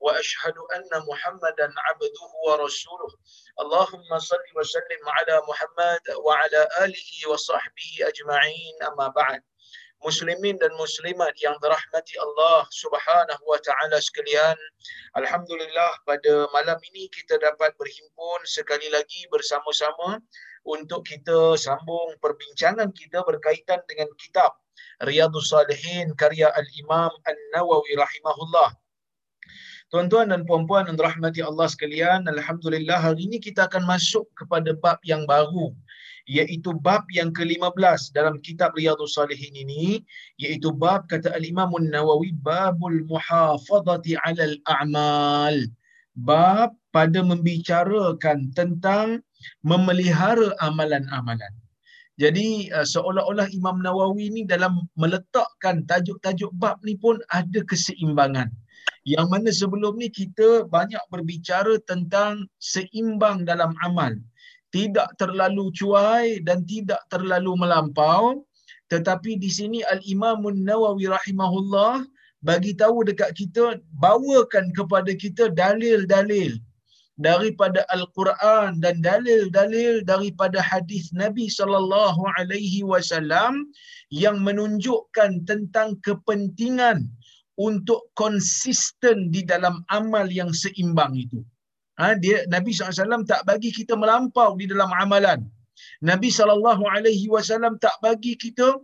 واشهد 0.00 0.56
ان 0.76 1.02
محمدا 1.08 1.74
عبده 1.86 2.20
ورسوله 2.46 3.10
اللهم 3.60 4.18
صل 4.18 4.46
وسلم 4.56 5.02
على 5.08 5.42
محمد 5.48 6.00
وعلى 6.24 6.68
اله 6.84 7.28
وصحبه 7.30 7.90
اجمعين 8.10 8.76
اما 8.82 9.08
بعد 9.08 9.42
muslimin 10.04 10.60
dan 10.60 10.72
muslimat 10.76 11.32
yang 11.40 11.56
dirahmati 11.64 12.14
Allah 12.20 12.68
Subhanahu 12.68 13.42
wa 13.48 13.58
taala 13.64 13.96
sekalian 13.96 14.56
alhamdulillah 15.16 15.90
pada 16.04 16.46
malam 16.52 16.76
ini 16.92 17.08
kita 17.08 17.40
dapat 17.40 17.72
berhimpun 17.80 18.40
sekali 18.44 18.92
lagi 18.92 19.24
bersama-sama 19.32 20.20
untuk 20.68 21.06
kita 21.08 21.56
sambung 21.56 22.12
perbincangan 22.20 22.92
kita 22.92 23.24
berkaitan 23.24 23.80
dengan 23.88 24.06
kitab 24.20 24.52
Riyadhus 25.00 25.52
Salihin 25.52 26.12
karya 26.14 26.52
Al-Imam 26.52 27.12
An-Nawawi 27.24 27.96
rahimahullah 27.96 28.76
Tuan-tuan 29.91 30.31
dan 30.31 30.47
puan-puan 30.47 30.87
yang 30.87 30.95
dirahmati 30.95 31.43
Allah 31.43 31.67
sekalian, 31.67 32.23
Alhamdulillah 32.23 32.95
hari 32.95 33.27
ini 33.27 33.43
kita 33.43 33.67
akan 33.67 33.83
masuk 33.83 34.23
kepada 34.39 34.71
bab 34.71 35.03
yang 35.03 35.27
baru 35.27 35.75
iaitu 36.31 36.71
bab 36.79 37.03
yang 37.11 37.35
ke-15 37.35 38.15
dalam 38.15 38.39
kitab 38.39 38.71
Riyadhus 38.71 39.19
Salihin 39.19 39.51
ini 39.51 39.99
iaitu 40.39 40.71
bab 40.71 41.11
kata 41.11 41.35
Al-Imam 41.35 41.75
Nawawi 41.75 42.31
babul 42.39 43.03
muhafazati 43.03 44.15
'alal 44.23 44.55
a'mal. 44.63 45.59
Bab 46.15 46.71
pada 46.95 47.19
membicarakan 47.19 48.55
tentang 48.55 49.19
memelihara 49.59 50.55
amalan-amalan. 50.63 51.51
Jadi 52.15 52.71
uh, 52.71 52.87
seolah-olah 52.87 53.51
Imam 53.51 53.83
Nawawi 53.83 54.31
ni 54.31 54.47
dalam 54.47 54.87
meletakkan 54.95 55.83
tajuk-tajuk 55.83 56.55
bab 56.55 56.79
ni 56.87 56.95
pun 56.95 57.19
ada 57.27 57.59
keseimbangan 57.67 58.47
yang 59.07 59.33
mana 59.33 59.49
sebelum 59.49 59.97
ni 59.97 60.13
kita 60.13 60.69
banyak 60.69 61.01
berbicara 61.09 61.81
tentang 61.89 62.45
seimbang 62.61 63.43
dalam 63.47 63.73
amal. 63.81 64.13
Tidak 64.71 65.19
terlalu 65.19 65.73
cuai 65.75 66.39
dan 66.45 66.63
tidak 66.63 67.01
terlalu 67.11 67.57
melampau. 67.59 68.45
Tetapi 68.87 69.39
di 69.39 69.49
sini 69.51 69.79
al-Imam 69.87 70.43
Nawawi 70.43 71.11
rahimahullah 71.11 72.05
bagi 72.43 72.75
tahu 72.77 73.05
dekat 73.07 73.37
kita 73.37 73.79
bawakan 73.99 74.73
kepada 74.75 75.11
kita 75.15 75.49
dalil-dalil 75.51 76.59
daripada 77.21 77.85
al-Quran 77.93 78.81
dan 78.81 78.99
dalil-dalil 79.05 80.01
daripada 80.01 80.57
hadis 80.57 81.13
Nabi 81.13 81.47
sallallahu 81.47 82.25
alaihi 82.39 82.81
wasallam 82.81 83.69
yang 84.09 84.41
menunjukkan 84.41 85.45
tentang 85.45 85.95
kepentingan 86.01 87.05
untuk 87.67 88.09
konsisten 88.17 89.29
di 89.29 89.41
dalam 89.51 89.85
amal 89.93 90.25
yang 90.39 90.49
seimbang 90.61 91.13
itu. 91.13 91.39
Ha, 92.01 92.17
dia 92.17 92.37
Nabi 92.49 92.73
SAW 92.73 93.29
tak 93.29 93.45
bagi 93.49 93.69
kita 93.69 93.93
melampau 93.93 94.57
di 94.57 94.65
dalam 94.65 94.89
amalan. 95.03 95.45
Nabi 96.01 96.33
SAW 96.33 97.77
tak 97.85 97.95
bagi 98.01 98.33
kita 98.33 98.81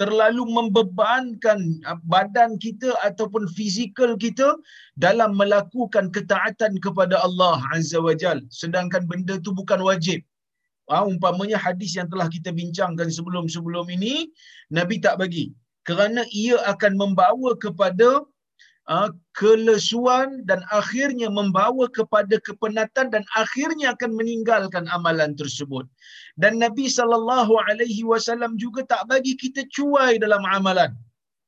terlalu 0.00 0.48
membebankan 0.56 1.60
badan 2.08 2.56
kita 2.56 2.96
ataupun 3.04 3.44
fizikal 3.56 4.16
kita 4.16 4.56
dalam 4.96 5.36
melakukan 5.36 6.08
ketaatan 6.16 6.80
kepada 6.80 7.20
Allah 7.20 7.60
Azza 7.76 8.00
wa 8.00 8.16
Jal. 8.16 8.40
Sedangkan 8.48 9.04
benda 9.04 9.36
tu 9.44 9.52
bukan 9.52 9.84
wajib. 9.84 10.24
Ha, 10.90 11.04
umpamanya 11.04 11.60
hadis 11.60 11.94
yang 11.96 12.08
telah 12.12 12.26
kita 12.32 12.50
bincangkan 12.50 13.08
sebelum-sebelum 13.16 13.86
ini, 13.96 14.32
Nabi 14.72 14.98
tak 15.04 15.20
bagi 15.22 15.52
kerana 15.88 16.22
ia 16.30 16.58
akan 16.72 16.94
membawa 16.94 17.58
kepada 17.58 18.22
uh, 18.90 19.10
kelesuan 19.34 20.42
dan 20.48 20.62
akhirnya 20.70 21.28
membawa 21.30 21.86
kepada 21.90 22.38
kepenatan 22.42 23.10
dan 23.14 23.22
akhirnya 23.38 23.94
akan 23.94 24.10
meninggalkan 24.14 24.86
amalan 24.90 25.34
tersebut. 25.38 25.86
Dan 26.38 26.58
Nabi 26.58 26.86
sallallahu 26.88 27.52
alaihi 27.68 28.02
wasallam 28.06 28.58
juga 28.58 28.86
tak 28.86 29.06
bagi 29.10 29.34
kita 29.38 29.66
cuai 29.70 30.18
dalam 30.18 30.42
amalan. 30.46 30.90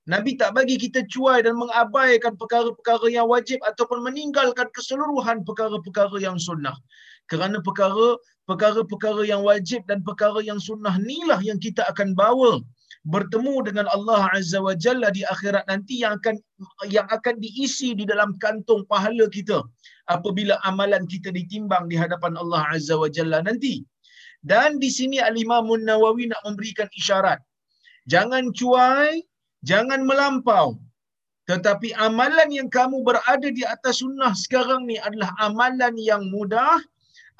Nabi 0.04 0.36
tak 0.36 0.52
bagi 0.52 0.76
kita 0.76 1.00
cuai 1.08 1.40
dan 1.40 1.56
mengabaikan 1.56 2.36
perkara-perkara 2.36 3.08
yang 3.08 3.24
wajib 3.24 3.56
ataupun 3.64 4.04
meninggalkan 4.04 4.68
keseluruhan 4.76 5.40
perkara-perkara 5.48 6.20
yang 6.20 6.36
sunnah. 6.36 6.76
Kerana 7.24 7.64
perkara 7.64 8.20
perkara-perkara 8.44 9.24
yang 9.24 9.40
wajib 9.40 9.80
dan 9.88 10.04
perkara 10.04 10.44
yang 10.44 10.60
sunnah 10.60 11.00
inilah 11.00 11.40
yang 11.40 11.56
kita 11.56 11.88
akan 11.88 12.12
bawa 12.12 12.60
bertemu 13.04 13.54
dengan 13.68 13.86
Allah 13.92 14.32
Azza 14.32 14.58
wa 14.64 14.72
Jalla 14.84 15.12
di 15.12 15.22
akhirat 15.28 15.68
nanti 15.68 16.00
yang 16.00 16.16
akan 16.18 16.36
yang 16.88 17.04
akan 17.16 17.36
diisi 17.44 17.92
di 17.92 18.08
dalam 18.08 18.32
kantung 18.40 18.82
pahala 18.88 19.28
kita 19.28 19.60
apabila 20.08 20.56
amalan 20.64 21.04
kita 21.04 21.28
ditimbang 21.28 21.84
di 21.92 21.96
hadapan 22.00 22.32
Allah 22.40 22.64
Azza 22.72 22.96
wa 22.96 23.08
Jalla 23.08 23.44
nanti. 23.44 23.84
Dan 24.44 24.76
di 24.76 24.92
sini 24.92 25.24
Al-Imam 25.24 25.64
Nawawi 25.88 26.28
nak 26.28 26.40
memberikan 26.44 26.88
isyarat. 27.00 27.40
Jangan 28.12 28.52
cuai, 28.52 29.24
jangan 29.64 30.04
melampau. 30.04 30.76
Tetapi 31.48 31.96
amalan 31.96 32.52
yang 32.52 32.68
kamu 32.68 33.04
berada 33.04 33.48
di 33.48 33.64
atas 33.64 34.04
sunnah 34.04 34.32
sekarang 34.36 34.84
ni 34.88 34.96
adalah 35.00 35.32
amalan 35.40 35.96
yang 35.96 36.28
mudah, 36.28 36.76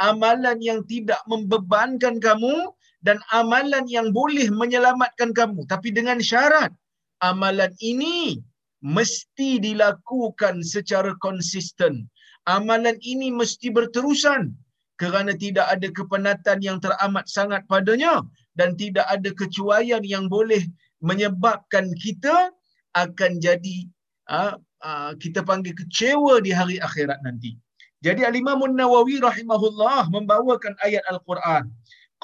amalan 0.00 0.60
yang 0.64 0.80
tidak 0.88 1.20
membebankan 1.28 2.20
kamu 2.20 2.72
dan 3.04 3.20
amalan 3.30 3.84
yang 3.86 4.10
boleh 4.10 4.48
menyelamatkan 4.48 5.36
kamu 5.36 5.68
tapi 5.68 5.92
dengan 5.92 6.18
syarat 6.18 6.72
amalan 7.20 7.70
ini 7.84 8.40
mesti 8.80 9.60
dilakukan 9.60 10.64
secara 10.64 11.12
konsisten 11.20 12.08
amalan 12.48 12.96
ini 13.04 13.28
mesti 13.28 13.68
berterusan 13.68 14.52
kerana 15.00 15.34
tidak 15.34 15.66
ada 15.68 15.88
kepenatan 15.90 16.58
yang 16.62 16.78
teramat 16.78 17.26
sangat 17.26 17.66
padanya 17.66 18.22
dan 18.54 18.78
tidak 18.78 19.04
ada 19.10 19.30
kecuaian 19.34 20.02
yang 20.06 20.30
boleh 20.30 20.62
menyebabkan 21.02 21.90
kita 21.98 22.54
akan 22.94 23.42
jadi 23.42 23.90
uh, 24.30 24.54
uh, 24.86 25.12
kita 25.18 25.42
panggil 25.42 25.74
kecewa 25.74 26.38
di 26.38 26.54
hari 26.54 26.78
akhirat 26.78 27.18
nanti. 27.26 27.58
Jadi 28.04 28.22
Al-Imam 28.22 28.60
Nawawi 28.68 29.18
rahimahullah 29.18 30.12
membawakan 30.12 30.76
ayat 30.84 31.02
Al-Quran. 31.08 31.72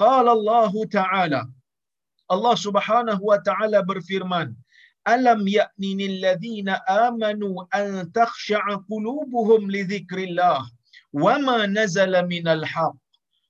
قال 0.01 0.29
الله 0.29 0.85
تعالى 0.85 1.41
الله 2.31 2.55
سبحانه 2.55 3.17
وتعالى 3.21 3.81
برفرمان 3.83 4.55
ألم 5.07 5.47
يأن 5.47 5.99
الذين 6.13 6.69
آمنوا 6.89 7.55
أن 7.79 8.11
تخشع 8.11 8.63
قلوبهم 8.91 9.71
لذكر 9.71 10.17
الله 10.17 10.71
وما 11.13 11.65
نزل 11.65 12.13
من 12.27 12.47
الحق؟ 12.47 12.95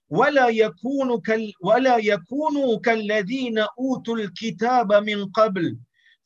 ولا 0.09 0.47
يكون 0.47 1.22
كال 1.22 1.53
ولا 1.62 1.97
يكونوا 1.97 2.79
كالذين 2.79 3.57
أوتوا 3.79 4.16
الكتاب 4.18 4.94
من 4.94 5.25
قبل 5.31 5.78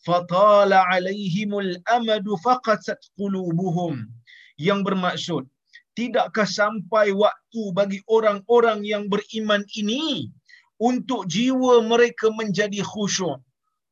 فطال 0.05 0.73
عليهم 0.73 1.59
الأمد 1.59 2.25
فقست 2.45 2.99
قلوبهم. 3.19 4.09
Yang 4.57 4.87
مأسود 4.95 5.45
tidakkah 5.95 6.45
sampai 6.47 7.15
waktu 7.15 7.61
bagi 7.73 7.99
orang-orang 8.11 8.83
yang 8.83 9.07
beriman 9.07 9.63
ini 9.79 10.29
untuk 10.77 11.25
jiwa 11.31 11.81
mereka 11.87 12.29
menjadi 12.35 12.83
khusyuk? 12.83 13.39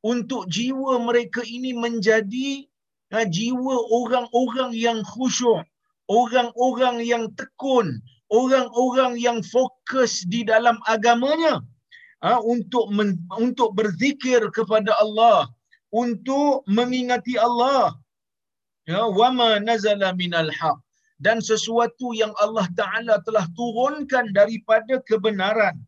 Untuk 0.03 0.51
jiwa 0.51 0.99
mereka 0.99 1.41
ini 1.47 1.71
menjadi 1.71 2.67
ha, 3.15 3.23
jiwa 3.23 3.75
orang-orang 3.89 4.75
yang 4.75 4.99
khusyuk 5.07 5.63
orang-orang 6.11 6.99
yang 7.07 7.31
tekun 7.39 8.03
orang-orang 8.27 9.15
yang 9.15 9.39
fokus 9.39 10.27
di 10.27 10.43
dalam 10.43 10.75
agamanya 10.91 11.63
ha, 12.19 12.43
untuk 12.43 12.91
men, 12.91 13.15
untuk 13.39 13.71
berzikir 13.77 14.43
kepada 14.51 14.91
Allah 14.99 15.47
untuk 15.93 16.65
mengingati 16.65 17.37
Allah. 17.37 17.93
Ya 18.83 19.07
wama 19.07 19.63
nazala 19.63 20.11
minal 20.11 20.51
haq 20.51 20.75
dan 21.23 21.39
sesuatu 21.39 22.11
yang 22.11 22.35
Allah 22.43 22.67
Ta'ala 22.75 23.23
telah 23.23 23.47
turunkan 23.55 24.35
daripada 24.35 24.99
kebenaran. 25.07 25.79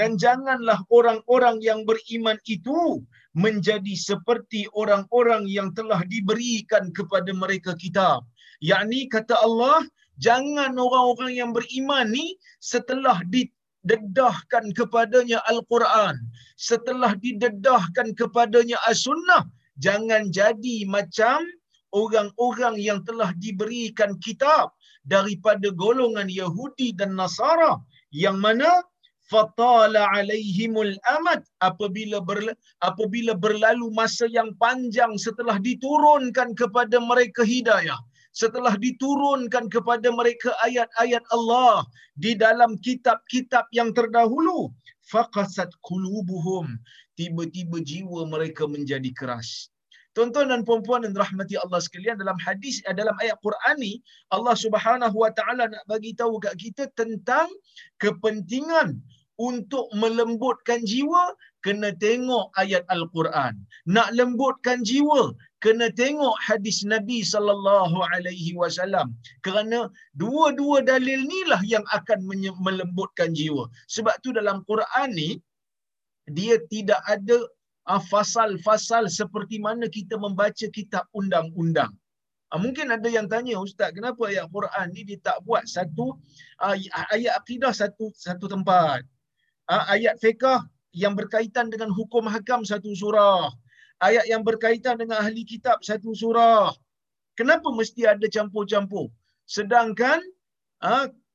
Dan 0.00 0.16
janganlah 0.16 0.80
orang-orang 0.88 1.60
yang 1.60 1.84
beriman 1.84 2.40
itu 2.48 3.04
menjadi 3.36 3.94
seperti 3.98 4.64
orang-orang 4.72 5.44
yang 5.44 5.74
telah 5.76 6.00
diberikan 6.08 6.88
kepada 6.96 7.28
mereka 7.36 7.76
kitab. 7.76 8.24
Yakni 8.64 9.10
kata 9.12 9.36
Allah, 9.36 9.84
jangan 10.16 10.72
orang-orang 10.78 11.36
yang 11.36 11.50
beriman 11.52 12.08
ni 12.08 12.38
setelah 12.62 13.20
di, 13.26 13.50
didedahkan 13.88 14.74
kepadanya 14.76 15.40
Al-Quran, 15.48 16.20
setelah 16.60 17.16
didedahkan 17.16 18.12
kepadanya 18.18 18.76
As-Sunnah, 18.84 19.48
jangan 19.80 20.28
jadi 20.28 20.84
macam 20.84 21.46
orang-orang 21.94 22.76
yang 22.76 23.00
telah 23.06 23.32
diberikan 23.40 24.18
kitab 24.20 24.76
daripada 25.08 25.72
golongan 25.72 26.28
Yahudi 26.28 26.92
dan 26.92 27.16
Nasara 27.18 27.80
yang 28.12 28.38
mana 28.44 28.68
fatala 29.28 30.08
alaihimul 30.16 30.96
amad 31.20 31.44
apabila 31.60 32.20
berla, 32.24 32.52
apabila 32.80 33.32
berlalu 33.36 33.92
masa 33.92 34.24
yang 34.28 34.52
panjang 34.56 35.12
setelah 35.20 35.56
diturunkan 35.60 36.56
kepada 36.56 36.96
mereka 37.00 37.44
hidayah 37.44 38.00
setelah 38.32 38.76
diturunkan 38.78 39.66
kepada 39.72 40.08
mereka 40.14 40.52
ayat-ayat 40.62 41.24
Allah 41.34 41.84
di 42.14 42.32
dalam 42.38 42.76
kitab-kitab 42.86 43.66
yang 43.74 43.90
terdahulu 43.96 44.70
faqasat 45.12 45.72
qulubuhum 45.84 46.76
tiba-tiba 47.18 47.82
jiwa 47.82 48.28
mereka 48.28 48.68
menjadi 48.68 49.10
keras 49.16 49.72
Tuan-tuan 50.16 50.50
dan 50.52 50.62
puan-puan 50.68 51.04
yang 51.06 51.14
rahmati 51.14 51.54
Allah 51.60 51.80
sekalian 51.86 52.16
dalam 52.22 52.38
hadis 52.46 52.80
eh, 52.88 52.94
dalam 53.00 53.14
ayat 53.22 53.36
Quran 53.46 53.76
ni 53.84 53.92
Allah 54.36 54.56
Subhanahu 54.64 55.16
wa 55.24 55.30
taala 55.38 55.68
nak 55.72 55.84
bagi 55.92 56.12
tahu 56.20 56.40
kat 56.44 56.54
kita 56.58 56.90
tentang 57.00 57.48
kepentingan 58.02 58.98
untuk 59.38 59.86
melembutkan 60.02 60.82
jiwa 60.82 61.22
kena 61.64 61.90
tengok 62.04 62.50
ayat 62.62 62.82
Al-Quran. 62.94 63.54
Nak 63.94 64.08
lembutkan 64.18 64.82
jiwa 64.82 65.22
kena 65.64 65.86
tengok 66.00 66.34
hadis 66.46 66.82
Nabi 66.92 67.18
sallallahu 67.32 67.98
alaihi 68.14 68.58
wasallam. 68.60 69.14
Kerana 69.46 69.86
dua-dua 70.22 70.82
dalil 70.90 71.22
ni 71.32 71.40
lah 71.50 71.62
yang 71.74 71.86
akan 71.98 72.26
melembutkan 72.66 73.30
jiwa. 73.38 73.70
Sebab 73.94 74.14
tu 74.26 74.34
dalam 74.34 74.66
Quran 74.70 75.08
ni 75.14 75.30
dia 76.38 76.58
tidak 76.72 77.00
ada 77.14 77.38
fasal-fasal 77.96 79.08
seperti 79.08 79.56
mana 79.56 79.88
kita 79.88 80.20
membaca 80.20 80.68
kitab 80.68 81.08
undang-undang. 81.16 81.88
Uh, 82.52 82.60
mungkin 82.60 82.92
ada 82.92 83.08
yang 83.08 83.24
tanya 83.28 83.56
ustaz 83.56 83.92
kenapa 83.96 84.28
ayat 84.28 84.48
Quran 84.52 84.86
ni 84.92 85.04
dia 85.08 85.20
tak 85.20 85.40
buat 85.44 85.64
satu 85.64 86.16
uh, 86.60 86.76
ayat 87.12 87.32
akidah 87.40 87.72
satu 87.72 88.12
satu 88.12 88.44
tempat. 88.44 89.00
Ayat 89.68 90.16
fiqh 90.20 90.64
yang 90.96 91.12
berkaitan 91.12 91.68
dengan 91.68 91.92
hukum 91.92 92.24
hakam 92.24 92.64
satu 92.64 92.92
surah. 92.96 93.52
Ayat 94.00 94.24
yang 94.28 94.40
berkaitan 94.40 94.96
dengan 94.96 95.20
ahli 95.20 95.44
kitab 95.44 95.84
satu 95.84 96.16
surah. 96.16 96.72
Kenapa 97.36 97.68
mesti 97.68 98.08
ada 98.08 98.24
campur-campur? 98.32 99.12
Sedangkan 99.44 100.24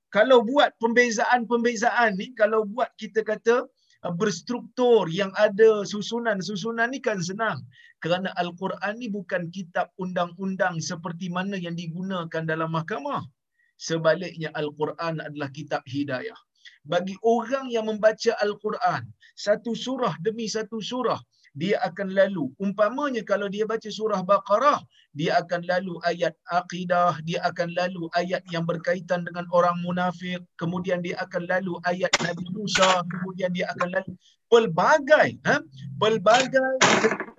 kalau 0.10 0.42
buat 0.42 0.74
pembezaan-pembezaan 0.82 2.18
ni, 2.18 2.34
kalau 2.34 2.66
buat 2.66 2.90
kita 2.98 3.22
kata 3.22 3.70
berstruktur 4.12 5.08
yang 5.08 5.32
ada 5.40 5.88
susunan-susunan 5.88 6.92
ni 6.92 7.00
kan 7.00 7.24
senang. 7.24 7.64
Kerana 8.04 8.36
Al-Quran 8.36 9.00
ni 9.00 9.08
bukan 9.08 9.48
kitab 9.48 9.96
undang-undang 9.96 10.84
seperti 10.84 11.32
mana 11.32 11.56
yang 11.56 11.80
digunakan 11.80 12.44
dalam 12.44 12.76
mahkamah. 12.76 13.24
Sebaliknya 13.80 14.52
Al-Quran 14.52 15.24
adalah 15.24 15.48
kitab 15.56 15.88
hidayah 15.88 16.36
bagi 16.84 17.16
orang 17.24 17.72
yang 17.72 17.88
membaca 17.88 18.36
Al-Quran 18.44 19.08
satu 19.36 19.72
surah 19.76 20.16
demi 20.20 20.52
satu 20.52 20.84
surah 20.84 21.20
dia 21.54 21.78
akan 21.86 22.18
lalu 22.18 22.50
umpamanya 22.58 23.22
kalau 23.22 23.46
dia 23.46 23.66
baca 23.70 23.86
surah 23.86 24.26
Baqarah 24.26 24.82
dia 25.14 25.38
akan 25.38 25.62
lalu 25.70 26.02
ayat 26.02 26.34
akidah 26.50 27.22
dia 27.22 27.46
akan 27.46 27.70
lalu 27.78 28.10
ayat 28.18 28.42
yang 28.50 28.66
berkaitan 28.66 29.22
dengan 29.22 29.46
orang 29.54 29.78
munafik 29.86 30.42
kemudian 30.58 31.06
dia 31.06 31.14
akan 31.22 31.46
lalu 31.46 31.78
ayat 31.86 32.10
Nabi 32.26 32.46
Musa 32.58 33.06
kemudian 33.06 33.54
dia 33.54 33.70
akan 33.78 33.90
lalu 33.94 34.12
pelbagai 34.50 35.30
ha? 35.46 35.62
pelbagai 36.02 36.82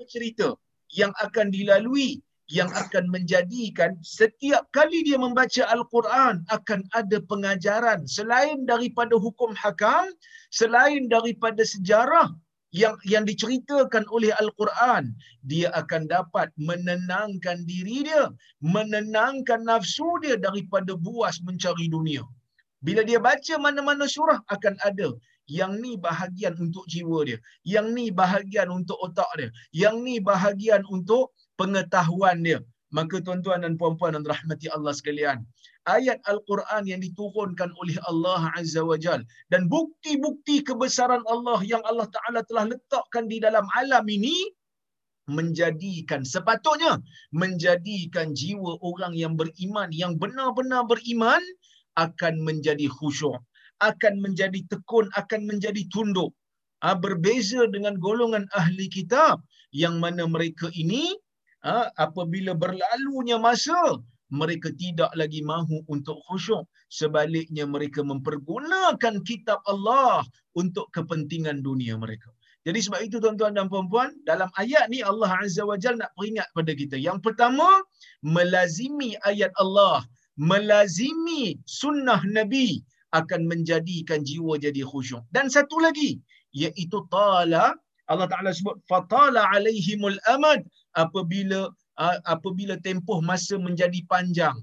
cerita 0.07 0.55
yang 0.95 1.11
akan 1.19 1.51
dilalui 1.51 2.23
yang 2.53 2.69
akan 2.77 3.09
menjadikan 3.09 3.97
setiap 4.05 4.69
kali 4.69 5.01
dia 5.01 5.17
membaca 5.17 5.65
Al-Quran 5.73 6.45
akan 6.53 6.81
ada 6.93 7.19
pengajaran 7.25 8.05
selain 8.05 8.69
daripada 8.69 9.17
hukum 9.17 9.57
hakam, 9.57 10.13
selain 10.53 11.09
daripada 11.09 11.65
sejarah 11.65 12.29
yang 12.75 12.99
yang 13.07 13.23
diceritakan 13.31 14.05
oleh 14.11 14.35
Al-Quran, 14.43 15.15
dia 15.47 15.71
akan 15.81 16.11
dapat 16.11 16.51
menenangkan 16.59 17.63
diri 17.71 18.03
dia, 18.11 18.25
menenangkan 18.59 19.63
nafsu 19.63 20.19
dia 20.27 20.35
daripada 20.35 20.99
buas 20.99 21.39
mencari 21.47 21.87
dunia. 21.87 22.27
Bila 22.83 23.07
dia 23.07 23.23
baca 23.23 23.55
mana-mana 23.63 24.11
surah 24.11 24.43
akan 24.51 24.75
ada 24.83 25.09
yang 25.47 25.79
ni 25.79 25.95
bahagian 25.95 26.59
untuk 26.59 26.85
jiwa 26.91 27.23
dia, 27.29 27.39
yang 27.63 27.95
ni 27.97 28.11
bahagian 28.11 28.69
untuk 28.69 28.99
otak 29.07 29.31
dia, 29.39 29.49
yang 29.71 30.03
ni 30.03 30.19
bahagian 30.19 30.83
untuk 30.91 31.31
pengetahuan 31.55 32.43
dia. 32.43 32.59
Maka 32.95 33.19
tuan-tuan 33.27 33.63
dan 33.65 33.75
puan-puan 33.79 34.15
yang 34.19 34.27
rahmati 34.27 34.67
Allah 34.75 34.95
sekalian, 34.95 35.39
ayat 35.89 36.21
Al-Quran 36.25 36.89
yang 36.89 37.01
diturunkan 37.05 37.71
oleh 37.81 37.97
Allah 38.09 38.53
Azza 38.57 38.81
wa 38.85 38.97
Jal. 38.97 39.21
Dan 39.53 39.69
bukti-bukti 39.69 40.65
kebesaran 40.65 41.23
Allah 41.29 41.61
yang 41.65 41.85
Allah 41.85 42.09
Ta'ala 42.09 42.41
telah 42.49 42.73
letakkan 42.73 43.29
di 43.29 43.41
dalam 43.41 43.69
alam 43.77 44.05
ini 44.09 44.35
menjadikan 45.25 46.21
sepatutnya 46.21 47.01
menjadikan 47.33 48.37
jiwa 48.37 48.77
orang 48.85 49.17
yang 49.17 49.33
beriman 49.41 49.89
yang 49.89 50.21
benar-benar 50.21 50.85
beriman 50.85 51.41
akan 51.97 52.45
menjadi 52.45 52.85
khusyuk 52.93 53.41
akan 53.81 54.15
menjadi 54.25 54.61
tekun 54.71 55.09
akan 55.19 55.41
menjadi 55.51 55.83
tunduk. 55.91 56.33
Ha, 56.85 56.93
berbeza 56.93 57.65
dengan 57.73 57.97
golongan 57.97 58.45
ahli 58.53 58.93
kitab 58.93 59.41
yang 59.73 59.97
mana 60.05 60.29
mereka 60.29 60.69
ini 60.77 61.17
ha, 61.65 61.89
apabila 61.97 62.53
berlalunya 62.53 63.41
masa 63.41 64.05
mereka 64.33 64.73
tidak 64.77 65.13
lagi 65.19 65.45
mahu 65.45 65.85
untuk 65.91 66.21
khusyuk. 66.29 66.65
Sebaliknya 66.89 67.69
mereka 67.69 68.01
mempergunakan 68.01 69.21
kitab 69.27 69.61
Allah 69.69 70.25
untuk 70.57 70.89
kepentingan 70.95 71.61
dunia 71.61 71.99
mereka. 71.99 72.33
Jadi 72.65 72.81
sebab 72.81 73.01
itu 73.05 73.21
tuan-tuan 73.21 73.53
dan 73.53 73.69
puan-puan 73.69 74.17
dalam 74.25 74.49
ayat 74.57 74.89
ni 74.89 75.05
Allah 75.05 75.29
Azza 75.29 75.69
wa 75.69 75.77
Jalla 75.77 76.09
nak 76.09 76.11
peringat 76.17 76.49
pada 76.57 76.73
kita. 76.73 76.97
Yang 76.97 77.21
pertama 77.21 77.85
melazimi 78.25 79.21
ayat 79.29 79.53
Allah. 79.61 80.01
Melazimi 80.41 81.61
sunnah 81.69 82.19
Nabi 82.25 82.81
akan 83.13 83.47
menjadikan 83.47 84.25
jiwa 84.25 84.57
jadi 84.59 84.81
khusyuk. 84.83 85.23
Dan 85.29 85.53
satu 85.53 85.77
lagi 85.79 86.19
iaitu 86.57 87.05
tala. 87.13 87.77
Allah 88.05 88.29
Taala 88.29 88.51
sebut 88.57 88.81
fatala 88.89 89.45
alaihimul 89.53 90.17
amad. 90.29 90.65
Apabila 90.97 91.69
apabila 92.27 92.75
tempoh 92.83 93.23
masa 93.23 93.55
menjadi 93.59 94.01
panjang 94.11 94.57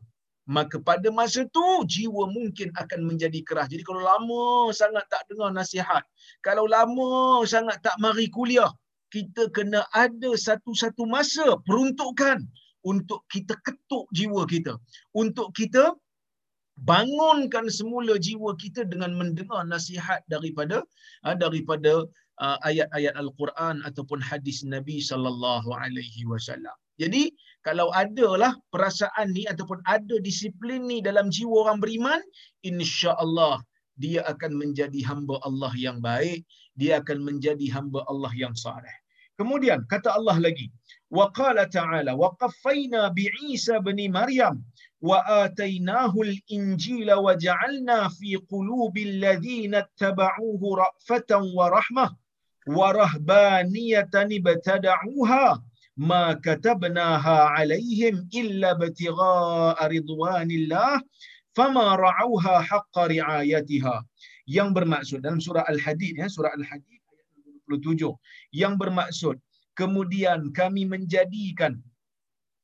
maka 0.50 0.82
pada 0.82 1.08
masa 1.14 1.46
tu 1.56 1.68
jiwa 1.86 2.28
mungkin 2.34 2.74
akan 2.76 3.08
menjadi 3.08 3.40
keras. 3.46 3.70
Jadi 3.72 3.84
kalau 3.86 4.02
lama 4.02 4.74
sangat 4.74 5.06
tak 5.14 5.24
dengar 5.30 5.54
nasihat, 5.54 6.04
kalau 6.42 6.66
lama 6.66 7.46
sangat 7.46 7.78
tak 7.86 7.96
mari 8.04 8.28
kuliah, 8.28 8.68
kita 9.14 9.48
kena 9.56 9.86
ada 9.94 10.34
satu-satu 10.34 11.08
masa 11.08 11.56
peruntukan 11.68 12.44
untuk 12.84 13.22
kita 13.30 13.54
ketuk 13.62 14.10
jiwa 14.12 14.44
kita. 14.50 14.76
Untuk 15.14 15.54
kita 15.54 15.94
bangunkan 16.82 17.70
semula 17.70 18.18
jiwa 18.18 18.58
kita 18.58 18.84
dengan 18.88 19.14
mendengar 19.14 19.62
nasihat 19.70 20.26
daripada 20.26 20.82
daripada 21.38 22.10
uh, 22.42 22.58
ayat-ayat 22.66 23.14
al-Quran 23.14 23.86
ataupun 23.86 24.18
hadis 24.20 24.66
Nabi 24.66 24.98
sallallahu 25.00 25.70
alaihi 25.70 26.26
wasallam. 26.26 26.74
Jadi 27.02 27.34
kalau 27.66 27.90
adalah 27.94 28.54
perasaan 28.74 29.34
ni 29.34 29.50
ataupun 29.50 29.82
ada 29.90 30.16
disiplin 30.22 30.86
ni 30.86 31.02
dalam 31.02 31.34
jiwa 31.34 31.66
orang 31.66 31.82
beriman, 31.82 32.22
insya-Allah 32.62 33.62
dia 33.98 34.22
akan 34.30 34.58
menjadi 34.62 35.02
hamba 35.10 35.42
Allah 35.42 35.74
yang 35.78 35.98
baik, 36.02 36.46
dia 36.78 37.02
akan 37.02 37.26
menjadi 37.26 37.66
hamba 37.74 38.06
Allah 38.06 38.34
yang 38.38 38.54
saleh. 38.54 38.94
Kemudian 39.38 39.86
kata 39.90 40.14
Allah 40.14 40.38
lagi, 40.38 40.70
wa 41.10 41.34
qala 41.34 41.66
ta'ala 41.66 42.14
wa 42.14 42.34
qaffayna 42.38 43.10
bi 43.18 43.26
Isa 43.50 43.82
bin 43.82 43.98
Maryam 44.14 44.62
wa 45.02 45.18
atainahu 45.26 46.22
al-injil 46.30 47.10
wa 47.10 47.34
ja'alna 47.34 48.14
fi 48.14 48.38
qulubi 48.46 49.10
alladhina 49.10 49.82
ittaba'uhu 49.86 50.78
ra'fatan 50.78 51.50
wa 51.58 51.74
rahmah 51.74 52.10
wa 52.70 52.94
rahbaniyatan 52.94 54.30
ibtada'uha 54.30 55.71
ma 56.10 56.34
katabnaha 56.46 57.54
alaihim 57.58 58.26
illa 58.42 58.74
ابتغاء 58.78 59.78
رضوان 59.96 60.50
الله 60.60 60.94
فما 61.58 61.88
رعوها 62.06 62.56
حق 62.70 62.96
yang 64.50 64.74
bermaksud 64.74 65.22
dalam 65.22 65.38
surah 65.38 65.64
Al-Hadid 65.70 66.18
ya 66.18 66.26
surah 66.26 66.52
Al-Hadid 66.58 67.00
ayat 67.14 67.28
27 67.70 68.10
yang 68.62 68.74
bermaksud 68.82 69.38
kemudian 69.78 70.50
kami 70.52 70.84
menjadikan 70.90 71.78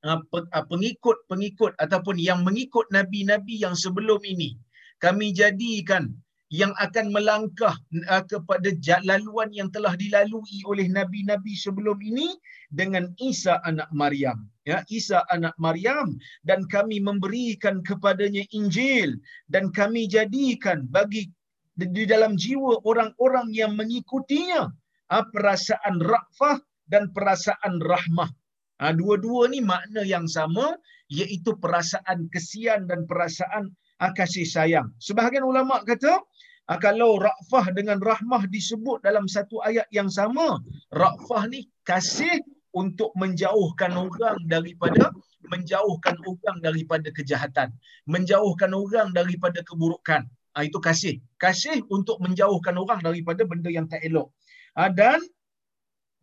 ah, 0.02 0.20
ah, 0.58 0.66
pengikut-pengikut 0.66 1.78
ataupun 1.78 2.18
yang 2.18 2.42
mengikut 2.42 2.90
nabi-nabi 2.90 3.62
yang 3.62 3.78
sebelum 3.78 4.20
ini 4.26 4.58
kami 4.98 5.32
jadikan 5.32 6.10
yang 6.48 6.72
akan 6.80 7.12
melangkah 7.12 7.76
uh, 8.08 8.24
kepada 8.24 8.72
laluan 9.04 9.52
yang 9.52 9.68
telah 9.68 10.00
dilalui 10.00 10.64
oleh 10.64 10.88
nabi-nabi 10.88 11.60
sebelum 11.60 12.00
ini 12.00 12.40
dengan 12.72 13.12
Isa 13.20 13.60
anak 13.68 13.92
Maryam. 13.92 14.48
Ya 14.64 14.84
Isa 14.88 15.28
anak 15.28 15.56
Maryam. 15.60 16.16
Dan 16.48 16.64
kami 16.72 17.04
memberikan 17.04 17.84
kepadanya 17.84 18.48
Injil. 18.56 19.20
Dan 19.52 19.76
kami 19.76 20.08
jadikan 20.08 20.88
bagi 20.88 21.28
di 21.78 22.04
dalam 22.08 22.40
jiwa 22.40 22.82
orang-orang 22.88 23.52
yang 23.52 23.76
mengikutinya 23.76 24.72
uh, 25.12 25.26
perasaan 25.36 26.00
rafah 26.00 26.64
dan 26.88 27.12
perasaan 27.12 27.84
rahmah. 27.84 28.32
Uh, 28.80 28.94
dua-dua 28.96 29.52
ni 29.52 29.60
makna 29.60 30.08
yang 30.08 30.24
sama 30.32 30.80
iaitu 31.12 31.60
perasaan 31.60 32.32
kesian 32.32 32.88
dan 32.88 33.04
perasaan 33.04 33.76
kasih 34.14 34.46
sayang 34.46 34.88
sebahagian 35.02 35.44
ulama 35.44 35.82
kata 35.84 36.22
Ha, 36.68 36.76
kalau 36.84 37.16
ra'fah 37.16 37.72
dengan 37.72 37.96
rahmah 38.04 38.44
disebut 38.52 39.00
dalam 39.00 39.24
satu 39.24 39.64
ayat 39.64 39.88
yang 39.88 40.12
sama, 40.12 40.60
ra'fah 40.92 41.48
ni 41.48 41.64
kasih 41.88 42.44
untuk 42.76 43.16
menjauhkan 43.16 43.96
orang 43.96 44.36
daripada 44.52 45.16
menjauhkan 45.48 46.20
orang 46.28 46.58
daripada 46.60 47.08
kejahatan, 47.16 47.72
menjauhkan 48.04 48.76
orang 48.76 49.16
daripada 49.16 49.64
keburukan. 49.64 50.28
Ha, 50.28 50.68
itu 50.68 50.76
kasih. 50.84 51.24
Kasih 51.40 51.88
untuk 51.88 52.20
menjauhkan 52.20 52.76
orang 52.76 53.00
daripada 53.00 53.48
benda 53.48 53.72
yang 53.72 53.88
tak 53.88 54.04
elok. 54.04 54.36
Ha, 54.76 54.92
dan 54.92 55.24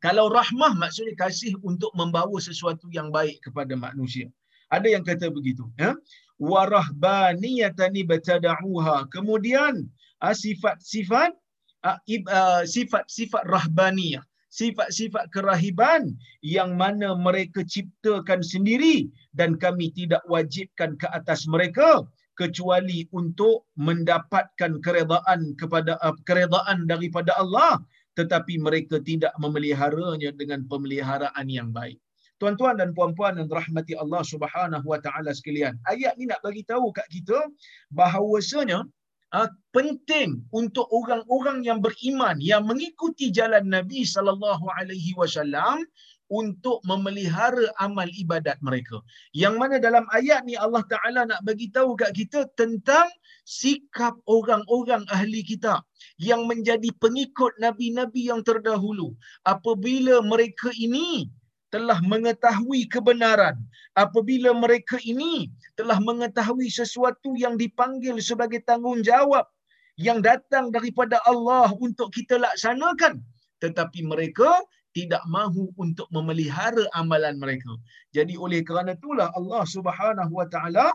kalau 0.05 0.29
rahmah 0.29 0.77
maksudnya 0.77 1.17
kasih 1.17 1.57
untuk 1.65 1.89
membawa 1.97 2.37
sesuatu 2.37 2.93
yang 2.93 3.09
baik 3.09 3.41
kepada 3.41 3.73
manusia. 3.81 4.29
Ada 4.69 4.93
yang 4.93 5.01
kata 5.01 5.33
begitu. 5.33 5.65
Ya? 5.81 5.97
Warahbaniyatani 6.43 8.03
batada'uha. 8.07 9.09
Kemudian, 9.15 9.87
sifat-sifat 10.23 11.37
sifat-sifat 12.65 13.45
rahbaniyah 13.45 14.25
sifat-sifat 14.55 15.35
kerahiban 15.35 16.15
yang 16.41 16.79
mana 16.79 17.19
mereka 17.19 17.67
ciptakan 17.67 18.39
sendiri 18.39 19.11
dan 19.35 19.59
kami 19.59 19.91
tidak 19.91 20.23
wajibkan 20.31 20.95
ke 20.95 21.11
atas 21.11 21.51
mereka 21.51 22.07
kecuali 22.39 23.11
untuk 23.11 23.67
mendapatkan 23.75 24.79
keredaan 24.79 25.59
kepada 25.59 25.99
keredaan 26.23 26.87
daripada 26.87 27.35
Allah 27.35 27.83
tetapi 28.15 28.63
mereka 28.63 29.03
tidak 29.03 29.35
memeliharanya 29.43 30.31
dengan 30.31 30.63
pemeliharaan 30.71 31.51
yang 31.51 31.75
baik. 31.75 31.99
Tuan-tuan 32.45 32.77
dan 32.77 32.93
puan-puan 32.93 33.41
yang 33.41 33.49
rahmati 33.49 33.97
Allah 33.97 34.21
Subhanahu 34.21 34.85
wa 34.85 35.01
taala 35.01 35.33
sekalian. 35.33 35.81
Ayat 35.89 36.21
ni 36.21 36.29
nak 36.29 36.45
bagi 36.45 36.61
tahu 36.61 36.93
kat 36.93 37.09
kita 37.09 37.41
bahawasanya 37.89 38.85
uh, 39.33 39.49
penting 39.73 40.45
untuk 40.53 40.85
orang-orang 40.93 41.65
yang 41.65 41.81
beriman 41.81 42.37
yang 42.45 42.69
mengikuti 42.69 43.33
jalan 43.33 43.65
Nabi 43.73 44.05
sallallahu 44.05 44.61
alaihi 44.77 45.17
wasallam 45.17 45.89
untuk 46.29 46.85
memelihara 46.85 47.65
amal 47.81 48.13
ibadat 48.13 48.61
mereka. 48.61 49.01
Yang 49.33 49.55
mana 49.57 49.81
dalam 49.81 50.05
ayat 50.13 50.45
ni 50.45 50.53
Allah 50.53 50.85
Taala 50.85 51.25
nak 51.25 51.41
bagi 51.49 51.73
tahu 51.73 51.97
kat 51.97 52.13
kita 52.13 52.45
tentang 52.61 53.09
sikap 53.49 54.21
orang-orang 54.29 55.09
ahli 55.09 55.41
kita 55.41 55.81
yang 56.21 56.45
menjadi 56.45 56.93
pengikut 57.01 57.57
nabi-nabi 57.57 58.29
yang 58.29 58.45
terdahulu 58.45 59.17
apabila 59.49 60.21
mereka 60.21 60.69
ini 60.77 61.33
telah 61.75 61.99
mengetahui 62.07 62.87
kebenaran. 62.87 63.59
Apabila 63.99 64.55
mereka 64.55 65.03
ini 65.03 65.51
telah 65.75 65.99
mengetahui 65.99 66.71
sesuatu 66.71 67.35
yang 67.35 67.59
dipanggil 67.59 68.15
sebagai 68.23 68.63
tanggungjawab 68.63 69.43
yang 69.99 70.23
datang 70.23 70.71
daripada 70.71 71.19
Allah 71.27 71.75
untuk 71.83 72.15
kita 72.15 72.39
laksanakan 72.39 73.19
tetapi 73.65 74.05
mereka 74.05 74.61
tidak 74.95 75.25
mahu 75.27 75.75
untuk 75.81 76.07
memelihara 76.15 76.87
amalan 76.95 77.35
mereka. 77.41 77.73
Jadi 78.15 78.39
oleh 78.39 78.63
kerana 78.63 78.95
itulah 78.95 79.33
Allah 79.35 79.65
Subhanahu 79.67 80.31
wa 80.31 80.47
taala 80.47 80.95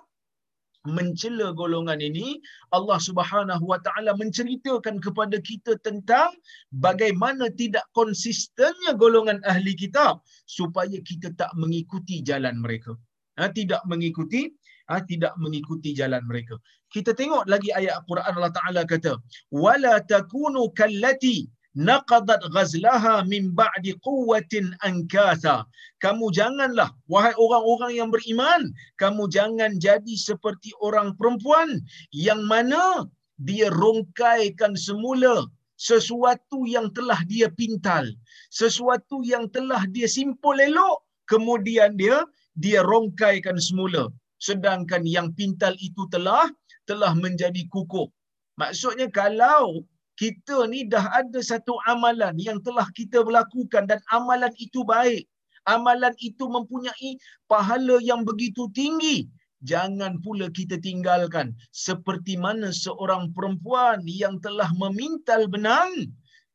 mencela 0.87 1.51
golongan 1.51 1.99
ini 1.99 2.39
Allah 2.71 2.99
Subhanahu 3.07 3.63
wa 3.67 3.79
taala 3.83 4.15
menceritakan 4.15 5.03
kepada 5.03 5.37
kita 5.43 5.75
tentang 5.83 6.31
bagaimana 6.71 7.51
tidak 7.51 7.83
konsistennya 7.91 8.95
golongan 8.95 9.43
ahli 9.43 9.75
kitab 9.75 10.23
supaya 10.47 10.95
kita 11.03 11.35
tak 11.35 11.51
mengikuti 11.59 12.23
jalan 12.23 12.63
mereka. 12.63 12.95
Ha, 13.39 13.51
tidak 13.51 13.83
mengikuti 13.91 14.51
ha, 14.87 15.03
tidak 15.03 15.35
mengikuti 15.43 15.91
jalan 15.91 16.23
mereka. 16.23 16.55
Kita 16.87 17.11
tengok 17.11 17.43
lagi 17.51 17.69
ayat 17.75 18.03
Al-Quran 18.03 18.33
Allah 18.39 18.53
taala 18.55 18.81
kata 18.87 19.13
wala 19.51 19.99
takunu 20.07 20.71
kallati 20.79 21.47
naqadat 21.75 22.41
ghazlaha 22.53 23.25
min 23.27 23.51
ba'di 23.53 23.97
quwwatin 24.05 24.73
ankatha. 24.85 25.65
Kamu 26.03 26.31
janganlah 26.33 26.89
wahai 27.11 27.35
orang-orang 27.35 27.91
yang 27.99 28.09
beriman 28.09 28.71
kamu 29.01 29.27
jangan 29.29 29.75
jadi 29.77 30.13
seperti 30.15 30.71
orang 30.79 31.13
perempuan 31.19 31.81
yang 32.15 32.41
mana 32.47 33.05
dia 33.39 33.67
rongkaikan 33.71 34.75
semula 34.75 35.47
sesuatu 35.79 36.67
yang 36.67 36.91
telah 36.91 37.19
dia 37.31 37.47
pintal 37.47 38.03
sesuatu 38.51 39.23
yang 39.23 39.47
telah 39.47 39.87
dia 39.87 40.11
simpul 40.11 40.59
elok 40.59 41.03
kemudian 41.29 41.95
dia 41.95 42.25
dia 42.59 42.83
rongkaikan 42.83 43.55
semula. 43.55 44.11
Sedangkan 44.39 45.07
yang 45.07 45.31
pintal 45.37 45.75
itu 45.79 46.03
telah 46.11 46.51
telah 46.83 47.15
menjadi 47.15 47.63
kukuh. 47.71 48.11
Maksudnya 48.59 49.07
kalau 49.07 49.87
kita 50.19 50.67
ni 50.67 50.83
dah 50.83 51.07
ada 51.15 51.39
satu 51.39 51.79
amalan 51.87 52.35
yang 52.35 52.59
telah 52.59 52.83
kita 52.91 53.23
lakukan 53.23 53.87
dan 53.87 54.03
amalan 54.11 54.51
itu 54.59 54.83
baik. 54.83 55.23
Amalan 55.63 56.11
itu 56.19 56.43
mempunyai 56.51 57.15
pahala 57.47 58.03
yang 58.03 58.27
begitu 58.27 58.67
tinggi. 58.75 59.31
Jangan 59.63 60.19
pula 60.23 60.51
kita 60.51 60.75
tinggalkan 60.79 61.55
seperti 61.71 62.35
mana 62.35 62.71
seorang 62.71 63.31
perempuan 63.31 64.03
yang 64.07 64.39
telah 64.43 64.67
memintal 64.75 65.47
benang, 65.47 65.91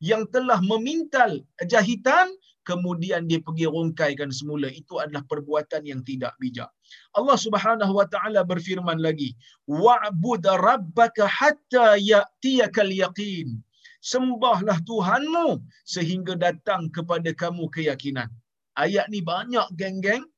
yang 0.01 0.25
telah 0.33 0.61
memintal 0.61 1.41
jahitan, 1.69 2.33
kemudian 2.69 3.29
dia 3.29 3.41
pergi 3.45 3.69
rongkaikan 3.69 4.29
semula. 4.33 4.69
Itu 4.73 5.01
adalah 5.01 5.25
perbuatan 5.25 5.85
yang 5.89 6.01
tidak 6.05 6.37
bijak. 6.41 6.73
Allah 7.19 7.39
Subhanahu 7.39 7.93
wa 7.99 8.07
taala 8.15 8.41
berfirman 8.43 8.99
lagi, 8.99 9.37
"Wa'bud 9.69 10.45
rabbaka 10.45 11.25
hatta 11.29 11.97
ya'tiyakal 11.99 12.91
yaqin." 12.91 13.63
Sembahlah 14.05 14.85
Tuhanmu 14.85 15.65
sehingga 15.89 16.37
datang 16.37 16.93
kepada 16.93 17.33
kamu 17.33 17.73
keyakinan. 17.73 18.29
Ayat 18.77 19.09
ni 19.09 19.25
banyak 19.25 19.65
geng-geng 19.81 20.29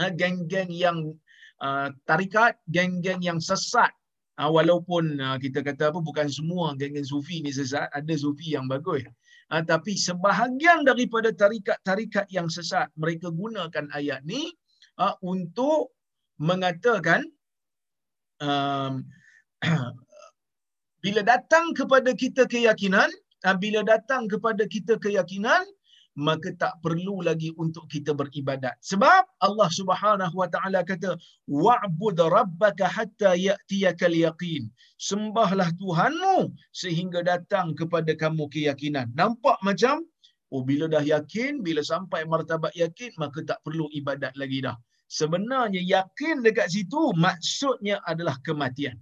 ha, 0.00 0.10
geng-geng 0.10 0.72
yang 0.72 0.98
uh, 1.62 1.92
tarikat, 2.08 2.58
geng-geng 2.72 3.22
yang 3.22 3.38
sesat. 3.38 3.92
Uh, 4.40 4.48
walaupun 4.48 5.20
kita 5.38 5.60
kata 5.60 5.92
apa 5.92 6.00
bukan 6.00 6.26
semua 6.26 6.72
geng-geng 6.74 7.04
sufi 7.04 7.44
ni 7.44 7.52
sesat, 7.52 7.86
ada 7.92 8.14
sufi 8.16 8.56
yang 8.56 8.66
bagus. 8.66 9.04
Tapi 9.50 9.98
sebahagian 9.98 10.86
daripada 10.86 11.34
tarikat-tarikat 11.34 12.30
yang 12.30 12.46
sesat 12.46 12.86
mereka 12.94 13.34
gunakan 13.34 13.90
ayat 13.90 14.22
ni 14.22 14.46
uh, 15.00 15.16
untuk 15.24 15.96
mengatakan 16.36 17.24
um, 18.44 19.04
bila 21.04 21.20
datang 21.24 21.72
kepada 21.72 22.12
kita 22.12 22.44
keyakinan 22.44 23.08
uh, 23.48 23.56
bila 23.56 23.80
datang 23.92 24.28
kepada 24.28 24.68
kita 24.68 25.00
keyakinan 25.00 25.64
maka 26.18 26.50
tak 26.62 26.74
perlu 26.84 27.22
lagi 27.22 27.54
untuk 27.54 27.86
kita 27.86 28.12
beribadat. 28.12 28.74
Sebab 28.82 29.22
Allah 29.46 29.70
Subhanahu 29.78 30.34
wa 30.42 30.48
taala 30.54 30.82
kata 30.82 31.14
wa'bud 31.46 32.18
rabbaka 32.18 32.90
hatta 32.96 33.38
ya'tiyakal 33.38 34.12
yaqin 34.26 34.68
sembahlah 34.98 35.70
Tuhanmu 35.80 36.50
sehingga 36.74 37.22
datang 37.22 37.78
kepada 37.78 38.12
kamu 38.22 38.50
keyakinan. 38.52 39.06
Nampak 39.14 39.62
macam 39.62 40.02
oh 40.50 40.62
bila 40.66 40.84
dah 40.94 41.04
yakin 41.14 41.62
bila 41.66 41.80
sampai 41.92 42.26
martabat 42.26 42.74
yakin 42.82 43.10
maka 43.22 43.38
tak 43.50 43.58
perlu 43.64 43.86
ibadat 43.94 44.34
lagi 44.34 44.58
dah 44.66 44.76
sebenarnya 45.10 45.82
yakin 45.82 46.46
dekat 46.46 46.70
situ 46.70 47.10
maksudnya 47.18 47.98
adalah 48.06 48.38
kematian. 48.46 48.94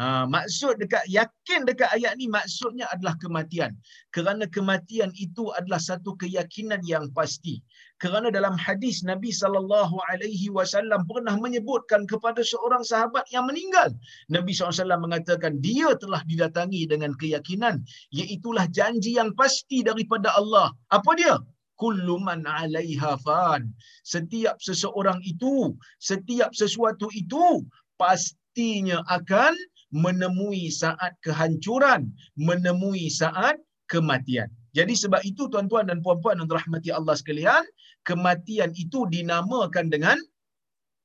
Ha, 0.00 0.24
maksud 0.24 0.80
dekat 0.80 1.04
yakin 1.04 1.68
dekat 1.68 1.84
ayat 1.92 2.16
ni 2.16 2.24
maksudnya 2.24 2.88
adalah 2.88 3.12
kematian. 3.20 3.76
Kerana 4.08 4.48
kematian 4.48 5.12
itu 5.20 5.52
adalah 5.52 5.76
satu 5.76 6.16
keyakinan 6.16 6.80
yang 6.88 7.12
pasti. 7.12 7.60
Kerana 8.00 8.32
dalam 8.32 8.56
hadis 8.56 9.04
Nabi 9.04 9.28
sallallahu 9.36 9.92
alaihi 10.08 10.48
wasallam 10.48 11.04
pernah 11.04 11.36
menyebutkan 11.36 12.08
kepada 12.08 12.40
seorang 12.40 12.80
sahabat 12.80 13.28
yang 13.36 13.44
meninggal. 13.44 13.92
Nabi 14.32 14.56
SAW 14.56 14.96
mengatakan 14.96 15.60
dia 15.60 15.92
telah 16.00 16.24
didatangi 16.24 16.88
dengan 16.88 17.12
keyakinan 17.12 17.84
iaitulah 18.16 18.64
janji 18.72 19.20
yang 19.20 19.36
pasti 19.36 19.84
daripada 19.84 20.32
Allah. 20.40 20.72
Apa 20.88 21.12
dia? 21.20 21.36
Kullu 21.82 22.22
man 22.22 22.46
'alaiha 22.46 23.18
fan. 23.26 23.74
Setiap 24.06 24.62
seseorang 24.62 25.18
itu, 25.26 25.74
setiap 25.98 26.54
sesuatu 26.54 27.10
itu 27.10 27.66
pastinya 27.98 29.02
akan 29.10 29.58
menemui 29.90 30.70
saat 30.70 31.12
kehancuran, 31.26 32.08
menemui 32.38 33.10
saat 33.10 33.58
kematian. 33.90 34.48
Jadi 34.72 34.96
sebab 34.96 35.20
itu 35.26 35.50
tuan-tuan 35.52 35.90
dan 35.90 36.00
puan-puan 36.00 36.40
yang 36.40 36.48
dirahmati 36.48 36.88
Allah 36.94 37.12
sekalian, 37.12 37.60
kematian 38.08 38.72
itu 38.72 39.04
dinamakan 39.12 39.92
dengan 39.92 40.16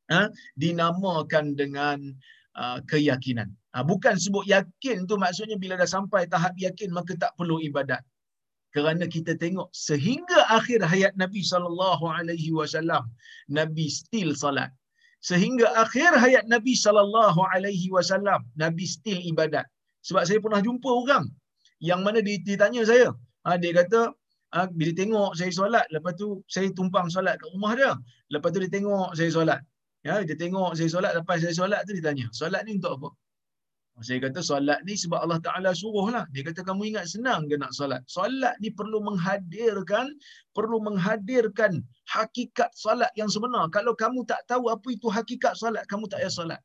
ha, 0.08 0.32
dinamakan 0.56 1.60
dengan 1.60 2.00
uh, 2.56 2.80
keyakinan. 2.88 3.52
Ha, 3.76 3.84
bukan 3.84 4.16
sebut 4.16 4.48
yakin 4.48 5.04
tu 5.04 5.20
maksudnya 5.20 5.60
bila 5.60 5.76
dah 5.76 5.90
sampai 5.90 6.32
tahap 6.32 6.56
yakin 6.56 6.96
maka 6.96 7.14
tak 7.20 7.36
perlu 7.36 7.60
ibadat. 7.60 8.00
Kerana 8.78 9.10
kita 9.16 9.34
tengok 9.44 9.74
sehingga 9.74 10.40
akhir 10.58 10.86
hayat 10.92 11.14
Nabi 11.24 11.42
sallallahu 11.52 12.06
alaihi 12.18 12.54
wasallam 12.58 13.10
Nabi 13.50 13.90
still 13.90 14.38
salat. 14.38 14.70
Sehingga 15.30 15.66
akhir 15.84 16.14
hayat 16.24 16.46
Nabi 16.54 16.78
sallallahu 16.78 17.42
alaihi 17.54 17.90
wasallam 17.96 18.46
Nabi 18.64 18.86
still 18.86 19.18
ibadat. 19.32 19.66
Sebab 20.06 20.30
saya 20.30 20.38
pernah 20.46 20.62
jumpa 20.62 20.86
orang 21.02 21.26
yang 21.90 22.06
mana 22.06 22.22
dia, 22.22 22.38
dia 22.46 22.58
tanya 22.62 22.86
saya, 22.86 23.08
ha, 23.46 23.58
dia 23.58 23.74
kata 23.80 24.14
ha, 24.54 24.70
bila 24.80 24.92
tengok 24.94 25.32
saya 25.40 25.52
solat, 25.60 25.86
lepas 25.96 26.14
tu 26.22 26.46
saya 26.46 26.70
tumpang 26.78 27.10
solat 27.10 27.42
kat 27.42 27.50
rumah 27.58 27.74
dia. 27.80 27.92
Lepas 28.30 28.54
tu 28.54 28.62
dia 28.62 28.72
tengok 28.78 29.18
saya 29.18 29.30
solat. 29.34 29.60
Ya, 30.06 30.22
dia 30.22 30.38
tengok 30.38 30.78
saya 30.78 30.90
solat, 30.94 31.12
lepas 31.18 31.42
saya 31.42 31.56
solat 31.58 31.82
tu 31.90 31.98
dia 31.98 32.06
tanya, 32.06 32.30
solat 32.30 32.62
ni 32.70 32.78
untuk 32.78 32.94
apa? 33.02 33.10
Saya 33.98 34.30
kata 34.30 34.46
solat 34.46 34.86
ni 34.86 34.94
sebab 34.94 35.25
Allah 35.25 35.42
Ta'ala 35.42 35.74
suruh 35.74 36.06
lah. 36.13 36.30
Dia 36.30 36.46
kata 36.46 36.62
kamu 36.62 36.94
ingat 36.94 37.10
senang 37.10 37.50
ke 37.50 37.58
nak 37.58 37.74
solat? 37.74 38.06
Solat 38.06 38.54
ni 38.62 38.70
perlu 38.70 39.01
menghadirkan, 39.01 40.13
perlu 40.54 40.77
menghadirkan 40.77 41.82
hakikat 42.06 42.70
solat 42.77 43.10
yang 43.18 43.25
sebenar. 43.25 43.66
Kalau 43.74 43.98
kamu 43.98 44.22
tak 44.30 44.46
tahu 44.46 44.70
apa 44.70 44.88
itu 44.94 45.10
hakikat 45.10 45.58
solat, 45.58 45.82
kamu 45.89 46.06
tak 46.06 46.22
payah 46.22 46.30
solat. 46.30 46.60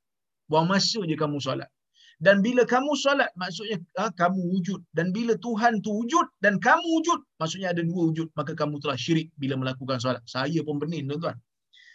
Buang 0.44 0.68
masa 0.68 1.00
je 1.08 1.16
kamu 1.16 1.40
solat. 1.40 1.72
Dan 2.20 2.44
bila 2.44 2.68
kamu 2.68 2.92
solat, 3.00 3.32
maksudnya 3.34 3.80
ha, 3.96 4.12
kamu 4.12 4.38
wujud. 4.52 4.84
Dan 4.92 5.10
bila 5.16 5.32
Tuhan 5.40 5.80
tu 5.80 5.90
wujud 6.04 6.28
dan 6.44 6.60
kamu 6.60 6.84
wujud, 7.00 7.18
maksudnya 7.40 7.72
ada 7.72 7.80
dua 7.80 8.12
wujud. 8.12 8.28
Maka 8.36 8.52
kamu 8.52 8.76
telah 8.78 8.94
syirik 8.94 9.32
bila 9.40 9.56
melakukan 9.56 9.96
solat. 9.98 10.22
Saya 10.28 10.60
pun 10.60 10.76
pening 10.76 11.08
tuan-tuan. 11.08 11.34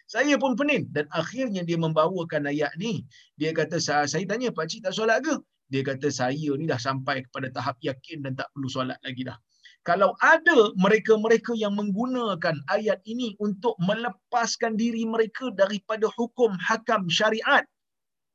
Saya 0.08 0.40
pun 0.40 0.56
pening. 0.56 0.88
Dan 0.96 1.06
akhirnya 1.12 1.68
dia 1.68 1.76
membawakan 1.76 2.48
ayat 2.48 2.72
ni. 2.80 3.04
Dia 3.36 3.52
kata, 3.52 3.78
saya 3.84 4.08
tanya, 4.24 4.50
Pak 4.56 4.72
Cik 4.72 4.88
tak 4.88 4.96
solat 4.96 5.20
ke? 5.22 5.36
Dia 5.68 5.84
kata, 5.84 6.08
saya 6.08 6.56
ni 6.56 6.64
dah 6.64 6.80
sampai 6.80 7.28
kepada 7.28 7.52
tahap 7.52 7.76
yakin 7.84 8.24
dan 8.24 8.40
tak 8.40 8.48
perlu 8.56 8.72
solat 8.72 8.96
lagi 9.04 9.28
dah. 9.28 9.36
Kalau 9.84 10.16
ada 10.20 10.76
mereka-mereka 10.76 11.56
yang 11.56 11.76
menggunakan 11.76 12.60
ayat 12.72 13.00
ini 13.08 13.36
untuk 13.40 13.76
melepaskan 13.80 14.76
diri 14.76 15.08
mereka 15.08 15.48
daripada 15.56 16.12
hukum 16.16 16.56
hakam 16.60 17.08
syariat, 17.08 17.64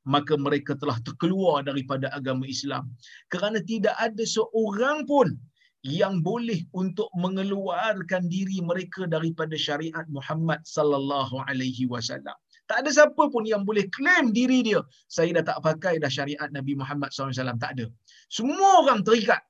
maka 0.08 0.32
mereka 0.36 0.72
telah 0.80 0.96
terkeluar 1.04 1.60
daripada 1.60 2.08
agama 2.12 2.48
Islam. 2.48 2.88
Kerana 3.28 3.60
tidak 3.64 3.92
ada 4.00 4.24
seorang 4.24 5.04
pun 5.04 5.36
yang 5.82 6.22
boleh 6.22 6.62
untuk 6.70 7.10
mengeluarkan 7.18 8.30
diri 8.30 8.62
mereka 8.62 9.10
daripada 9.10 9.58
syariat 9.58 10.06
Muhammad 10.06 10.62
sallallahu 10.62 11.42
alaihi 11.50 11.90
wasallam. 11.90 12.34
Tak 12.70 12.86
ada 12.86 12.90
siapa 12.94 13.22
pun 13.34 13.42
yang 13.42 13.66
boleh 13.66 13.90
claim 13.90 14.30
diri 14.30 14.62
dia, 14.62 14.80
saya 15.10 15.34
dah 15.42 15.44
tak 15.50 15.58
pakai 15.66 15.98
dah 15.98 16.06
syariat 16.06 16.46
Nabi 16.54 16.78
Muhammad 16.78 17.10
wasallam, 17.10 17.58
tak 17.58 17.74
ada. 17.74 17.90
Semua 18.30 18.86
orang 18.86 19.02
terikat. 19.02 19.42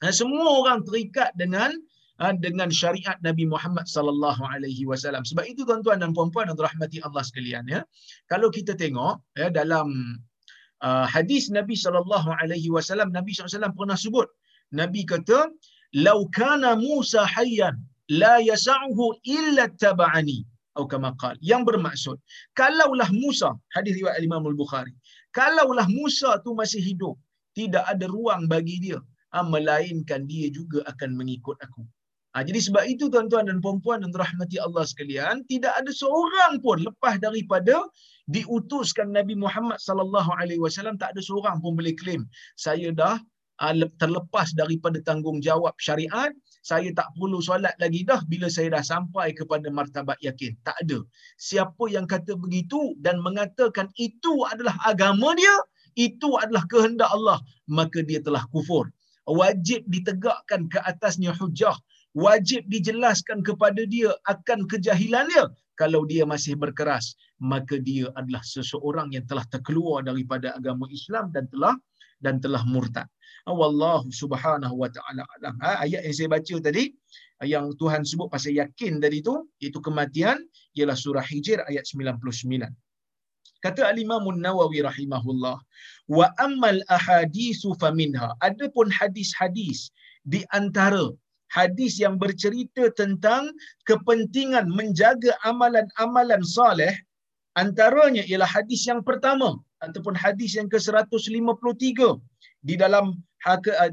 Ha, 0.00 0.10
semua 0.10 0.48
orang 0.64 0.82
terikat 0.88 1.30
dengan 1.36 1.70
ha, 2.16 2.32
dengan 2.32 2.72
syariat 2.72 3.20
Nabi 3.20 3.44
Muhammad 3.44 3.84
sallallahu 3.84 4.42
alaihi 4.48 4.88
wasallam. 4.88 5.22
Sebab 5.22 5.44
itu 5.44 5.68
tuan-tuan 5.68 6.00
dan 6.00 6.16
puan-puan 6.16 6.48
yang 6.48 6.56
dirahmati 6.56 7.04
Allah 7.04 7.22
sekalian 7.22 7.68
ya. 7.68 7.84
Kalau 8.26 8.48
kita 8.48 8.72
tengok 8.72 9.20
ya 9.36 9.52
dalam 9.52 10.16
uh, 10.80 11.06
hadis 11.06 11.52
Nabi 11.52 11.76
sallallahu 11.76 12.32
alaihi 12.40 12.72
wasallam 12.72 13.12
Nabi 13.14 13.36
wasallam 13.36 13.76
pernah 13.76 13.94
sebut 13.94 14.26
Nabi 14.80 15.02
kata 15.12 15.38
lau 16.06 16.18
kana 16.38 16.70
Musa 16.86 17.22
hayyan 17.34 17.76
la 18.22 18.34
yas'uhu 18.50 19.04
illa 19.36 19.68
taba'ani. 19.84 20.40
Atau 20.72 20.88
kama 20.92 21.10
qal. 21.20 21.36
Yang 21.50 21.62
bermaksud 21.68 22.16
kalaulah 22.60 23.10
Musa 23.22 23.50
hadis 23.76 23.92
riwayat 24.00 24.20
Imam 24.28 24.44
Al-Bukhari 24.50 24.94
kalaulah 25.36 25.86
Musa 25.98 26.40
tu 26.44 26.52
masih 26.60 26.80
hidup 26.88 27.16
tidak 27.58 27.84
ada 27.92 28.06
ruang 28.08 28.48
bagi 28.48 28.76
dia. 28.84 28.98
Ha, 29.32 29.40
melainkan 29.40 30.28
dia 30.28 30.52
juga 30.52 30.84
akan 30.92 31.16
mengikut 31.16 31.56
aku. 31.64 31.82
Ha, 32.32 32.44
jadi 32.48 32.60
sebab 32.66 32.84
itu 32.84 33.08
tuan-tuan 33.12 33.48
dan 33.48 33.60
puan-puan 33.64 34.04
dan 34.04 34.12
rahmati 34.12 34.56
Allah 34.60 34.84
sekalian, 34.88 35.44
tidak 35.52 35.72
ada 35.80 35.88
seorang 35.88 36.60
pun 36.64 36.80
lepas 36.84 37.16
daripada 37.20 37.76
diutuskan 38.28 39.08
Nabi 39.12 39.34
Muhammad 39.36 39.80
sallallahu 39.80 40.30
alaihi 40.40 40.60
wasallam 40.64 40.96
tak 41.00 41.16
ada 41.16 41.20
seorang 41.24 41.58
pun 41.58 41.74
boleh 41.74 41.90
claim 41.98 42.22
saya 42.54 42.94
dah 42.94 43.18
terlepas 44.02 44.50
daripada 44.58 44.98
tanggungjawab 45.06 45.78
syariat, 45.78 46.34
saya 46.66 46.90
tak 46.90 47.06
perlu 47.14 47.38
solat 47.38 47.74
lagi 47.78 48.02
dah 48.02 48.18
bila 48.26 48.50
saya 48.50 48.74
dah 48.74 48.82
sampai 48.82 49.30
kepada 49.34 49.70
martabat 49.70 50.18
yakin. 50.18 50.58
Tak 50.66 50.74
ada. 50.82 50.98
Siapa 51.38 51.86
yang 51.86 52.10
kata 52.10 52.34
begitu 52.34 52.98
dan 52.98 53.22
mengatakan 53.22 53.86
itu 53.98 54.42
adalah 54.50 54.74
agama 54.82 55.34
dia, 55.38 55.54
itu 55.94 56.34
adalah 56.42 56.66
kehendak 56.66 57.10
Allah, 57.14 57.38
maka 57.70 58.02
dia 58.02 58.18
telah 58.18 58.42
kufur. 58.50 58.90
Wajib 59.30 59.86
ditegakkan 59.86 60.66
ke 60.66 60.82
atasnya 60.82 61.30
hujah 61.38 61.78
wajib 62.12 62.68
dijelaskan 62.68 63.40
kepada 63.40 63.88
dia 63.88 64.12
akan 64.28 64.68
kejahilan 64.68 65.24
dia 65.32 65.44
kalau 65.80 66.04
dia 66.04 66.28
masih 66.28 66.52
berkeras 66.60 67.16
maka 67.40 67.80
dia 67.80 68.12
adalah 68.20 68.44
seseorang 68.44 69.08
yang 69.16 69.24
telah 69.24 69.44
terkeluar 69.48 70.04
daripada 70.04 70.52
agama 70.52 70.84
Islam 70.92 71.32
dan 71.32 71.48
telah 71.48 71.74
dan 72.20 72.38
telah 72.38 72.62
murtad 72.68 73.08
wallahu 73.50 74.06
subhanahu 74.14 74.74
wa 74.78 74.88
taala 74.92 75.22
alam. 75.38 75.54
Ha, 75.64 75.82
ayat 75.84 76.06
yang 76.06 76.14
saya 76.14 76.30
baca 76.30 76.54
tadi 76.62 76.84
yang 77.42 77.74
Tuhan 77.74 78.06
sebut 78.06 78.30
pasal 78.30 78.54
yakin 78.54 79.02
tadi 79.02 79.18
tu 79.18 79.34
iaitu 79.58 79.82
kematian 79.82 80.38
ialah 80.78 80.94
surah 80.94 81.26
hijr 81.26 81.58
ayat 81.66 81.82
99 81.82 82.70
kata 83.62 83.82
al-imam 83.86 84.22
an-nawawi 84.30 84.82
rahimahullah 84.82 85.56
wa 86.10 86.26
ammal 86.46 86.78
ahaditsu 86.90 87.74
faminha. 87.82 88.34
Adapun 88.42 88.90
hadis-hadis 88.90 89.94
di 90.26 90.42
antara 90.50 91.14
hadis 91.54 91.98
yang 92.02 92.18
bercerita 92.22 92.90
tentang 92.98 93.50
kepentingan 93.86 94.66
menjaga 94.78 95.34
amalan-amalan 95.46 96.42
soleh 96.42 96.94
antaranya 97.62 98.22
ialah 98.26 98.48
hadis 98.48 98.82
yang 98.90 99.02
pertama 99.08 99.60
ataupun 99.84 100.14
hadis 100.16 100.58
yang 100.58 100.66
ke-153 100.72 102.18
di 102.62 102.78
dalam 102.78 103.18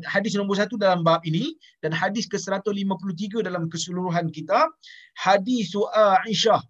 hadis 0.05 0.37
nombor 0.37 0.61
satu 0.61 0.77
dalam 0.77 1.01
bab 1.01 1.25
ini 1.25 1.57
dan 1.81 1.89
hadis 1.89 2.29
ke-153 2.29 3.41
dalam 3.41 3.65
keseluruhan 3.65 4.29
kita. 4.29 4.69
Hadis 5.17 5.73
Aisyah 6.25 6.61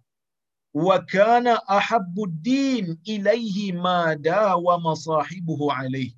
wa 0.72 0.96
kana 1.04 1.60
ahabbuddin 1.68 2.96
ilaihi 3.04 3.76
ma 3.76 4.16
dawa 4.16 4.80
masahibuhu 4.80 5.68
alaih. 5.68 6.10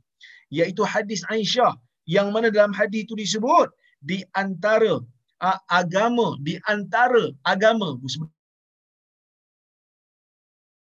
Iaitu 0.55 0.87
hadis 0.87 1.27
Aisyah 1.27 1.75
yang 2.07 2.31
mana 2.31 2.53
dalam 2.55 2.71
hadis 2.71 3.11
itu 3.11 3.15
disebut 3.19 3.71
di 4.03 4.23
antara 4.39 5.03
uh, 5.43 5.59
agama 5.71 6.39
di 6.47 6.59
antara 6.71 7.35
agama 7.43 7.99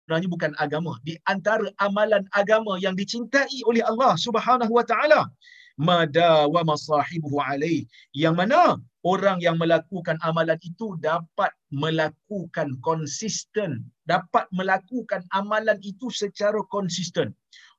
sebenarnya 0.09 0.33
bukan 0.33 0.57
agama. 0.57 0.97
Di 1.05 1.21
antara 1.29 1.69
amalan 1.77 2.25
agama 2.33 2.81
yang 2.81 2.97
dicintai 2.97 3.61
oleh 3.69 3.85
Allah 3.85 4.17
Subhanahu 4.17 4.73
wa 4.73 4.81
taala 4.81 5.29
mada 5.77 6.49
wa 6.49 6.65
masahibuhu 6.65 7.37
yang 8.17 8.33
mana 8.33 8.81
orang 9.05 9.37
yang 9.37 9.61
melakukan 9.61 10.17
amalan 10.25 10.57
itu 10.65 10.97
dapat 10.97 11.53
melakukan 11.69 12.73
konsisten 12.81 13.85
dapat 14.09 14.49
melakukan 14.49 15.21
amalan 15.29 15.77
itu 15.85 16.09
secara 16.09 16.57
konsisten. 16.73 17.29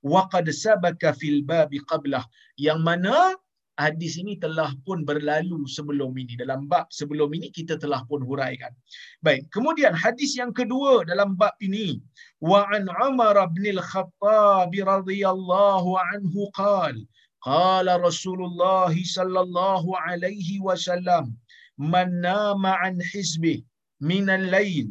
Wa 0.07 0.31
qad 0.31 0.47
sabaka 0.55 1.11
fil 1.19 1.43
babi 1.43 1.83
qablah 1.91 2.23
yang 2.55 2.79
mana 2.87 3.35
hadis 3.80 4.16
ini 4.22 4.40
telah 4.40 4.72
pun 4.88 5.04
berlalu 5.04 5.68
sebelum 5.68 6.16
ini. 6.16 6.40
Dalam 6.40 6.68
bab 6.72 6.88
sebelum 6.90 7.30
ini 7.36 7.52
kita 7.52 7.76
telah 7.76 8.02
pun 8.08 8.24
huraikan. 8.24 8.72
Baik, 9.20 9.48
kemudian 9.52 9.92
hadis 9.92 10.36
yang 10.40 10.56
kedua 10.56 11.04
dalam 11.04 11.36
bab 11.36 11.56
ini. 11.60 12.00
Wa 12.40 12.68
an 12.72 12.88
Umar 13.04 13.36
bin 13.52 13.76
al-Khattab 13.76 14.72
radhiyallahu 14.72 16.00
anhu 16.16 16.48
qal 16.56 16.96
qala 17.44 18.00
Rasulullah 18.00 18.92
sallallahu 18.92 19.94
alaihi 20.08 20.64
wasallam 20.64 21.36
man 21.78 22.10
nama 22.24 22.80
an 22.82 23.00
hizbi 23.12 23.64
min 24.00 24.32
al-lail 24.32 24.88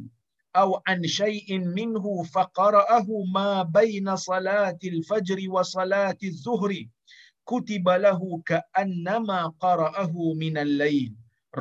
أو 0.54 0.82
عن 0.86 1.02
شيء 1.02 1.58
منه 1.58 2.22
فقرأه 2.22 3.06
ما 3.34 3.62
بين 3.62 4.16
صلاة 4.16 4.78
الفجر 4.84 5.38
وصلاة 5.50 6.20
الظهر 6.24 6.70
kutiba 7.49 7.95
lahu 8.05 8.29
ka'annama 8.49 9.39
qara'ahu 9.63 10.37
minal 10.41 10.73
lail 10.81 11.11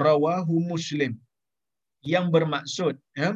rawahu 0.04 0.54
muslim 0.72 1.12
yang 2.12 2.26
bermaksud 2.34 2.94
ya 3.20 3.30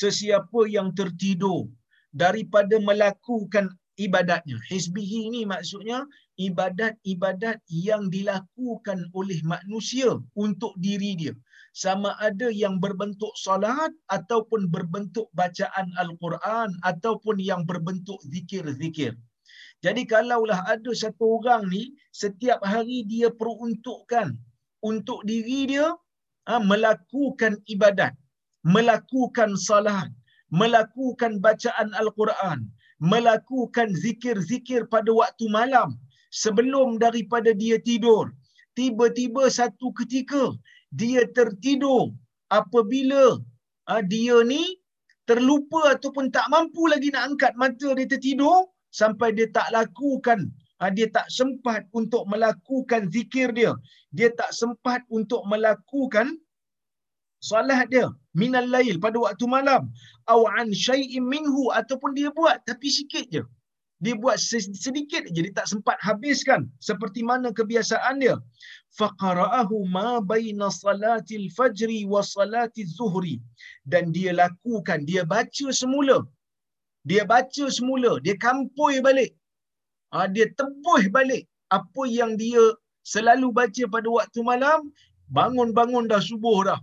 sesiapa 0.00 0.60
yang 0.76 0.88
tertidur 0.98 1.66
daripada 2.14 2.78
melakukan 2.78 3.66
ibadatnya. 3.98 4.56
Hizbihi 4.70 5.28
ini 5.28 5.40
maksudnya 5.52 6.06
ibadat-ibadat 6.40 7.60
yang 7.68 8.08
dilakukan 8.08 8.98
oleh 9.12 9.38
manusia 9.44 10.16
untuk 10.32 10.72
diri 10.80 11.12
dia. 11.20 11.34
Sama 11.70 12.18
ada 12.18 12.50
yang 12.50 12.82
berbentuk 12.82 13.30
salat 13.38 13.92
ataupun 14.10 14.66
berbentuk 14.74 15.30
bacaan 15.38 15.86
Al-Quran 16.02 16.74
ataupun 16.82 17.36
yang 17.38 17.62
berbentuk 17.62 18.18
zikir-zikir. 18.26 19.14
Jadi 19.84 20.02
kalaulah 20.04 20.60
ada 20.68 20.92
satu 20.92 21.40
orang 21.40 21.62
ni 21.72 21.96
setiap 22.12 22.60
hari 22.72 23.00
dia 23.08 23.28
peruntukkan 23.32 24.36
untuk 24.84 25.24
diri 25.24 25.60
dia 25.72 25.86
ha, 26.48 26.60
melakukan 26.60 27.56
ibadat, 27.64 28.12
melakukan 28.74 29.56
salat, 29.56 30.08
melakukan 30.52 31.40
bacaan 31.40 31.88
Al-Quran, 31.96 32.68
melakukan 33.00 33.88
zikir-zikir 33.96 34.84
pada 34.92 35.08
waktu 35.16 35.48
malam 35.48 35.96
sebelum 36.28 37.00
daripada 37.00 37.56
dia 37.56 37.80
tidur. 37.80 38.28
Tiba-tiba 38.76 39.48
satu 39.48 39.96
ketika 39.96 40.52
dia 40.92 41.24
tertidur 41.36 42.12
apabila 42.52 43.40
uh, 43.88 44.02
dia 44.12 44.36
ni 44.44 44.62
terlupa 45.24 45.94
ataupun 45.94 46.28
tak 46.36 46.46
mampu 46.52 46.84
lagi 46.92 47.08
nak 47.14 47.34
angkat 47.34 47.52
mata 47.56 47.88
dia 47.98 48.06
tertidur 48.12 48.68
sampai 48.90 49.30
dia 49.36 49.46
tak 49.56 49.68
lakukan 49.76 50.50
uh, 50.80 50.90
dia 50.96 51.06
tak 51.16 51.28
sempat 51.28 51.84
untuk 51.92 52.24
melakukan 52.32 53.12
zikir 53.14 53.52
dia. 53.52 53.72
Dia 54.16 54.28
tak 54.40 54.50
sempat 54.56 55.04
untuk 55.12 55.44
melakukan 55.46 56.34
solat 57.44 57.86
dia. 57.92 58.08
Minal 58.40 58.66
lail 58.74 58.96
pada 59.04 59.20
waktu 59.20 59.44
malam. 59.56 59.92
Au 60.32 60.48
an 60.58 60.72
syai'in 60.72 61.24
minhu 61.34 61.68
ataupun 61.80 62.16
dia 62.18 62.32
buat 62.32 62.64
tapi 62.64 62.88
sikit 62.88 63.26
je. 63.28 63.44
Dia 64.00 64.16
buat 64.16 64.40
sedikit 64.40 65.28
je 65.28 65.40
dia 65.44 65.52
tak 65.52 65.68
sempat 65.68 66.00
habiskan 66.00 66.64
seperti 66.80 67.20
mana 67.20 67.52
kebiasaan 67.52 68.24
dia. 68.24 68.40
Faqara'ahu 68.96 69.84
ma 69.92 70.24
baina 70.24 70.72
salatil 70.72 71.52
fajri 71.52 72.08
wa 72.08 72.24
salatiz 72.24 72.96
zuhri. 72.96 73.36
Dan 73.84 74.08
dia 74.16 74.32
lakukan 74.32 75.04
dia 75.04 75.22
baca 75.28 75.66
semula 75.68 76.24
dia 77.10 77.22
baca 77.32 77.64
semula 77.76 78.12
dia 78.24 78.36
kampoi 78.46 79.02
balik. 79.06 79.30
Ha, 80.14 80.26
dia 80.34 80.46
tebus 80.58 81.04
balik 81.16 81.42
apa 81.78 82.02
yang 82.18 82.32
dia 82.42 82.62
selalu 83.12 83.48
baca 83.58 83.82
pada 83.94 84.08
waktu 84.18 84.40
malam. 84.50 84.80
Bangun-bangun 85.30 86.06
dah 86.10 86.22
subuh 86.28 86.60
dah. 86.68 86.80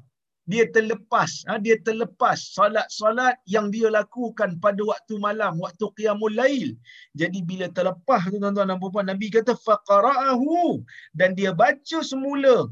Dia 0.52 0.64
terlepas 0.76 1.32
ha, 1.48 1.60
dia 1.66 1.76
terlepas 1.88 2.40
solat-solat 2.56 3.36
yang 3.56 3.68
dia 3.76 3.88
lakukan 3.92 4.56
pada 4.64 4.80
waktu 4.92 5.16
malam 5.20 5.60
waktu 5.64 5.86
qiyamul 6.00 6.36
lail. 6.42 6.72
Jadi 7.20 7.40
bila 7.50 7.68
terlepas 7.78 8.28
tu 8.32 8.40
tuan-tuan 8.44 8.72
dan 8.72 8.80
puan 8.80 9.08
Nabi 9.12 9.28
kata 9.32 9.56
faqara'ahu. 9.68 10.84
Dan 11.20 11.36
dia 11.40 11.52
baca 11.52 12.00
semula 12.12 12.72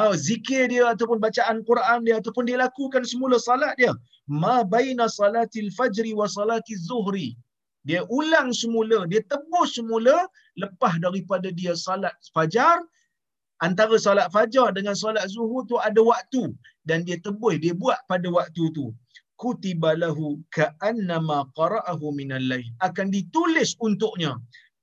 oh, 0.00 0.14
zikir 0.26 0.62
dia 0.72 0.84
ataupun 0.92 1.18
bacaan 1.24 1.58
Quran 1.68 1.98
dia 2.06 2.16
ataupun 2.20 2.44
dia 2.48 2.58
lakukan 2.64 3.04
semula 3.12 3.36
salat 3.48 3.74
dia. 3.80 3.92
Ma 4.42 4.56
baina 4.74 5.06
salatil 5.18 5.70
fajri 5.78 6.12
wa 6.20 6.26
salatiz 6.36 6.82
zuhri. 6.88 7.28
Dia 7.88 8.00
ulang 8.18 8.48
semula 8.60 8.98
dia 9.10 9.22
tebus 9.32 9.70
semula 9.76 10.16
lepas 10.62 10.94
daripada 11.04 11.48
dia 11.60 11.74
salat 11.86 12.14
fajar. 12.34 12.78
Antara 13.66 13.96
solat 14.04 14.26
fajar 14.34 14.68
dengan 14.76 14.94
solat 15.02 15.24
zuhur 15.34 15.62
tu 15.70 15.76
ada 15.88 16.00
waktu 16.12 16.42
dan 16.88 17.06
dia 17.06 17.18
tebus 17.26 17.54
dia 17.64 17.74
buat 17.82 17.98
pada 18.10 18.28
waktu 18.38 18.64
tu. 18.76 18.86
Kutiba 19.42 19.90
lahu 20.02 20.38
ka'annama 20.56 21.38
qara'ahu 21.58 22.14
minal 22.18 22.42
lail. 22.50 22.66
Akan 22.86 23.10
ditulis 23.14 23.74
untuknya. 23.86 24.32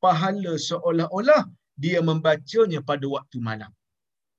Pahala 0.04 0.54
seolah-olah 0.68 1.44
dia 1.84 2.00
membacanya 2.10 2.80
pada 2.90 3.04
waktu 3.16 3.38
malam 3.50 3.72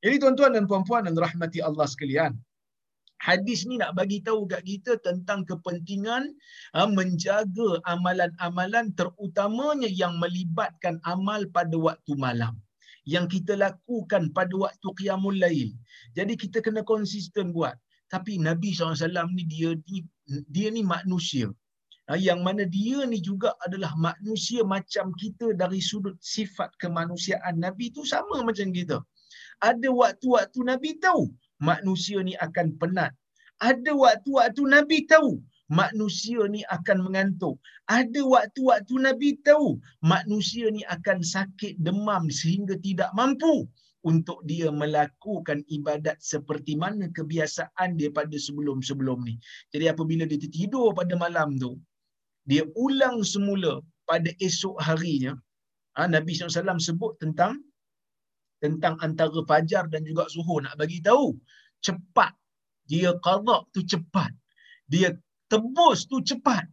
jadi 0.05 0.17
tuan-tuan 0.23 0.53
dan 0.57 0.65
puan-puan 0.71 1.05
dan 1.07 1.15
rahmati 1.27 1.61
Allah 1.69 1.87
sekalian 1.95 2.33
hadis 3.21 3.69
ni 3.69 3.77
nak 3.83 3.93
bagi 3.99 4.19
tahu 4.25 4.49
kat 4.53 4.65
kita 4.65 4.97
tentang 5.07 5.45
kepentingan 5.45 6.33
ha, 6.75 6.89
menjaga 6.89 7.71
amalan-amalan 7.85 8.97
terutamanya 8.97 9.91
yang 10.03 10.17
melibatkan 10.23 10.97
amal 11.05 11.45
pada 11.57 11.77
waktu 11.77 12.13
malam 12.17 12.57
yang 13.09 13.27
kita 13.35 13.57
lakukan 13.57 14.33
pada 14.37 14.55
waktu 14.65 14.89
qiyamul 14.99 15.37
lail. 15.45 15.71
Jadi 16.17 16.35
kita 16.43 16.59
kena 16.67 16.83
konsisten 16.85 17.53
buat. 17.57 17.77
Tapi 18.13 18.43
Nabi 18.43 18.75
SAW 18.75 19.31
ni 19.39 19.45
dia 19.47 19.71
ni 19.91 19.99
dia 20.51 20.69
ni 20.75 20.83
manusia. 20.83 21.47
Ha, 22.11 22.19
yang 22.19 22.43
mana 22.47 22.67
dia 22.67 23.07
ni 23.07 23.23
juga 23.23 23.55
adalah 23.67 23.95
manusia 23.95 24.67
macam 24.67 25.15
kita 25.15 25.55
dari 25.55 25.79
sudut 25.79 26.19
sifat 26.19 26.75
kemanusiaan 26.83 27.63
Nabi 27.63 27.95
tu 27.95 28.03
sama 28.03 28.43
macam 28.43 28.75
kita. 28.75 28.99
Ada 29.61 29.89
waktu-waktu 29.93 30.61
Nabi 30.65 30.97
tahu 31.05 31.29
manusia 31.61 32.19
ni 32.25 32.35
akan 32.41 32.77
penat. 32.81 33.13
Ada 33.61 33.93
waktu-waktu 33.93 34.63
Nabi 34.65 35.05
tahu 35.05 35.41
manusia 35.71 36.43
ni 36.51 36.65
akan 36.77 36.99
mengantuk. 37.07 37.57
Ada 37.87 38.21
waktu-waktu 38.25 38.95
Nabi 39.07 39.39
tahu 39.47 39.79
manusia 40.01 40.67
ni 40.73 40.83
akan 40.89 41.21
sakit 41.23 41.79
demam 41.79 42.27
sehingga 42.33 42.75
tidak 42.81 43.13
mampu 43.13 43.69
untuk 44.01 44.41
dia 44.49 44.73
melakukan 44.73 45.61
ibadat 45.69 46.17
seperti 46.25 46.73
mana 46.75 47.13
kebiasaan 47.13 48.01
dia 48.01 48.09
pada 48.09 48.33
sebelum-sebelum 48.33 49.29
ni. 49.29 49.37
Jadi 49.71 49.93
apabila 49.93 50.25
dia 50.25 50.41
tertidur 50.41 50.97
pada 50.97 51.15
malam 51.21 51.61
tu, 51.61 51.77
dia 52.49 52.65
ulang 52.75 53.21
semula 53.21 53.85
pada 54.09 54.33
esok 54.41 54.81
harinya. 54.81 55.37
Ha, 56.01 56.09
Nabi 56.09 56.33
SAW 56.33 56.81
sebut 56.81 57.21
tentang 57.21 57.61
tentang 58.61 58.97
antara 59.01 59.41
fajar 59.49 59.89
dan 59.89 60.05
juga 60.05 60.29
zuhur. 60.29 60.65
Nak 60.65 60.77
bagi 60.77 61.01
tahu 61.01 61.37
cepat. 61.81 62.33
Dia 62.87 63.17
qada 63.25 63.65
tu 63.73 63.81
cepat. 63.83 64.31
Dia 64.87 65.17
tebus 65.51 66.07
tu 66.07 66.21
cepat. 66.21 66.65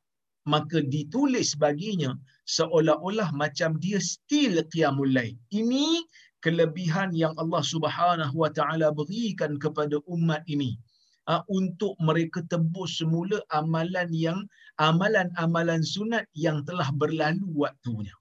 Maka 0.47 0.79
ditulis 0.79 1.59
baginya 1.59 2.15
seolah-olah 2.47 3.35
macam 3.35 3.75
dia 3.83 3.99
still 3.99 4.63
qiyamul 4.71 5.11
lail. 5.11 5.35
Ini 5.51 6.07
kelebihan 6.39 7.11
yang 7.11 7.35
Allah 7.35 7.59
Subhanahu 7.59 8.35
wa 8.35 8.51
taala 8.51 8.95
berikan 8.95 9.59
kepada 9.59 9.99
umat 10.07 10.47
ini. 10.47 10.79
Ha, 11.27 11.43
untuk 11.51 11.99
mereka 11.99 12.39
tebus 12.47 13.03
semula 13.03 13.43
amalan 13.51 14.07
yang 14.15 14.39
amalan-amalan 14.79 15.83
sunat 15.83 16.23
yang 16.31 16.63
telah 16.63 16.87
berlalu 16.95 17.43
waktunya. 17.51 18.15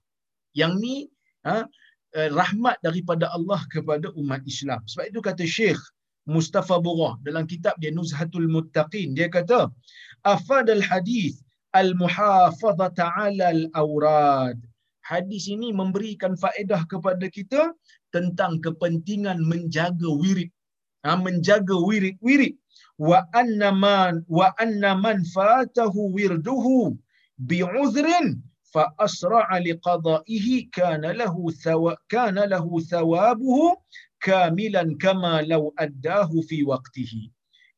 Yang 0.51 0.73
ni 0.83 0.95
ha, 1.47 1.63
rahmat 2.39 2.77
daripada 2.81 3.29
Allah 3.37 3.61
kepada 3.73 4.09
umat 4.17 4.41
Islam. 4.49 4.81
Sebab 4.89 5.05
itu 5.13 5.19
kata 5.21 5.43
Syekh 5.45 5.81
Mustafa 6.27 6.81
Burah 6.81 7.15
dalam 7.23 7.45
kitab 7.45 7.77
dia 7.81 7.93
Nuzhatul 7.93 8.49
Muttaqin 8.51 9.15
dia 9.17 9.29
kata 9.31 9.69
afad 10.25 10.67
al 10.73 10.83
hadis 10.83 11.39
al 11.77 11.93
muhafazah 12.01 13.13
ala 13.25 13.47
al 13.53 13.63
awrad. 13.77 14.57
Hadis 15.07 15.47
ini 15.47 15.71
memberikan 15.71 16.35
faedah 16.35 16.83
kepada 16.91 17.31
kita 17.31 17.71
tentang 18.11 18.59
kepentingan 18.59 19.39
menjaga 19.39 20.09
wirid. 20.21 20.51
Ha, 21.07 21.15
menjaga 21.15 21.79
wirid-wirid. 21.87 22.59
Wa 22.99 23.23
anna 23.31 23.71
man 23.71 24.25
wa 24.27 24.51
anna 24.59 24.91
man 24.99 25.23
fatahu 25.23 26.11
wirduhu 26.17 26.97
bi'udhrin 27.39 28.41
fa 28.73 28.83
asra'a 29.05 29.57
liqada'ihi 29.67 30.55
kana 30.77 31.13
lahu 31.21 31.51
thawa 31.63 31.93
kana 32.13 32.43
lahu 32.53 32.83
thawabuhu 32.91 33.75
kamilan 34.27 34.97
kama 35.03 35.33
law 35.51 35.63
addahu 35.85 36.43
fi 36.49 36.57
waqtihi 36.71 37.23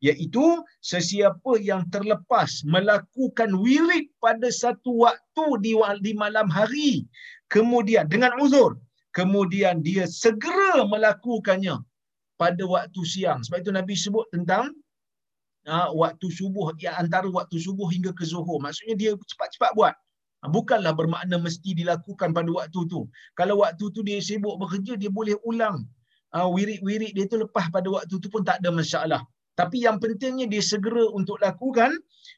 iaitu 0.08 0.46
sesiapa 0.92 1.60
yang 1.70 1.84
terlepas 1.94 2.64
melakukan 2.64 3.52
wirid 3.64 4.08
pada 4.24 4.48
satu 4.48 4.92
waktu 5.06 5.46
di, 5.64 5.72
di 6.06 6.12
malam 6.16 6.48
hari 6.48 7.04
kemudian 7.52 8.08
dengan 8.08 8.32
uzur 8.40 8.80
kemudian 9.12 9.84
dia 9.84 10.06
segera 10.08 10.86
melakukannya 10.88 11.76
pada 12.40 12.64
waktu 12.64 13.02
siang. 13.04 13.44
Sebab 13.44 13.60
itu 13.60 13.72
nabi 13.76 13.94
sebut 14.00 14.24
tentang 14.32 14.72
uh, 15.68 15.92
waktu 15.92 16.32
subuh 16.32 16.72
ya 16.80 16.96
antara 16.96 17.28
waktu 17.28 17.60
subuh 17.60 17.92
hingga 17.92 18.16
ke 18.16 18.24
zuhur. 18.24 18.64
Maksudnya 18.64 18.96
dia 18.96 19.12
cepat-cepat 19.20 19.72
buat. 19.76 19.92
ha, 19.92 20.09
bukanlah 20.48 20.96
bermakna 20.96 21.36
mesti 21.36 21.76
dilakukan 21.76 22.32
pada 22.32 22.48
waktu 22.48 22.80
tu 22.92 23.02
kalau 23.36 23.64
waktu 23.64 23.86
tu 23.92 24.00
dia 24.08 24.20
sibuk 24.24 24.56
bekerja 24.62 24.96
dia 24.96 25.12
boleh 25.12 25.36
ulang 25.44 25.84
uh, 26.36 26.50
wirid-wirid 26.56 27.12
dia 27.18 27.26
tu 27.32 27.38
lepas 27.44 27.66
pada 27.76 27.88
waktu 27.96 28.16
tu 28.22 28.28
pun 28.34 28.44
tak 28.46 28.62
ada 28.62 28.70
masalah. 28.70 29.22
Tapi 29.60 29.84
yang 29.86 29.98
pentingnya 30.00 30.48
dia 30.48 30.64
segera 30.64 31.04
untuk 31.12 31.38
lakukan, 31.44 31.92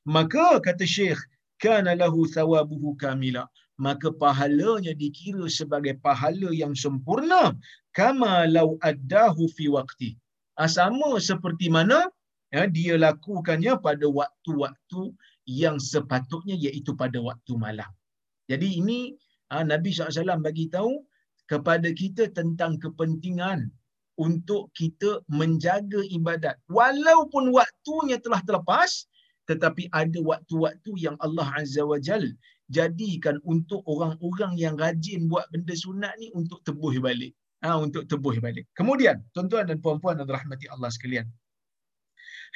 maka 0.09 0.57
kata 0.65 0.85
Syekh, 0.95 1.21
kana 1.61 1.93
lahu 1.93 2.25
thawabuhu 2.25 2.97
kamila. 2.97 3.45
Maka 3.77 4.13
pahalanya 4.13 4.93
dikira 5.01 5.45
sebagai 5.49 5.97
pahala 6.05 6.49
yang 6.53 6.73
sempurna. 6.73 7.53
Kama 7.97 8.45
lau 8.49 8.77
addahu 8.81 9.49
fi 9.53 9.65
waqti. 9.69 10.09
Ah, 10.57 10.69
sama 10.69 11.17
seperti 11.17 11.69
mana 11.73 12.09
ya, 12.53 12.65
dia 12.69 12.93
lakukannya 13.05 13.73
pada 13.85 14.05
waktu-waktu 14.05 15.01
yang 15.49 15.81
sepatutnya 15.81 16.55
iaitu 16.57 16.93
pada 16.93 17.17
waktu 17.21 17.53
malam. 17.57 17.89
Jadi 18.45 18.81
ini 18.81 19.15
ha, 19.51 19.63
Nabi 19.63 19.91
SAW 19.91 20.41
bagi 20.41 20.67
tahu 20.71 21.01
kepada 21.49 21.91
kita 21.91 22.31
tentang 22.31 22.79
kepentingan 22.79 23.67
untuk 24.19 24.71
kita 24.77 25.23
menjaga 25.27 26.03
ibadat. 26.07 26.55
Walaupun 26.69 27.51
waktunya 27.51 28.21
telah 28.21 28.39
terlepas, 28.45 29.07
tetapi 29.49 29.89
ada 29.91 30.19
waktu-waktu 30.21 30.91
yang 30.95 31.17
Allah 31.19 31.47
Azza 31.57 31.83
wa 31.83 31.97
Jal 31.97 32.23
jadikan 32.71 33.35
untuk 33.43 33.83
orang-orang 33.83 34.55
yang 34.55 34.79
rajin 34.79 35.27
buat 35.27 35.43
benda 35.51 35.75
sunat 35.75 36.15
ni 36.21 36.31
untuk 36.31 36.63
tebuh 36.63 36.95
balik. 37.03 37.35
Ha, 37.61 37.77
untuk 37.77 38.07
tebuh 38.09 38.41
balik. 38.41 38.65
Kemudian, 38.73 39.21
tuan-tuan 39.35 39.69
dan 39.69 39.77
puan-puan 39.83 40.17
dan 40.17 40.25
rahmati 40.25 40.65
Allah 40.71 40.89
sekalian 40.89 41.27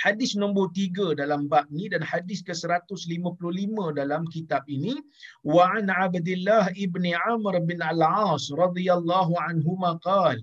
hadis 0.03 0.35
nombor 0.41 0.67
3 0.75 1.15
dalam 1.21 1.47
bab 1.51 1.65
ni 1.77 1.87
dan 1.93 2.03
hadis 2.11 2.39
ke-155 2.47 3.77
dalam 3.99 4.27
kitab 4.33 4.63
ini 4.67 4.95
wa 5.43 5.71
an 5.77 5.87
abdillah 5.87 6.71
ibni 6.85 7.13
amr 7.31 7.55
bin 7.69 7.79
al-as 7.91 8.51
radhiyallahu 8.63 9.39
anhu 9.47 9.79
maqal 9.85 10.35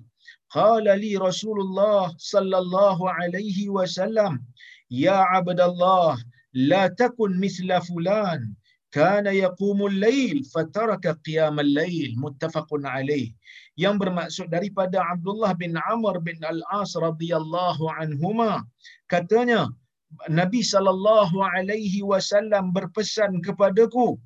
qala 0.57 0.97
li 1.05 1.13
rasulullah 1.27 2.13
sallallahu 2.33 3.13
alaihi 3.21 3.69
wasallam 3.77 4.41
ya 4.89 5.19
abdallah 5.39 6.17
la 6.71 6.83
takun 7.01 7.37
misla 7.45 7.81
fulan 7.89 8.41
kana 8.97 9.31
yaqumul 9.43 9.97
lail 10.05 10.39
fataraka 10.53 11.19
qiyamal 11.27 11.71
lail 11.79 12.11
muttafaqun 12.25 12.85
alaih 12.95 13.27
yang 13.83 13.97
bermaksud 14.03 14.47
daripada 14.55 14.99
Abdullah 15.13 15.53
bin 15.63 15.73
Amr 15.93 16.15
bin 16.29 16.39
Al-As 16.53 16.93
radhiyallahu 17.07 17.85
anhuma 18.01 18.53
katanya 19.13 19.63
Nabi 20.41 20.61
sallallahu 20.73 21.41
alaihi 21.41 22.05
wasallam 22.11 22.65
berpesan 22.77 23.41
kepadaku 23.47 24.21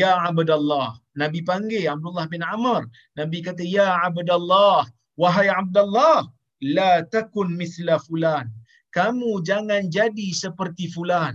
ya 0.00 0.10
Abdullah 0.28 0.98
Nabi 1.22 1.42
panggil 1.50 1.90
Abdullah 1.94 2.26
bin 2.30 2.42
Amr. 2.54 2.86
Nabi 3.18 3.38
kata 3.46 3.66
ya 3.66 3.98
Abdullah 4.06 4.86
wahai 5.18 5.50
Abdullah 5.50 6.30
la 6.76 6.92
takun 7.14 7.58
misla 7.60 7.98
fulan. 8.06 8.46
Kamu 8.94 9.42
jangan 9.48 9.90
jadi 9.90 10.28
seperti 10.42 10.86
fulan. 10.94 11.34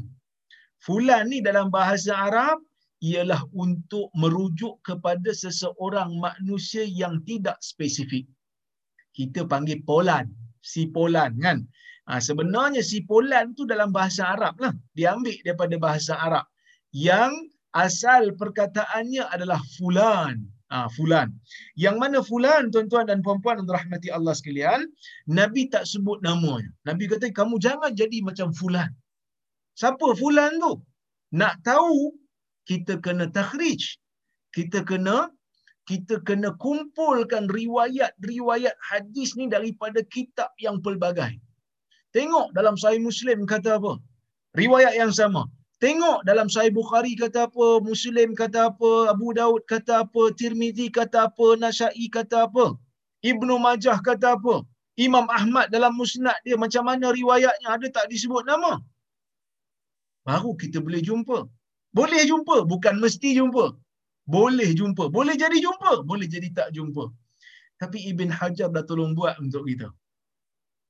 Fulan 0.85 1.31
ni 1.31 1.39
dalam 1.47 1.67
bahasa 1.71 2.11
Arab 2.27 2.63
ialah 3.03 3.43
untuk 3.51 4.07
merujuk 4.15 4.79
kepada 4.79 5.35
seseorang 5.35 6.15
manusia 6.15 6.87
yang 6.87 7.19
tidak 7.27 7.59
spesifik. 7.59 8.23
Kita 9.11 9.43
panggil 9.43 9.83
Polan, 9.83 10.31
si 10.63 10.87
Polan 10.87 11.35
kan. 11.43 11.67
Ha, 12.07 12.23
sebenarnya 12.23 12.79
si 12.79 13.03
Polan 13.03 13.51
tu 13.59 13.67
dalam 13.67 13.91
bahasa 13.91 14.31
Arab 14.31 14.55
lah. 14.63 14.71
Dia 14.95 15.19
ambil 15.19 15.35
daripada 15.43 15.75
bahasa 15.75 16.15
Arab. 16.15 16.47
Yang 16.95 17.51
asal 17.75 18.31
perkataannya 18.39 19.27
adalah 19.27 19.59
Fulan. 19.75 20.39
Ha, 20.71 20.87
Fulan. 20.95 21.27
Yang 21.75 21.95
mana 21.99 22.17
Fulan 22.23 22.71
tuan-tuan 22.71 23.11
dan 23.11 23.19
puan-puan 23.19 23.59
dan 23.61 23.67
rahmati 23.67 24.09
Allah 24.15 24.31
sekalian, 24.31 24.87
Nabi 25.27 25.67
tak 25.67 25.83
sebut 25.83 26.23
namanya. 26.23 26.71
Nabi 26.87 27.11
kata 27.11 27.29
kamu 27.35 27.59
jangan 27.59 27.91
jadi 27.91 28.23
macam 28.23 28.55
Fulan. 28.55 28.89
Siapa 29.75 30.07
Fulan 30.15 30.55
tu? 30.63 30.79
Nak 31.35 31.61
tahu 31.67 32.22
kita 32.69 32.99
kena 33.05 33.25
takhrij. 33.37 33.81
Kita 34.55 34.85
kena 34.89 35.33
kita 35.89 36.15
kena 36.27 36.55
kumpulkan 36.63 37.51
riwayat-riwayat 37.51 38.75
hadis 38.89 39.35
ni 39.39 39.51
daripada 39.51 39.99
kitab 40.15 40.49
yang 40.65 40.79
pelbagai. 40.79 41.35
Tengok 42.15 42.55
dalam 42.55 42.79
Sahih 42.79 43.01
Muslim 43.03 43.43
kata 43.43 43.81
apa? 43.81 43.99
Riwayat 44.55 44.95
yang 44.95 45.11
sama. 45.11 45.43
Tengok 45.83 46.23
dalam 46.23 46.47
Sahih 46.47 46.71
Bukhari 46.71 47.19
kata 47.19 47.51
apa, 47.51 47.83
Muslim 47.83 48.31
kata 48.31 48.71
apa, 48.71 49.11
Abu 49.11 49.35
Daud 49.35 49.67
kata 49.67 50.07
apa, 50.07 50.31
Tirmizi 50.39 50.87
kata 50.87 51.27
apa, 51.27 51.59
Nasai 51.59 52.07
kata 52.07 52.47
apa, 52.47 52.79
Ibnu 53.19 53.59
Majah 53.59 53.99
kata 53.99 54.39
apa, 54.39 54.63
Imam 54.95 55.25
Ahmad 55.27 55.73
dalam 55.73 55.97
musnad 55.97 56.37
dia 56.45 56.55
macam 56.63 56.85
mana 56.85 57.09
riwayatnya 57.09 57.67
ada 57.75 57.87
tak 57.89 58.05
disebut 58.13 58.45
nama? 58.45 58.77
Baru 60.23 60.53
kita 60.55 60.79
boleh 60.79 61.01
jumpa. 61.01 61.49
Boleh 61.97 62.21
jumpa, 62.29 62.55
bukan 62.71 62.95
mesti 63.03 63.29
jumpa. 63.39 63.65
Boleh 64.35 64.69
jumpa, 64.79 65.03
boleh 65.17 65.35
jadi 65.43 65.57
jumpa, 65.65 65.91
boleh 66.09 66.27
jadi 66.33 66.49
tak 66.57 66.67
jumpa. 66.75 67.03
Tapi 67.81 67.99
Ibn 68.11 68.29
Hajar 68.37 68.69
dah 68.75 68.83
tolong 68.89 69.11
buat 69.17 69.35
untuk 69.43 69.67
kita. 69.69 69.89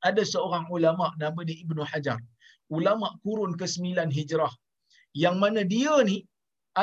Ada 0.07 0.23
seorang 0.33 0.65
ulama 0.75 1.11
nama 1.23 1.39
dia 1.47 1.57
Ibn 1.65 1.79
Hajar. 1.91 2.19
Ulama 2.77 3.07
kurun 3.23 3.57
ke-9 3.59 4.11
Hijrah. 4.17 4.53
Yang 5.23 5.35
mana 5.43 5.61
dia 5.73 5.93
ni 6.09 6.17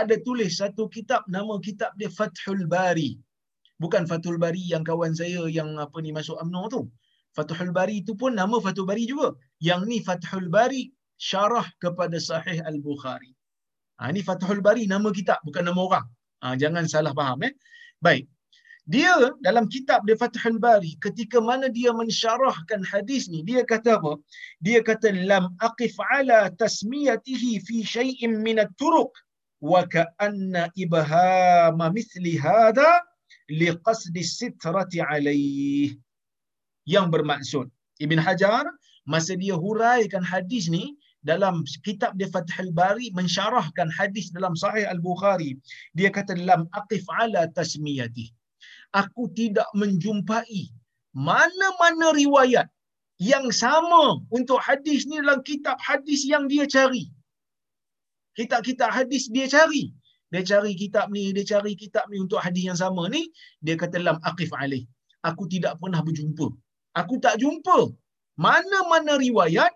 ada 0.01 0.15
tulis 0.27 0.53
satu 0.61 0.87
kitab 0.95 1.23
nama 1.37 1.55
kitab 1.67 1.91
dia 2.01 2.11
Fathul 2.19 2.63
Bari. 2.75 3.11
Bukan 3.83 4.05
Fathul 4.11 4.39
Bari 4.45 4.63
yang 4.73 4.85
kawan 4.85 5.17
saya 5.17 5.49
yang 5.59 5.81
apa 5.85 5.99
ni 6.05 6.11
masuk 6.13 6.37
UMNO 6.43 6.63
tu. 6.75 6.83
Fathul 7.37 7.73
Bari 7.79 8.03
itu 8.03 8.13
pun 8.21 8.37
nama 8.37 8.57
Fathul 8.65 8.87
Bari 8.91 9.05
juga. 9.09 9.33
Yang 9.69 9.81
ni 9.91 9.99
Fathul 10.09 10.49
Bari 10.53 10.83
syarah 11.17 11.67
kepada 11.83 12.17
Sahih 12.29 12.61
Al-Bukhari. 12.71 13.33
Ha, 14.01 14.09
ini 14.09 14.25
Fathul 14.25 14.65
Bari 14.65 14.89
nama 14.89 15.13
kitab 15.13 15.39
bukan 15.45 15.69
nama 15.69 15.81
orang. 15.89 16.07
Ha, 16.41 16.57
jangan 16.57 16.89
salah 16.89 17.13
faham 17.13 17.45
eh. 17.45 17.53
Baik. 18.01 18.25
Dia 18.89 19.13
dalam 19.45 19.69
kitab 19.69 20.09
dia 20.09 20.17
Fathul 20.17 20.57
Bari 20.57 20.97
ketika 21.05 21.37
mana 21.37 21.69
dia 21.69 21.93
mensyarahkan 21.93 22.81
hadis 22.89 23.29
ni 23.29 23.45
dia 23.45 23.61
kata 23.61 24.01
apa? 24.01 24.17
Dia 24.65 24.81
kata 24.81 25.13
lam 25.13 25.53
aqif 25.61 25.95
ala 26.17 26.49
tasmiyatihi 26.57 27.61
fi 27.61 27.77
syai'in 27.85 28.41
min 28.41 28.57
at-turuq 28.65 29.13
wa 29.61 29.85
ka'anna 29.85 30.73
ibhama 30.81 31.93
mithli 31.93 32.41
hadha 32.41 33.05
liqasdi 33.53 34.25
sitrati 34.25 35.05
alaih. 35.05 35.93
Yang 36.89 37.07
bermaksud 37.13 37.67
Ibn 38.01 38.17
Hajar 38.17 38.65
masa 39.05 39.37
dia 39.37 39.61
huraikan 39.61 40.25
hadis 40.25 40.73
ni 40.73 40.97
dalam 41.21 41.65
kitab 41.85 42.17
dia 42.17 42.29
Fathul 42.33 42.73
Bari 42.73 43.13
mensyarahkan 43.13 43.89
hadis 43.93 44.33
dalam 44.33 44.57
Sahih 44.57 44.89
Al-Bukhari. 44.89 45.61
Dia 45.93 46.09
kata 46.09 46.33
dalam 46.37 46.65
aqif 46.73 47.05
ala 47.21 47.49
tasmiyati. 47.53 48.33
Aku 48.97 49.31
tidak 49.37 49.69
menjumpai 49.77 50.73
mana-mana 51.15 52.11
riwayat 52.17 52.67
yang 53.21 53.53
sama 53.53 54.25
untuk 54.33 54.59
hadis 54.65 55.05
ni 55.05 55.21
dalam 55.21 55.45
kitab 55.45 55.77
hadis 55.79 56.25
yang 56.25 56.49
dia 56.49 56.65
cari. 56.65 57.13
Kitab-kitab 58.39 58.89
hadis 58.89 59.29
dia 59.29 59.47
cari. 59.47 59.93
Dia 60.31 60.47
cari 60.47 60.73
kitab 60.79 61.11
ni, 61.11 61.35
dia 61.35 61.43
cari 61.43 61.75
kitab 61.75 62.07
ni 62.09 62.23
untuk 62.23 62.39
hadis 62.39 62.65
yang 62.71 62.79
sama 62.79 63.11
ni. 63.11 63.29
Dia 63.61 63.75
kata 63.75 63.99
dalam 64.01 64.19
aqif 64.23 64.51
alaih. 64.55 64.87
Aku 65.27 65.45
tidak 65.51 65.77
pernah 65.83 66.01
berjumpa. 66.01 66.49
Aku 66.97 67.21
tak 67.21 67.39
jumpa 67.43 67.93
mana-mana 68.41 69.21
riwayat 69.21 69.75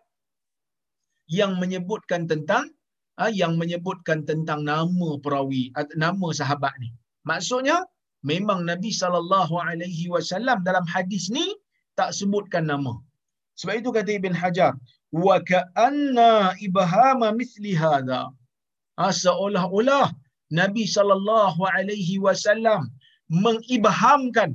yang 1.29 1.57
menyebutkan 1.63 2.29
tentang 2.31 2.65
ha, 3.19 3.31
yang 3.41 3.55
menyebutkan 3.61 4.27
tentang 4.29 4.61
nama 4.71 5.09
perawi 5.25 5.73
nama 6.05 6.29
sahabat 6.41 6.75
ni. 6.83 6.91
Maksudnya 7.31 7.79
memang 8.31 8.61
Nabi 8.71 8.91
sallallahu 8.93 9.55
alaihi 9.69 10.11
wasallam 10.15 10.61
dalam 10.69 10.85
hadis 10.95 11.31
ni 11.37 11.47
tak 11.99 12.11
sebutkan 12.19 12.67
nama. 12.73 12.95
Sebab 13.61 13.75
itu 13.81 13.91
kata 13.95 14.11
Ibn 14.19 14.35
Hajar, 14.35 14.73
wa 15.15 15.39
ka'anna 15.51 16.59
ibhama 16.59 17.31
mithli 17.39 17.73
hadha. 17.83 18.23
Ha, 18.99 19.15
seolah-olah 19.15 20.11
Nabi 20.61 20.85
sallallahu 20.97 21.61
alaihi 21.77 22.19
wasallam 22.27 22.91
mengibhamkan 23.31 24.51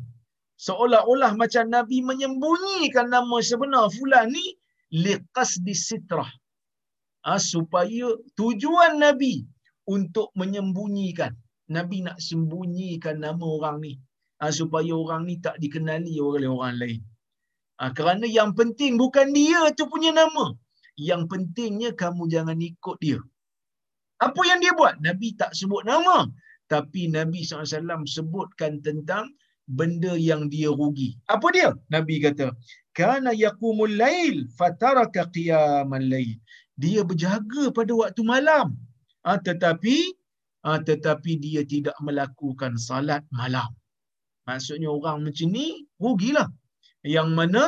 seolah-olah 0.60 1.32
macam 1.42 1.66
Nabi 1.72 1.98
menyembunyikan 2.10 3.08
nama 3.16 3.38
sebenar 3.50 3.88
fulan 3.96 4.28
ni 4.36 4.46
liqasdi 4.92 5.74
sitrah 5.88 6.30
ha, 7.26 7.40
supaya 7.40 8.08
tujuan 8.40 9.00
Nabi 9.00 9.44
untuk 9.90 10.30
menyembunyikan. 10.40 11.34
Nabi 11.70 12.06
nak 12.06 12.18
sembunyikan 12.18 13.22
nama 13.26 13.46
orang 13.46 13.78
ni. 13.86 13.94
Ha, 14.40 14.50
supaya 14.56 14.92
orang 14.96 15.28
ni 15.28 15.36
tak 15.44 15.60
dikenali 15.60 16.16
oleh 16.18 16.48
orang 16.48 16.76
lain. 16.82 17.02
Ha, 17.80 17.92
kerana 17.98 18.26
yang 18.28 18.56
penting 18.56 18.96
bukan 18.96 19.36
dia 19.36 19.72
tu 19.76 19.88
punya 19.92 20.12
nama. 20.16 20.56
Yang 21.00 21.32
pentingnya 21.32 21.96
kamu 21.96 22.28
jangan 22.28 22.60
ikut 22.60 22.98
dia. 23.00 23.20
Apa 24.20 24.42
yang 24.48 24.60
dia 24.60 24.76
buat? 24.76 25.00
Nabi 25.00 25.32
tak 25.40 25.56
sebut 25.56 25.88
nama. 25.88 26.28
Tapi 26.68 27.08
Nabi 27.08 27.48
SAW 27.48 28.04
sebutkan 28.04 28.84
tentang 28.84 29.32
benda 29.66 30.14
yang 30.20 30.52
dia 30.52 30.70
rugi. 30.70 31.16
Apa 31.32 31.48
dia? 31.56 31.72
Nabi 31.88 32.20
kata, 32.20 32.52
Kana 32.92 33.32
yakumul 33.32 33.96
lail 33.96 34.50
fataraka 34.60 35.32
qiyamal 35.32 36.04
lail 36.04 36.36
dia 36.84 37.02
berjaga 37.10 37.64
pada 37.78 37.94
waktu 38.02 38.22
malam. 38.34 38.68
Ha, 39.26 39.36
tetapi 39.48 39.98
ha, 40.64 40.80
tetapi 40.90 41.32
dia 41.46 41.62
tidak 41.74 41.98
melakukan 42.08 42.74
salat 42.88 43.24
malam. 43.40 43.70
Maksudnya 44.48 44.90
orang 44.98 45.18
macam 45.28 45.48
ni 45.58 45.68
rugilah. 46.04 46.48
Yang 47.16 47.30
mana 47.40 47.64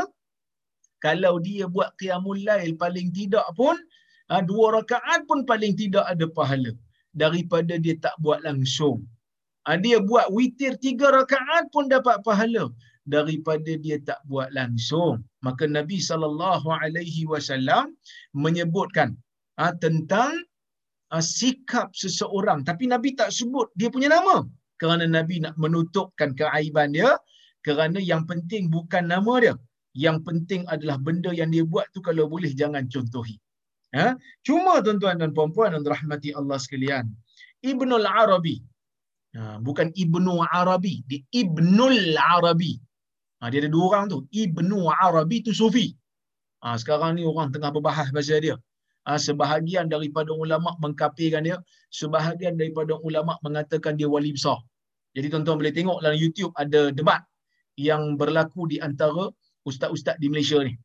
kalau 1.06 1.36
dia 1.47 1.65
buat 1.76 1.89
qiyamul 2.00 2.41
lail 2.47 2.71
paling 2.84 3.10
tidak 3.19 3.47
pun 3.60 3.76
ha, 4.32 4.39
dua 4.50 4.65
rakaat 4.80 5.21
pun 5.30 5.43
paling 5.52 5.76
tidak 5.82 6.06
ada 6.13 6.26
pahala. 6.39 6.71
Daripada 7.24 7.76
dia 7.84 7.95
tak 8.06 8.15
buat 8.24 8.39
langsung. 8.47 8.97
Ha, 9.67 9.76
dia 9.86 9.97
buat 10.10 10.28
witir 10.36 10.74
tiga 10.86 11.12
rakaat 11.19 11.67
pun 11.76 11.91
dapat 11.95 12.24
pahala. 12.28 12.63
Daripada 13.15 13.71
dia 13.84 13.97
tak 14.10 14.19
buat 14.32 14.50
langsung. 14.58 15.19
Maka 15.45 15.65
Nabi 15.77 15.97
sallallahu 16.10 16.67
alaihi 16.69 17.23
wasallam 17.32 17.86
menyebutkan 18.45 19.10
ha, 19.58 19.73
tentang 19.84 20.34
ha, 21.10 21.17
sikap 21.38 21.88
seseorang 22.01 22.62
tapi 22.69 22.86
Nabi 22.93 23.17
tak 23.19 23.30
sebut 23.38 23.67
dia 23.80 23.89
punya 23.95 24.10
nama 24.17 24.45
kerana 24.82 25.06
Nabi 25.17 25.41
nak 25.45 25.56
menutupkan 25.63 26.38
keaiban 26.39 26.93
dia 26.97 27.12
kerana 27.65 28.01
yang 28.01 28.25
penting 28.25 28.73
bukan 28.73 29.06
nama 29.13 29.34
dia. 29.43 29.56
Yang 29.93 30.17
penting 30.27 30.62
adalah 30.73 30.97
benda 30.97 31.30
yang 31.39 31.54
dia 31.54 31.62
buat 31.62 31.86
tu 31.93 31.99
kalau 32.01 32.25
boleh 32.25 32.51
jangan 32.62 32.88
contohi. 32.89 33.38
Ha? 33.93 34.15
Cuma 34.47 34.80
tuan-tuan 34.80 35.19
dan 35.21 35.36
puan-puan 35.36 35.75
dan 35.75 35.84
rahmati 35.84 36.32
Allah 36.34 36.58
sekalian. 36.58 37.06
Ibnul 37.62 38.08
Arabi. 38.08 38.58
Ha, 39.36 39.60
bukan 39.60 39.91
Ibnu 39.93 40.41
Arabi. 40.47 41.04
Di 41.06 41.21
Ibnul 41.30 42.15
Arabi. 42.17 42.80
Ha, 43.41 43.49
dia 43.49 43.65
ada 43.65 43.69
dua 43.73 43.84
orang 43.89 44.06
tu. 44.13 44.19
Ibnu 44.30 44.86
Arabi 44.93 45.41
tu 45.41 45.51
Sufi. 45.51 45.89
Ha, 46.62 46.77
sekarang 46.77 47.17
ni 47.17 47.25
orang 47.25 47.49
tengah 47.49 47.73
berbahas 47.73 48.13
pasal 48.13 48.39
dia. 48.45 48.56
Ha, 49.10 49.17
sebahagian 49.17 49.89
daripada 49.89 50.30
ulama 50.30 50.77
mengkapirkan 50.77 51.41
dia. 51.41 51.58
Sebahagian 51.89 52.54
daripada 52.62 52.93
ulama 53.01 53.41
mengatakan 53.41 53.97
dia 53.97 54.06
wali 54.06 54.38
besar. 54.38 54.62
Jadi 55.17 55.27
tuan-tuan 55.34 55.58
boleh 55.58 55.73
tengok 55.73 55.97
dalam 56.06 56.17
YouTube 56.21 56.54
ada 56.56 56.93
debat 56.93 57.25
yang 57.75 58.15
berlaku 58.15 58.69
di 58.69 58.77
antara 58.77 59.34
ustaz-ustaz 59.65 60.15
di 60.21 60.30
Malaysia 60.30 60.62
ni. 60.62 60.77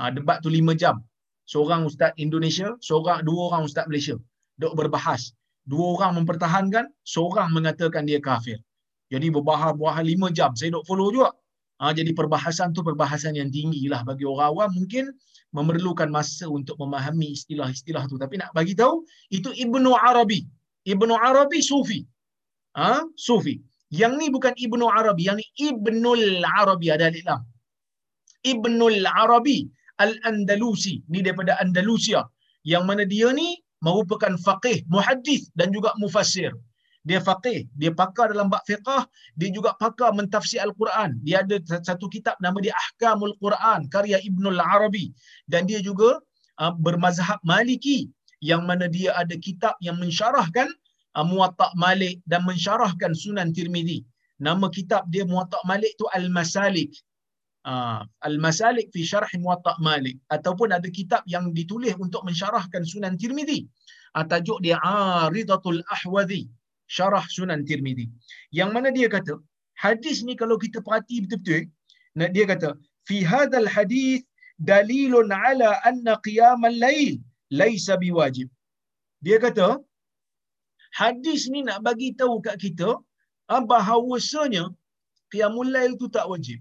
Ha, 0.00 0.08
debat 0.16 0.40
tu 0.40 0.48
lima 0.48 0.72
jam. 0.72 0.96
Seorang 1.44 1.84
ustaz 1.88 2.16
Indonesia, 2.16 2.72
seorang 2.80 3.20
dua 3.28 3.52
orang 3.52 3.68
ustaz 3.68 3.84
Malaysia. 3.84 4.16
Dok 4.56 4.74
berbahas. 4.80 5.36
Dua 5.68 6.00
orang 6.00 6.24
mempertahankan, 6.24 6.88
seorang 7.04 7.52
mengatakan 7.52 8.08
dia 8.08 8.16
kafir. 8.18 8.56
Jadi 9.12 9.28
berbahas-bahas 9.28 10.04
lima 10.04 10.32
jam. 10.32 10.56
Saya 10.56 10.72
dok 10.76 10.84
follow 10.88 11.12
juga. 11.12 11.36
Ha, 11.78 11.94
jadi 11.94 12.10
perbahasan 12.10 12.74
tu 12.74 12.82
perbahasan 12.82 13.38
yang 13.38 13.54
tinggi 13.54 13.86
lah 13.86 14.02
bagi 14.02 14.26
orang 14.26 14.50
awam 14.50 14.70
mungkin 14.74 15.14
memerlukan 15.54 16.10
masa 16.10 16.50
untuk 16.50 16.74
memahami 16.82 17.32
istilah-istilah 17.38 18.10
tu. 18.10 18.18
Tapi 18.18 18.34
nak 18.42 18.50
bagi 18.50 18.74
tahu 18.74 19.06
itu 19.30 19.54
Ibnu 19.54 19.94
Arabi. 19.94 20.42
Ibnu 20.82 21.14
Arabi 21.14 21.62
Sufi. 21.62 22.02
Ha? 22.74 23.06
Sufi. 23.14 23.62
Yang 23.88 24.12
ni 24.20 24.26
bukan 24.28 24.52
Ibnu 24.58 24.84
Arabi, 24.84 25.22
yang 25.28 25.38
ni 25.40 25.46
Ibnul 25.56 26.44
Arabi 26.44 26.86
ada 26.92 27.08
alif 27.08 27.24
lam. 27.24 27.40
Ibnul 28.44 29.06
Arabi 29.08 29.64
Al-Andalusi, 29.98 31.02
ni 31.10 31.24
daripada 31.26 31.56
Andalusia. 31.58 32.20
Yang 32.62 32.84
mana 32.88 33.02
dia 33.08 33.28
ni 33.32 33.58
merupakan 33.80 34.34
faqih, 34.46 34.84
muhaddis 34.92 35.50
dan 35.58 35.72
juga 35.74 35.90
mufassir. 36.02 36.52
Dia 37.08 37.24
faqih, 37.24 37.64
dia 37.72 37.88
pakar 37.88 38.28
dalam 38.36 38.52
bab 38.52 38.60
fiqh, 38.68 38.84
dia 39.40 39.48
juga 39.48 39.72
pakar 39.80 40.12
mentafsir 40.12 40.60
Al-Quran. 40.60 41.16
Dia 41.24 41.40
ada 41.40 41.56
satu 41.80 42.04
kitab 42.12 42.36
nama 42.44 42.60
dia 42.60 42.76
Ahkamul 42.76 43.32
Quran, 43.40 43.88
karya 43.88 44.20
Ibnul 44.20 44.60
Arabi. 44.60 45.16
Dan 45.48 45.64
dia 45.64 45.80
juga 45.80 46.20
uh, 46.60 46.72
bermazhab 46.76 47.40
Maliki 47.48 48.12
yang 48.44 48.68
mana 48.68 48.92
dia 48.92 49.16
ada 49.16 49.32
kitab 49.40 49.72
yang 49.80 49.96
mensyarahkan 49.96 50.68
uh, 51.16 51.24
Muwatta' 51.24 51.72
Malik 51.80 52.20
dan 52.28 52.44
mensyarahkan 52.44 53.16
Sunan 53.16 53.56
Tirmizi. 53.56 54.04
Nama 54.36 54.68
kitab 54.68 55.08
dia 55.08 55.24
Muwatta' 55.24 55.64
Malik 55.64 55.96
tu 55.96 56.04
Al-Masalik. 56.12 56.92
Uh, 57.64 58.04
Al-Masalik 58.20 58.92
fi 58.92 59.00
Syarh 59.00 59.32
Muwatta' 59.40 59.80
Malik 59.80 60.20
ataupun 60.28 60.76
ada 60.76 60.88
kitab 60.92 61.24
yang 61.24 61.56
ditulis 61.56 61.96
untuk 61.96 62.20
mensyarahkan 62.28 62.84
Sunan 62.84 63.16
Tirmizi. 63.16 63.64
Uh, 64.12 64.28
tajuk 64.28 64.60
dia 64.60 64.76
Aridatul 64.84 65.80
Ahwazi 65.88 66.52
Syarah 66.96 67.24
Sunan 67.36 67.62
Tirmizi. 67.68 68.06
Yang 68.58 68.70
mana 68.74 68.88
dia 68.98 69.08
kata, 69.16 69.34
hadis 69.84 70.18
ni 70.28 70.34
kalau 70.42 70.56
kita 70.64 70.78
perhati 70.86 71.16
betul-betul, 71.24 71.62
dia 72.36 72.44
kata, 72.52 72.70
fi 73.08 73.16
hadzal 73.32 73.68
hadis 73.76 74.22
dalilun 74.70 75.30
ala 75.48 75.70
anna 75.88 76.14
qiyam 76.26 76.62
al-lail 76.70 77.12
laisa 77.60 77.94
biwajib. 78.04 78.48
Dia 79.26 79.38
kata, 79.44 79.68
hadis 81.00 81.42
ni 81.52 81.60
nak 81.68 81.78
bagi 81.86 82.08
tahu 82.20 82.36
kat 82.46 82.56
kita 82.64 82.90
ah, 83.52 83.62
bahawasanya 83.72 84.64
qiyamul 85.32 85.70
lail 85.76 85.92
tu 86.00 86.08
tak 86.16 86.26
wajib. 86.32 86.58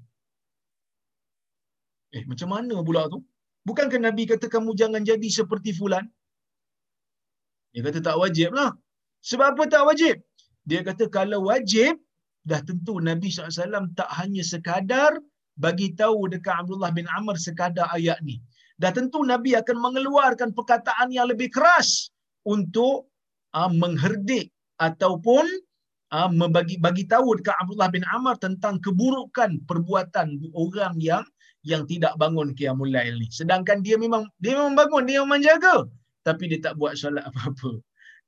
Eh, 2.15 2.23
macam 2.31 2.49
mana 2.55 2.75
pula 2.87 3.03
tu? 3.13 3.19
Bukankah 3.67 3.99
Nabi 4.07 4.23
kata 4.31 4.47
kamu 4.55 4.71
jangan 4.81 5.01
jadi 5.09 5.29
seperti 5.39 5.71
fulan? 5.79 6.05
Dia 7.73 7.81
kata 7.87 7.99
tak 8.07 8.17
wajib 8.23 8.51
lah. 8.59 8.71
Sebab 9.23 9.57
apa 9.57 9.63
tak 9.69 9.83
wajib? 9.89 10.15
Dia 10.67 10.83
kata 10.83 11.07
kalau 11.07 11.47
wajib, 11.47 11.97
dah 12.43 12.59
tentu 12.63 12.99
Nabi 12.99 13.31
SAW 13.31 13.91
tak 13.95 14.09
hanya 14.19 14.43
sekadar 14.43 15.15
bagi 15.57 15.95
tahu 15.97 16.29
dekat 16.31 16.63
Abdullah 16.63 16.91
bin 16.93 17.07
Amr 17.11 17.35
sekadar 17.39 17.87
ayat 17.91 18.19
ni. 18.23 18.39
Dah 18.77 18.93
tentu 18.93 19.25
Nabi 19.25 19.57
akan 19.57 19.77
mengeluarkan 19.81 20.53
perkataan 20.53 21.09
yang 21.09 21.27
lebih 21.31 21.49
keras 21.49 22.13
untuk 22.45 23.09
uh, 23.57 23.71
mengherdik 23.73 24.53
ataupun 24.77 25.43
uh, 26.13 26.29
membagi 26.29 26.77
bagi 26.77 27.09
tahu 27.09 27.41
dekat 27.41 27.57
Abdullah 27.57 27.89
bin 27.89 28.05
Amr 28.13 28.37
tentang 28.37 28.77
keburukan 28.85 29.65
perbuatan 29.65 30.39
orang 30.53 30.95
yang 31.01 31.25
yang 31.65 31.83
tidak 31.89 32.13
bangun 32.21 32.53
qiyamul 32.55 32.87
lail 32.87 33.17
ni. 33.17 33.27
Sedangkan 33.33 33.81
dia 33.83 33.97
memang 33.99 34.29
dia 34.39 34.55
memang 34.55 34.77
bangun, 34.77 35.03
dia 35.09 35.19
memang 35.25 35.41
jaga, 35.43 35.83
tapi 36.23 36.47
dia 36.47 36.61
tak 36.63 36.79
buat 36.79 36.95
solat 36.95 37.27
apa-apa. 37.27 37.81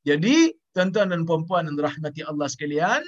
Jadi, 0.03 0.55
tuan-tuan 0.74 1.12
dan 1.12 1.22
puan-puan 1.28 1.68
yang 1.68 1.76
dirahmati 1.80 2.20
Allah 2.30 2.48
sekalian, 2.50 3.02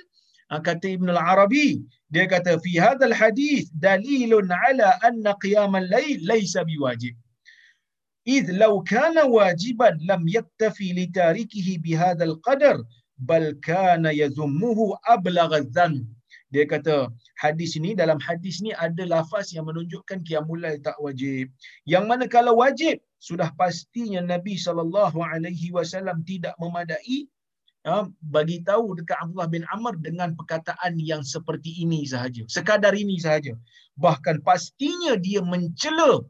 ah, 0.53 0.61
kata 0.63 0.87
Ibn 0.97 1.09
al-Arabi, 1.15 1.83
dia 2.15 2.25
kata, 2.31 2.63
fi 2.65 2.73
hadal 2.79 3.17
hadis 3.21 3.69
dalilun 3.75 4.49
ala 4.69 4.89
anna 5.09 5.35
qiyam 5.45 5.75
al-layl 5.83 6.19
laysa 6.31 6.63
biwajib. 6.65 7.17
إذ 8.27 8.59
لو 8.59 8.83
كان 8.83 9.19
واجبا 9.19 9.99
لم 10.11 10.23
يكتفي 10.29 10.93
لتاركه 10.93 11.79
بهذا 11.79 12.25
القدر 12.25 12.85
بل 13.19 13.45
كان 13.63 14.05
يذمه 14.07 14.79
أبلغ 15.15 15.51
الذنب 15.57 16.07
dia 16.55 16.63
kata 16.63 17.11
hadis 17.43 17.75
ni 17.83 17.91
dalam 17.99 18.23
hadis 18.23 18.63
ni 18.63 18.71
ada 18.87 19.03
lafaz 19.03 19.51
yang 19.51 19.67
menunjukkan 19.67 20.23
qiyamul 20.23 20.63
lail 20.63 20.79
tak 20.79 20.95
wajib 21.03 21.51
yang 21.93 22.07
mana 22.07 22.31
kalau 22.31 22.55
wajib 22.63 23.03
sudah 23.19 23.51
pastinya 23.59 24.23
Nabi 24.23 24.55
sallallahu 24.55 25.19
alaihi 25.27 25.75
wasallam 25.75 26.23
tidak 26.23 26.55
memadai 26.63 27.27
ya, 27.86 28.06
bagi 28.36 28.62
tahu 28.62 28.98
dekat 29.00 29.18
Abdullah 29.24 29.50
bin 29.50 29.64
Amr 29.74 29.98
dengan 29.98 30.34
perkataan 30.38 30.98
yang 31.02 31.22
seperti 31.26 31.82
ini 31.84 32.06
sahaja. 32.06 32.44
Sekadar 32.46 32.94
ini 32.94 33.18
sahaja. 33.18 33.54
Bahkan 33.98 34.46
pastinya 34.46 35.18
dia 35.18 35.42
mencela. 35.42 36.22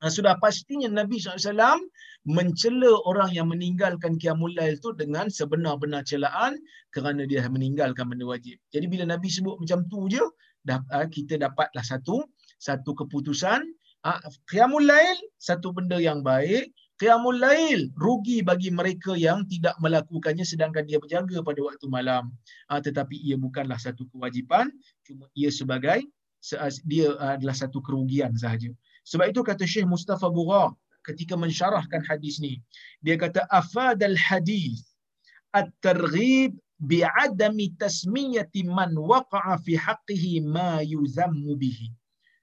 Sudah 0.00 0.32
pastinya 0.40 0.88
Nabi 0.88 1.20
SAW 1.20 1.76
mencela 2.24 2.92
orang 3.04 3.36
yang 3.36 3.52
meninggalkan 3.52 4.16
Qiyamul 4.16 4.56
Lail 4.56 4.80
tu 4.80 4.96
dengan 4.96 5.28
sebenar-benar 5.28 6.08
celaan 6.08 6.56
kerana 6.88 7.28
dia 7.28 7.44
meninggalkan 7.44 8.08
benda 8.08 8.24
wajib. 8.24 8.56
Jadi 8.72 8.88
bila 8.88 9.04
Nabi 9.04 9.28
sebut 9.28 9.60
macam 9.60 9.84
tu 9.92 10.08
je, 10.08 10.24
ah, 10.72 11.04
kita 11.04 11.36
dapatlah 11.36 11.84
satu 11.84 12.24
satu 12.56 12.96
keputusan. 12.96 13.60
Ah, 14.00 14.20
Qiyamul 14.48 14.88
Lail 14.88 15.16
satu 15.36 15.76
benda 15.76 16.00
yang 16.00 16.24
baik, 16.24 16.72
Qiyamul 17.00 17.40
Lail 17.40 17.88
rugi 17.96 18.44
bagi 18.44 18.68
mereka 18.68 19.16
yang 19.16 19.48
tidak 19.48 19.72
melakukannya 19.80 20.44
sedangkan 20.44 20.84
dia 20.84 21.00
berjaga 21.00 21.40
pada 21.40 21.60
waktu 21.64 21.86
malam. 21.88 22.28
Ah, 22.68 22.76
tetapi 22.76 23.16
ia 23.16 23.40
bukanlah 23.40 23.80
satu 23.80 24.04
kewajipan, 24.12 24.68
cuma 25.08 25.24
ia 25.32 25.48
sebagai 25.48 26.04
dia 26.84 27.08
adalah 27.16 27.56
satu 27.56 27.80
kerugian 27.80 28.36
sahaja. 28.36 28.68
Sebab 29.08 29.32
itu 29.32 29.40
kata 29.40 29.64
Syekh 29.64 29.88
Mustafa 29.88 30.28
Bugha 30.28 30.76
ketika 31.08 31.40
mensyarahkan 31.40 32.04
hadis 32.04 32.36
ni. 32.36 32.60
Dia 33.00 33.16
kata 33.16 33.48
afadal 33.48 34.16
hadis 34.20 34.92
at-targhib 35.56 36.52
bi'adami 36.80 37.76
tasmiyati 37.80 38.68
man 38.68 38.92
waqa'a 38.92 39.56
fi 39.64 39.72
haqqihi 39.72 40.44
ma 40.44 40.84
yuzammu 40.84 41.56
bihi. 41.56 41.96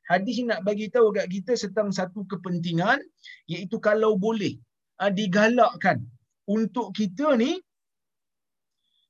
Hadis 0.08 0.40
nak 0.50 0.64
bagi 0.68 0.88
tahu 0.96 1.12
kat 1.18 1.28
kita 1.28 1.54
tentang 1.60 1.92
satu 1.92 2.24
kepentingan 2.32 3.00
iaitu 3.52 3.78
kalau 3.88 4.16
boleh 4.16 4.56
ah, 5.04 5.12
digalakkan 5.12 6.08
untuk 6.48 6.96
kita 6.96 7.36
ni 7.36 7.60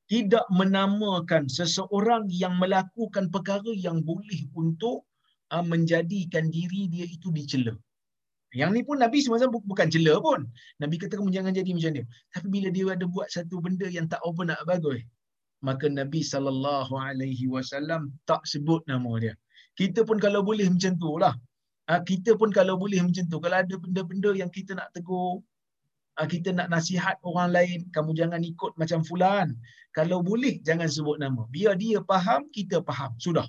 tidak 0.07 0.45
menamakan 0.49 1.51
seseorang 1.51 2.31
yang 2.31 2.55
melakukan 2.57 3.27
perkara 3.27 3.71
yang 3.75 3.99
boleh 4.09 4.47
untuk 4.55 5.03
uh, 5.51 5.65
menjadikan 5.71 6.47
diri 6.47 6.87
dia 6.87 7.05
itu 7.05 7.27
dicela. 7.37 7.75
Yang 8.55 8.69
ni 8.75 8.81
pun 8.87 8.97
Nabi 9.03 9.19
sebenarnya 9.19 9.51
bukan 9.51 9.87
cela 9.91 10.13
pun. 10.23 10.47
Nabi 10.79 10.95
kata 10.95 11.19
kamu 11.19 11.35
jangan 11.35 11.51
jadi 11.51 11.71
macam 11.75 11.91
dia. 11.99 12.05
Tapi 12.31 12.47
bila 12.47 12.67
dia 12.71 12.85
ada 12.95 13.05
buat 13.05 13.27
satu 13.27 13.59
benda 13.59 13.87
yang 13.91 14.07
tak 14.07 14.23
apa 14.23 14.41
nak 14.47 14.63
bagus, 14.63 15.03
maka 15.59 15.91
Nabi 15.91 16.23
sallallahu 16.23 16.95
alaihi 16.95 17.51
wasallam 17.51 18.15
tak 18.23 18.39
sebut 18.47 18.79
nama 18.87 19.11
dia. 19.19 19.35
Kita 19.80 20.01
pun 20.07 20.17
kalau 20.25 20.41
boleh 20.49 20.67
macam 20.73 20.93
tu 21.03 21.11
lah. 21.23 21.34
Ha, 21.88 22.01
kita 22.09 22.36
pun 22.39 22.49
kalau 22.57 22.75
boleh 22.82 22.99
macam 23.05 23.23
tu. 23.32 23.38
Kalau 23.43 23.57
ada 23.63 23.75
benda-benda 23.84 24.30
yang 24.41 24.51
kita 24.57 24.71
nak 24.80 24.89
tegur, 24.95 25.39
Ah, 26.17 26.25
kita 26.25 26.49
nak 26.49 26.67
nasihat 26.73 27.15
orang 27.21 27.53
lain, 27.53 27.80
kamu 27.93 28.17
jangan 28.17 28.41
ikut 28.41 28.73
macam 28.82 29.05
fulan. 29.05 29.53
Kalau 29.93 30.25
boleh 30.25 30.57
jangan 30.65 30.89
sebut 30.89 31.21
nama. 31.21 31.45
Biar 31.53 31.78
dia 31.78 32.01
faham, 32.09 32.49
kita 32.49 32.82
faham. 32.82 33.13
Sudah. 33.21 33.45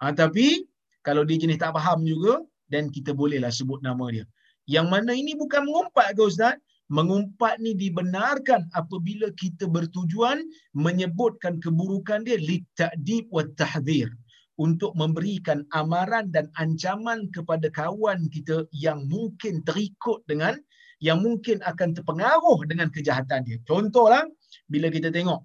Ha, 0.00 0.16
tapi 0.16 0.64
kalau 1.04 1.28
dia 1.28 1.36
jenis 1.36 1.60
tak 1.60 1.76
faham 1.76 2.00
juga, 2.08 2.40
dan 2.72 2.88
kita 2.88 3.12
bolehlah 3.12 3.52
sebut 3.52 3.84
nama 3.84 4.08
dia. 4.08 4.24
Yang 4.64 4.86
mana 4.88 5.12
ini 5.12 5.36
bukan 5.36 5.68
mengumpat 5.68 6.16
ke 6.16 6.22
Ustaz? 6.24 6.56
Mengumpat 6.88 7.60
ni 7.62 7.76
dibenarkan 7.76 8.66
apabila 8.74 9.28
kita 9.36 9.68
bertujuan 9.68 10.40
menyebutkan 10.74 11.60
keburukan 11.62 12.26
dia 12.26 12.34
li 12.34 12.66
ta'dib 12.74 13.30
wa 13.30 13.44
tahdzir 13.60 14.10
untuk 14.60 14.92
memberikan 14.92 15.64
amaran 15.72 16.28
dan 16.28 16.52
ancaman 16.60 17.32
kepada 17.32 17.72
kawan 17.72 18.28
kita 18.28 18.68
yang 18.76 19.08
mungkin 19.08 19.64
terikut 19.64 20.20
dengan 20.28 20.60
yang 21.00 21.24
mungkin 21.24 21.64
akan 21.64 21.96
terpengaruh 21.96 22.60
dengan 22.68 22.92
kejahatan 22.92 23.48
dia. 23.48 23.56
Contohlah 23.64 24.28
bila 24.68 24.92
kita 24.92 25.08
tengok 25.08 25.40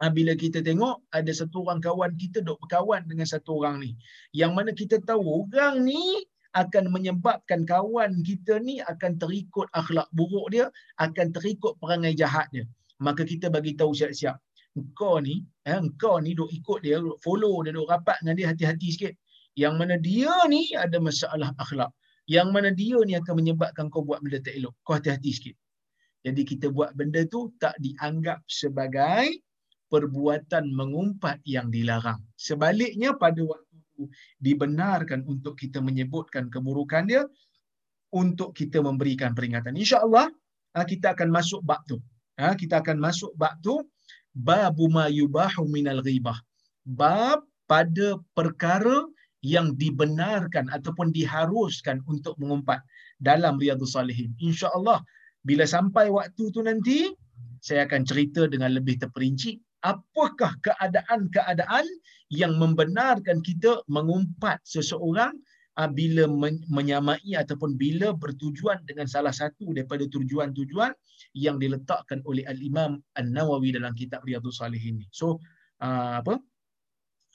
ha, 0.00 0.08
bila 0.08 0.32
kita 0.38 0.62
tengok 0.62 1.04
ada 1.12 1.32
satu 1.34 1.66
orang 1.66 1.82
kawan 1.82 2.14
kita 2.16 2.40
dok 2.40 2.58
berkawan 2.64 3.04
dengan 3.04 3.26
satu 3.28 3.62
orang 3.62 3.82
ni. 3.82 3.90
Yang 4.32 4.52
mana 4.56 4.70
kita 4.72 4.96
tahu 5.04 5.22
orang 5.44 5.84
ni 5.84 6.24
akan 6.56 6.88
menyebabkan 6.88 7.68
kawan 7.68 8.24
kita 8.24 8.56
ni 8.64 8.80
akan 8.80 9.20
terikut 9.20 9.68
akhlak 9.76 10.08
buruk 10.16 10.48
dia, 10.48 10.66
akan 10.96 11.28
terikut 11.36 11.76
perangai 11.76 12.16
jahat 12.16 12.48
dia. 12.54 12.64
Maka 12.98 13.22
kita 13.22 13.52
bagi 13.52 13.76
tahu 13.76 13.94
siap-siap. 13.94 14.40
Engkau 14.78 15.18
ni, 15.18 15.42
eh, 15.66 15.74
engkau 15.74 16.22
ni 16.22 16.38
duk 16.38 16.50
ikut 16.54 16.86
dia, 16.86 17.02
duk 17.02 17.18
follow 17.18 17.66
dia, 17.66 17.74
duk 17.74 17.90
rapat 17.90 18.16
dengan 18.22 18.34
dia 18.38 18.46
hati-hati 18.54 18.88
sikit. 18.94 19.14
Yang 19.58 19.74
mana 19.74 19.94
dia 19.98 20.32
ni 20.46 20.70
ada 20.78 21.02
masalah 21.02 21.50
akhlak. 21.58 21.90
Yang 22.30 22.48
mana 22.54 22.70
dia 22.70 22.98
ni 23.02 23.18
akan 23.18 23.34
menyebabkan 23.42 23.90
kau 23.90 24.06
buat 24.06 24.22
benda 24.22 24.38
tak 24.38 24.54
elok. 24.54 24.74
Kau 24.86 24.94
hati-hati 24.94 25.30
sikit. 25.34 25.56
Jadi 26.22 26.42
kita 26.46 26.66
buat 26.70 26.94
benda 26.94 27.26
tu 27.26 27.50
tak 27.58 27.74
dianggap 27.82 28.44
sebagai 28.46 29.42
perbuatan 29.88 30.68
mengumpat 30.70 31.40
yang 31.48 31.72
dilarang. 31.72 32.20
Sebaliknya 32.36 33.16
pada 33.16 33.40
waktu 33.40 33.74
itu 33.80 34.04
dibenarkan 34.38 35.24
untuk 35.24 35.56
kita 35.56 35.80
menyebutkan 35.80 36.52
keburukan 36.52 37.08
dia 37.08 37.24
untuk 38.12 38.52
kita 38.52 38.84
memberikan 38.84 39.32
peringatan. 39.32 39.74
Insya-Allah 39.74 40.28
ah, 40.76 40.86
kita 40.86 41.16
akan 41.16 41.28
masuk 41.32 41.64
bab 41.64 41.80
tu. 41.88 41.98
Ah, 42.38 42.54
kita 42.54 42.84
akan 42.84 43.00
masuk 43.00 43.32
bab 43.34 43.56
tu 43.64 43.80
babu 44.38 44.86
ma 44.86 45.10
yubahu 45.10 45.66
minal 45.66 45.98
ghibah. 46.06 46.38
Bab 46.86 47.42
pada 47.66 48.16
perkara 48.38 49.04
yang 49.42 49.74
dibenarkan 49.74 50.70
ataupun 50.70 51.10
diharuskan 51.10 52.02
untuk 52.06 52.38
mengumpat 52.38 52.82
dalam 53.18 53.58
riyadhus 53.58 53.98
salihin. 53.98 54.34
Insya-Allah 54.38 55.02
bila 55.42 55.66
sampai 55.66 56.10
waktu 56.10 56.50
tu 56.54 56.60
nanti 56.62 57.10
saya 57.62 57.86
akan 57.86 58.02
cerita 58.06 58.46
dengan 58.46 58.74
lebih 58.74 58.98
terperinci 58.98 59.58
apakah 59.86 60.54
keadaan-keadaan 60.62 61.86
yang 62.34 62.58
membenarkan 62.58 63.40
kita 63.42 63.82
mengumpat 63.86 64.58
seseorang 64.66 65.34
bila 65.86 66.26
menyamai 66.66 67.38
ataupun 67.38 67.78
bila 67.78 68.10
bertujuan 68.10 68.82
dengan 68.82 69.06
salah 69.06 69.30
satu 69.30 69.70
daripada 69.70 70.02
tujuan-tujuan 70.10 70.90
yang 71.38 71.62
diletakkan 71.62 72.18
oleh 72.26 72.42
al-Imam 72.50 72.98
An-Nawawi 73.14 73.78
dalam 73.78 73.94
kitab 73.94 74.26
Riyadhus 74.26 74.58
Salihin 74.58 74.98
ni. 74.98 75.06
So 75.14 75.38
ah, 75.78 76.18
apa? 76.18 76.42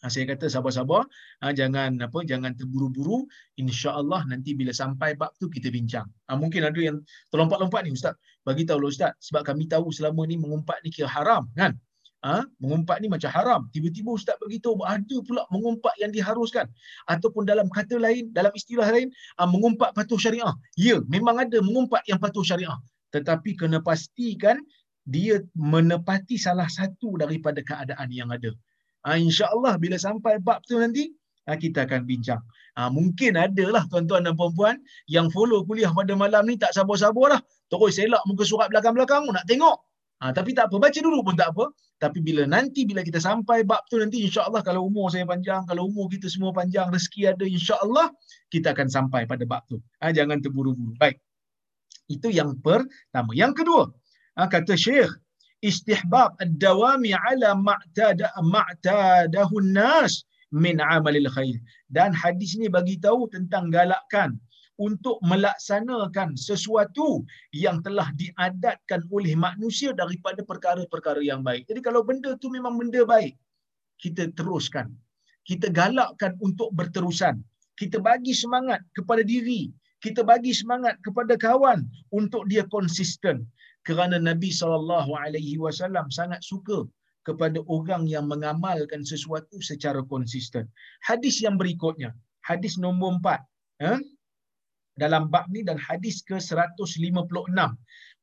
Ah, 0.03 0.11
saya 0.11 0.27
kata 0.27 0.51
sabar-sabar, 0.51 1.07
jangan 1.55 1.95
apa 2.03 2.27
jangan 2.27 2.51
terburu-buru. 2.59 3.23
Insya-Allah 3.55 4.27
nanti 4.27 4.51
bila 4.51 4.75
sampai 4.75 5.15
bab 5.15 5.31
tu 5.39 5.47
kita 5.47 5.71
bincang. 5.71 6.03
Mungkin 6.27 6.59
ada 6.67 6.75
yang 6.75 6.99
terlompat-lompat 7.31 7.87
ni 7.87 7.95
ustaz. 7.95 8.19
Bagi 8.43 8.67
tahu 8.67 8.83
ustaz 8.83 9.15
sebab 9.23 9.47
kami 9.47 9.71
tahu 9.71 9.95
selama 9.95 10.27
ni 10.27 10.35
mengumpat 10.35 10.83
ni 10.83 10.91
kira 10.91 11.07
haram 11.07 11.47
kan? 11.55 11.79
Ha, 12.23 12.47
mengumpat 12.63 13.03
ni 13.03 13.11
macam 13.11 13.29
haram. 13.29 13.61
Tiba-tiba 13.75 14.15
ustaz 14.15 14.39
beritahu 14.39 14.79
ada 14.87 15.17
pula 15.27 15.43
mengumpat 15.51 15.93
yang 15.99 16.09
diharuskan. 16.09 16.71
Ataupun 17.11 17.43
dalam 17.43 17.67
kata 17.67 17.99
lain, 17.99 18.31
dalam 18.31 18.49
istilah 18.55 18.87
lain, 18.89 19.11
ha, 19.37 19.45
mengumpat 19.45 19.91
patuh 19.93 20.17
syariah. 20.17 20.55
Ya, 20.79 21.03
memang 21.11 21.37
ada 21.37 21.59
mengumpat 21.59 22.01
yang 22.07 22.17
patuh 22.17 22.41
syariah. 22.41 22.79
Tetapi 23.11 23.59
kena 23.59 23.83
pastikan 23.83 24.57
dia 25.03 25.43
menepati 25.53 26.39
salah 26.39 26.71
satu 26.71 27.19
daripada 27.19 27.59
keadaan 27.59 28.07
yang 28.09 28.31
ada. 28.31 28.49
Ha, 29.03 29.19
InsyaAllah 29.19 29.75
bila 29.77 29.99
sampai 29.99 30.39
bab 30.39 30.63
tu 30.63 30.79
nanti, 30.79 31.11
ha, 31.45 31.59
kita 31.59 31.83
akan 31.83 32.07
bincang. 32.07 32.39
Ha, 32.79 32.89
mungkin 32.89 33.37
adalah 33.37 33.85
tuan-tuan 33.91 34.25
dan 34.25 34.33
puan-puan 34.33 34.79
yang 35.11 35.27
follow 35.29 35.61
kuliah 35.67 35.91
pada 35.91 36.15
malam 36.17 36.47
ni 36.47 36.55
tak 36.55 36.71
sabar-sabar 36.73 37.37
lah. 37.37 37.41
Terus 37.69 37.99
selak 37.99 38.23
muka 38.25 38.47
surat 38.47 38.71
belakang-belakang 38.71 39.27
nak 39.29 39.45
tengok. 39.45 39.77
Ha, 40.23 40.31
tapi 40.31 40.55
tak 40.55 40.71
apa, 40.71 40.79
baca 40.79 40.99
dulu 41.03 41.19
pun 41.19 41.35
tak 41.35 41.51
apa. 41.51 41.67
Tapi 41.99 42.23
bila 42.23 42.47
nanti, 42.47 42.87
bila 42.87 43.03
kita 43.03 43.19
sampai 43.19 43.67
bab 43.67 43.83
tu 43.91 43.99
nanti, 43.99 44.23
insyaAllah 44.23 44.63
kalau 44.63 44.87
umur 44.87 45.11
saya 45.11 45.27
panjang, 45.27 45.67
kalau 45.67 45.91
umur 45.91 46.07
kita 46.07 46.31
semua 46.31 46.55
panjang, 46.55 46.87
rezeki 46.95 47.35
ada, 47.35 47.43
insyaAllah 47.43 48.07
kita 48.47 48.71
akan 48.71 48.87
sampai 48.87 49.27
pada 49.27 49.43
bab 49.43 49.67
tu. 49.67 49.83
Ha, 49.99 50.15
jangan 50.15 50.39
terburu-buru. 50.39 50.95
Baik. 50.95 51.19
Itu 52.07 52.31
yang 52.31 52.55
pertama. 52.63 53.35
Yang 53.35 53.67
kedua, 53.67 53.83
ha, 54.39 54.47
kata 54.47 54.79
Syekh, 54.79 55.11
istihbab 55.59 56.39
ad-dawami 56.39 57.11
ala 57.11 57.59
ma'tada, 57.59 58.31
ma'tadahun 58.39 59.75
nas 59.75 60.23
min 60.55 60.79
amalil 60.79 61.27
khair. 61.35 61.59
Dan 61.91 62.15
hadis 62.15 62.55
ni 62.55 62.71
bagi 62.71 62.95
tahu 62.95 63.27
tentang 63.27 63.67
galakkan 63.75 64.39
untuk 64.83 65.15
melaksanakan 65.23 66.35
sesuatu 66.35 67.23
yang 67.55 67.79
telah 67.79 68.11
diadatkan 68.19 69.07
oleh 69.07 69.31
manusia 69.39 69.95
daripada 69.95 70.43
perkara-perkara 70.43 71.23
yang 71.23 71.39
baik. 71.39 71.63
Jadi 71.71 71.79
kalau 71.79 72.03
benda 72.03 72.35
tu 72.35 72.51
memang 72.51 72.75
benda 72.75 73.07
baik, 73.07 73.39
kita 74.03 74.27
teruskan. 74.35 74.91
Kita 75.47 75.71
galakkan 75.71 76.35
untuk 76.43 76.71
berterusan. 76.75 77.39
Kita 77.79 78.03
bagi 78.03 78.35
semangat 78.35 78.83
kepada 78.91 79.23
diri. 79.23 79.71
Kita 80.03 80.19
bagi 80.27 80.51
semangat 80.51 80.99
kepada 80.99 81.39
kawan 81.39 81.87
untuk 82.11 82.43
dia 82.51 82.67
konsisten. 82.67 83.47
Kerana 83.87 84.19
Nabi 84.19 84.51
SAW 84.51 85.07
sangat 86.11 86.43
suka 86.43 86.83
kepada 87.23 87.63
orang 87.71 88.03
yang 88.07 88.27
mengamalkan 88.27 89.03
sesuatu 89.07 89.59
secara 89.63 90.03
konsisten. 90.03 90.67
Hadis 91.07 91.39
yang 91.39 91.55
berikutnya, 91.55 92.11
hadis 92.43 92.75
nombor 92.75 93.19
empat. 93.19 93.39
Eh? 93.79 93.99
dalam 95.02 95.30
bab 95.32 95.46
ni 95.54 95.62
dan 95.68 95.78
hadis 95.78 96.16
ke 96.28 96.36
156 96.36 97.14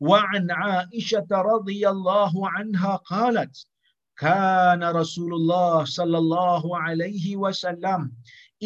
wa 0.07 0.19
an 0.35 0.45
aisyah 0.51 1.27
radhiyallahu 1.51 2.47
anha 2.59 2.93
qalat 3.11 3.53
kana 4.23 4.91
rasulullah 4.99 5.87
sallallahu 5.97 6.75
alaihi 6.87 7.39
wasallam 7.43 8.11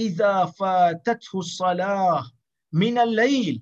idza 0.05 0.49
fatathu 0.59 1.45
salah 1.45 2.25
min 2.81 2.97
al-lail 3.05 3.61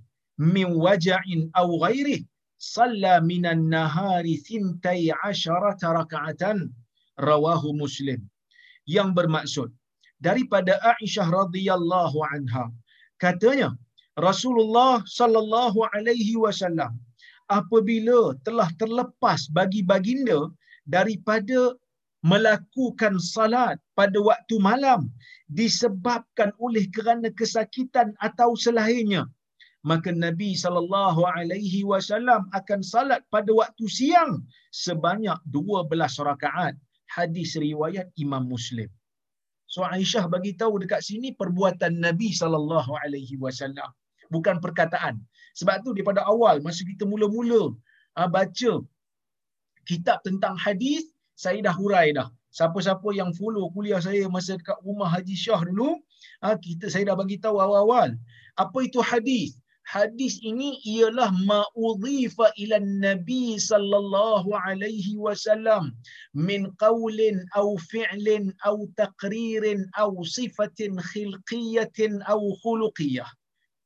min 0.56 0.68
waja'in 0.86 1.52
aw 1.62 1.68
ghairihi 1.86 2.26
صلى 2.58 3.22
من 3.22 3.46
النهار 3.46 4.26
ثنتي 4.50 5.14
عشرة 5.24 5.78
ركعة 5.78 6.42
rawahu 7.18 7.74
muslim 7.74 8.22
yang 8.86 9.12
bermaksud 9.18 9.74
daripada 10.22 10.78
Aisyah 10.94 11.28
radhiyallahu 11.28 12.18
anha 12.30 12.70
katanya 13.18 13.74
Rasulullah 14.19 15.01
sallallahu 15.09 15.89
alaihi 15.97 16.37
wasallam 16.37 16.93
apabila 17.49 18.37
telah 18.45 18.69
terlepas 18.77 19.49
bagi 19.49 19.81
baginda 19.81 20.53
daripada 20.85 21.73
melakukan 22.23 23.17
salat 23.19 23.81
pada 23.99 24.19
waktu 24.21 24.61
malam 24.61 25.09
disebabkan 25.49 26.53
oleh 26.61 26.85
kerana 26.93 27.33
kesakitan 27.33 28.13
atau 28.21 28.53
selainnya 28.55 29.25
maka 29.83 30.15
Nabi 30.15 30.55
sallallahu 30.55 31.27
alaihi 31.27 31.83
wasallam 31.83 32.47
akan 32.59 32.81
salat 32.87 33.21
pada 33.35 33.51
waktu 33.51 33.85
siang 33.91 34.47
sebanyak 34.71 35.35
12 35.51 35.91
rakaat. 36.31 36.75
Hadis 37.11 37.59
riwayat 37.61 38.09
Imam 38.17 38.47
Muslim. 38.49 38.89
So 39.67 39.85
Aisyah 39.85 40.31
bagi 40.33 40.53
tahu 40.57 40.81
dekat 40.81 41.03
sini 41.05 41.35
perbuatan 41.37 41.99
Nabi 41.99 42.33
sallallahu 42.33 42.93
alaihi 43.05 43.37
wasallam 43.37 43.91
bukan 44.33 44.57
perkataan. 44.65 45.21
Sebab 45.59 45.85
tu 45.85 45.93
daripada 45.93 46.25
awal 46.25 46.65
masa 46.65 46.83
kita 46.89 47.05
mula-mula 47.05 47.77
uh, 48.17 48.29
baca 48.29 48.73
kitab 49.85 50.19
tentang 50.25 50.57
hadis, 50.57 51.13
saya 51.37 51.61
dah 51.61 51.75
hurai 51.77 52.17
dah. 52.17 52.33
Siapa-siapa 52.53 53.09
yang 53.17 53.33
follow 53.37 53.73
kuliah 53.73 54.01
saya 54.01 54.29
masa 54.29 54.61
dekat 54.61 54.77
rumah 54.85 55.09
Haji 55.09 55.37
Syah 55.37 55.61
dulu, 55.69 56.01
uh, 56.45 56.57
kita 56.57 56.89
saya 56.93 57.13
dah 57.13 57.17
bagi 57.17 57.37
tahu 57.41 57.61
awal-awal. 57.61 58.17
Apa 58.61 58.79
itu 58.85 59.01
hadis? 59.01 59.57
Hadis 59.83 60.39
ini 60.47 60.79
ialah 60.87 61.35
ma'udhifa 61.43 62.55
ila 62.55 62.79
Nabi 62.79 63.59
sallallahu 63.59 64.55
alaihi 64.55 65.19
wasallam 65.19 65.91
min 66.39 66.71
qawlin 66.79 67.43
aw 67.59 67.75
fi'lin 67.91 68.55
aw 68.63 68.79
taqririn 68.95 69.83
aw 69.99 70.15
sifatin 70.23 71.03
khilqiyatin 71.03 72.23
aw 72.31 72.41
khuluqiyah 72.63 73.27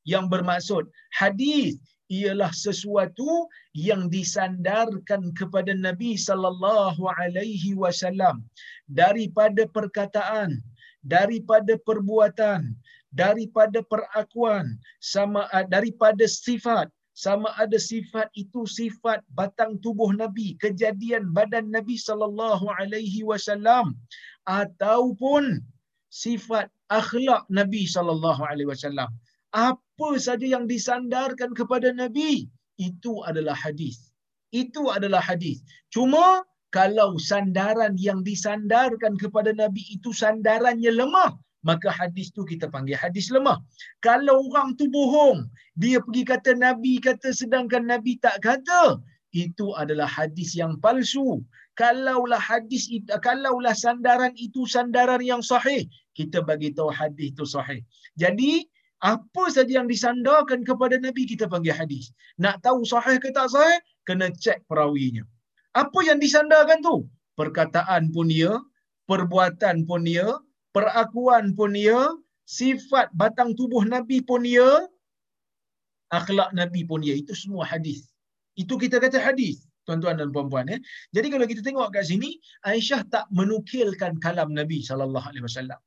yang 0.07 0.31
bermaksud 0.31 0.87
hadis 1.11 1.75
ialah 2.07 2.51
sesuatu 2.55 3.51
yang 3.75 4.07
disandarkan 4.07 5.35
kepada 5.35 5.75
Nabi 5.75 6.15
sallallahu 6.15 7.03
alaihi 7.19 7.75
wasallam 7.75 8.47
daripada 8.87 9.67
perkataan 9.67 10.63
daripada 11.03 11.75
perbuatan 11.83 12.71
daripada 13.11 13.83
perakuan 13.91 14.79
sama 15.03 15.47
daripada 15.67 16.23
sifat 16.23 16.87
sama 17.17 17.49
ada 17.57 17.81
sifat 17.81 18.29
itu 18.37 18.69
sifat 18.69 19.25
batang 19.33 19.81
tubuh 19.81 20.13
Nabi, 20.13 20.53
kejadian 20.61 21.33
badan 21.33 21.73
Nabi 21.73 21.97
sallallahu 21.97 22.69
alaihi 22.77 23.25
wasallam 23.25 23.97
ataupun 24.45 25.65
sifat 26.13 26.69
akhlak 26.93 27.41
Nabi 27.49 27.89
sallallahu 27.89 28.37
alaihi 28.45 28.69
wasallam. 28.69 29.09
Apa 29.55 30.09
saja 30.19 30.43
yang 30.43 30.67
disandarkan 30.67 31.55
kepada 31.55 31.91
Nabi 31.95 32.47
itu 32.77 33.23
adalah 33.23 33.55
hadis. 33.57 34.11
Itu 34.51 34.91
adalah 34.93 35.19
hadis. 35.19 35.63
Cuma 35.91 36.43
kalau 36.71 37.15
sandaran 37.15 37.95
yang 37.95 38.21
disandarkan 38.21 39.15
kepada 39.15 39.55
Nabi 39.55 39.83
itu 39.87 40.11
sandarannya 40.11 40.91
lemah, 40.91 41.35
maka 41.63 41.91
hadis 41.91 42.31
tu 42.31 42.43
kita 42.43 42.67
panggil 42.67 42.99
hadis 42.99 43.31
lemah. 43.31 43.59
Kalau 44.03 44.45
orang 44.51 44.75
tu 44.75 44.87
bohong, 44.91 45.47
dia 45.79 45.99
pergi 46.03 46.23
kata 46.27 46.51
Nabi 46.55 46.99
kata 46.99 47.31
sedangkan 47.31 47.87
Nabi 47.87 48.19
tak 48.19 48.43
kata, 48.43 48.99
itu 49.35 49.75
adalah 49.75 50.07
hadis 50.07 50.55
yang 50.55 50.79
palsu. 50.79 51.43
Kalaulah 51.77 52.41
hadis 52.41 52.89
itu, 52.89 53.05
kalaulah 53.21 53.75
sandaran 53.77 54.33
itu 54.33 54.65
sandaran 54.65 55.21
yang 55.21 55.45
sahih, 55.45 55.85
kita 56.17 56.41
bagi 56.41 56.73
tahu 56.73 56.89
hadis 56.89 57.35
itu 57.37 57.45
sahih. 57.45 57.85
Jadi 58.17 58.65
apa 59.03 59.43
saja 59.53 59.81
yang 59.81 59.85
disandarkan 59.85 60.65
kepada 60.65 60.97
Nabi 60.97 61.29
kita 61.29 61.45
panggil 61.45 61.73
hadis. 61.73 62.09
Nak 62.41 62.65
tahu 62.65 62.81
sahih 62.81 63.21
ke 63.21 63.29
tak 63.29 63.53
sahih, 63.53 63.77
kena 64.09 64.33
cek 64.33 64.65
perawinya. 64.65 65.21
Apa 65.77 66.01
yang 66.01 66.17
disandarkan 66.17 66.81
tu? 66.81 67.05
Perkataan 67.37 68.09
pun 68.09 68.33
dia, 68.33 68.49
perbuatan 69.05 69.85
pun 69.85 70.01
dia, 70.01 70.25
perakuan 70.73 71.53
pun 71.53 71.77
dia, 71.77 71.97
sifat 72.49 73.13
batang 73.13 73.53
tubuh 73.53 73.85
Nabi 73.85 74.25
pun 74.25 74.41
dia, 74.41 74.65
akhlak 76.09 76.49
Nabi 76.57 76.81
pun 76.81 77.05
dia. 77.05 77.13
Itu 77.13 77.37
semua 77.37 77.69
hadis. 77.69 78.09
Itu 78.57 78.81
kita 78.81 78.97
kata 78.97 79.21
hadis, 79.21 79.69
tuan-tuan 79.85 80.17
dan 80.17 80.33
puan-puan. 80.33 80.65
Ya. 80.65 80.81
Jadi 81.13 81.27
kalau 81.29 81.45
kita 81.45 81.61
tengok 81.61 81.93
kat 81.93 82.09
sini, 82.09 82.41
Aisyah 82.65 83.05
tak 83.13 83.29
menukilkan 83.29 84.17
kalam 84.17 84.49
Nabi 84.57 84.81
sallallahu 84.81 85.29
alaihi 85.29 85.45
wasallam. 85.45 85.77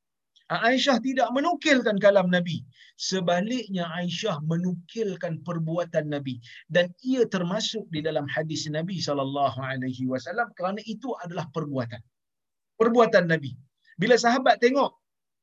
Aisyah 0.51 0.99
tidak 0.99 1.31
menukilkan 1.31 1.95
kalam 2.03 2.27
Nabi. 2.27 2.59
Sebaliknya 2.99 3.87
Aisyah 3.87 4.43
menukilkan 4.43 5.39
perbuatan 5.47 6.11
Nabi 6.11 6.43
dan 6.67 6.91
ia 7.07 7.23
termasuk 7.23 7.87
di 7.95 8.03
dalam 8.03 8.27
hadis 8.27 8.67
Nabi 8.67 8.99
sallallahu 8.99 9.57
alaihi 9.63 10.11
wasallam 10.11 10.51
kerana 10.59 10.83
itu 10.83 11.15
adalah 11.23 11.47
perbuatan. 11.55 12.03
Perbuatan 12.75 13.31
Nabi. 13.31 13.55
Bila 13.95 14.19
sahabat 14.19 14.59
tengok 14.59 14.91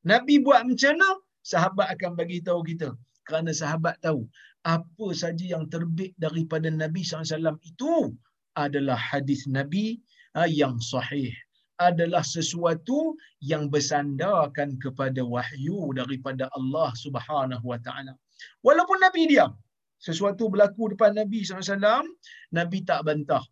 Nabi 0.04 0.44
buat 0.44 0.68
macam 0.68 0.92
mana, 1.00 1.10
sahabat 1.40 1.88
akan 1.96 2.12
bagi 2.12 2.44
tahu 2.44 2.60
kita. 2.68 2.92
Kerana 3.24 3.52
sahabat 3.52 3.96
tahu 4.04 4.28
apa 4.68 5.06
saja 5.16 5.56
yang 5.56 5.64
terbit 5.72 6.12
daripada 6.20 6.68
Nabi 6.68 7.00
SAW 7.00 7.56
itu 7.64 8.12
adalah 8.52 8.98
hadis 8.98 9.48
Nabi 9.48 10.00
ah, 10.36 10.48
yang 10.48 10.76
sahih. 10.82 11.32
Adalah 11.78 12.26
sesuatu 12.26 13.14
yang 13.38 13.70
bersandarkan 13.70 14.78
kepada 14.82 15.22
wahyu 15.22 15.94
daripada 15.94 16.50
Allah 16.58 16.90
Subhanahu 16.98 17.62
Wa 17.62 17.78
Taala. 17.78 18.18
Walaupun 18.66 18.98
Nabi 18.98 19.30
diam, 19.30 19.54
sesuatu 20.02 20.50
berlaku 20.50 20.94
depan 20.94 21.14
Nabi 21.14 21.46
SAW, 21.46 22.06
Nabi 22.50 22.78
tak 22.82 23.06
bantah. 23.06 23.42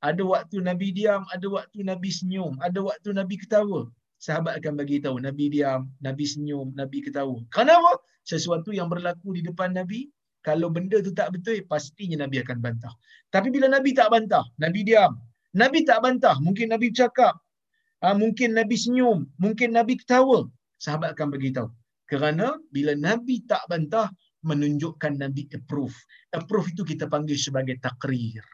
Ada 0.00 0.24
waktu 0.24 0.60
Nabi 0.64 0.92
diam, 0.96 1.24
ada 1.32 1.46
waktu 1.48 1.84
Nabi 1.84 2.08
senyum, 2.12 2.56
ada 2.60 2.80
waktu 2.80 3.12
Nabi 3.16 3.40
ketawa 3.40 3.88
sahabat 4.16 4.58
akan 4.60 4.80
bagi 4.80 4.98
tahu 5.04 5.20
Nabi 5.20 5.52
diam, 5.52 5.92
Nabi 6.00 6.24
senyum, 6.24 6.72
Nabi 6.72 7.04
ketawa. 7.04 7.36
Kenapa? 7.52 8.00
Sesuatu 8.26 8.72
yang 8.74 8.88
berlaku 8.90 9.36
di 9.36 9.42
depan 9.44 9.76
Nabi, 9.76 10.10
kalau 10.42 10.70
benda 10.72 10.98
tu 11.02 11.12
tak 11.14 11.34
betul, 11.36 11.62
pastinya 11.70 12.26
Nabi 12.26 12.42
akan 12.42 12.58
bantah. 12.58 12.94
Tapi 13.30 13.48
bila 13.54 13.70
Nabi 13.70 13.94
tak 13.94 14.10
bantah, 14.10 14.42
Nabi 14.58 14.82
diam. 14.82 15.18
Nabi 15.56 15.86
tak 15.88 16.02
bantah, 16.04 16.36
mungkin 16.42 16.74
Nabi 16.74 16.92
bercakap. 16.92 17.38
Ha, 18.04 18.12
mungkin 18.12 18.52
Nabi 18.58 18.76
senyum, 18.76 19.24
mungkin 19.40 19.72
Nabi 19.72 19.96
ketawa. 19.96 20.44
Sahabat 20.76 21.16
akan 21.16 21.32
bagi 21.32 21.50
tahu. 21.56 21.72
Kerana 22.06 22.60
bila 22.68 22.92
Nabi 22.92 23.42
tak 23.48 23.64
bantah, 23.66 24.12
menunjukkan 24.46 25.18
Nabi 25.18 25.50
approve. 25.50 25.96
Approve 26.30 26.70
itu 26.70 26.82
kita 26.86 27.10
panggil 27.10 27.34
sebagai 27.34 27.76
takrir. 27.82 28.44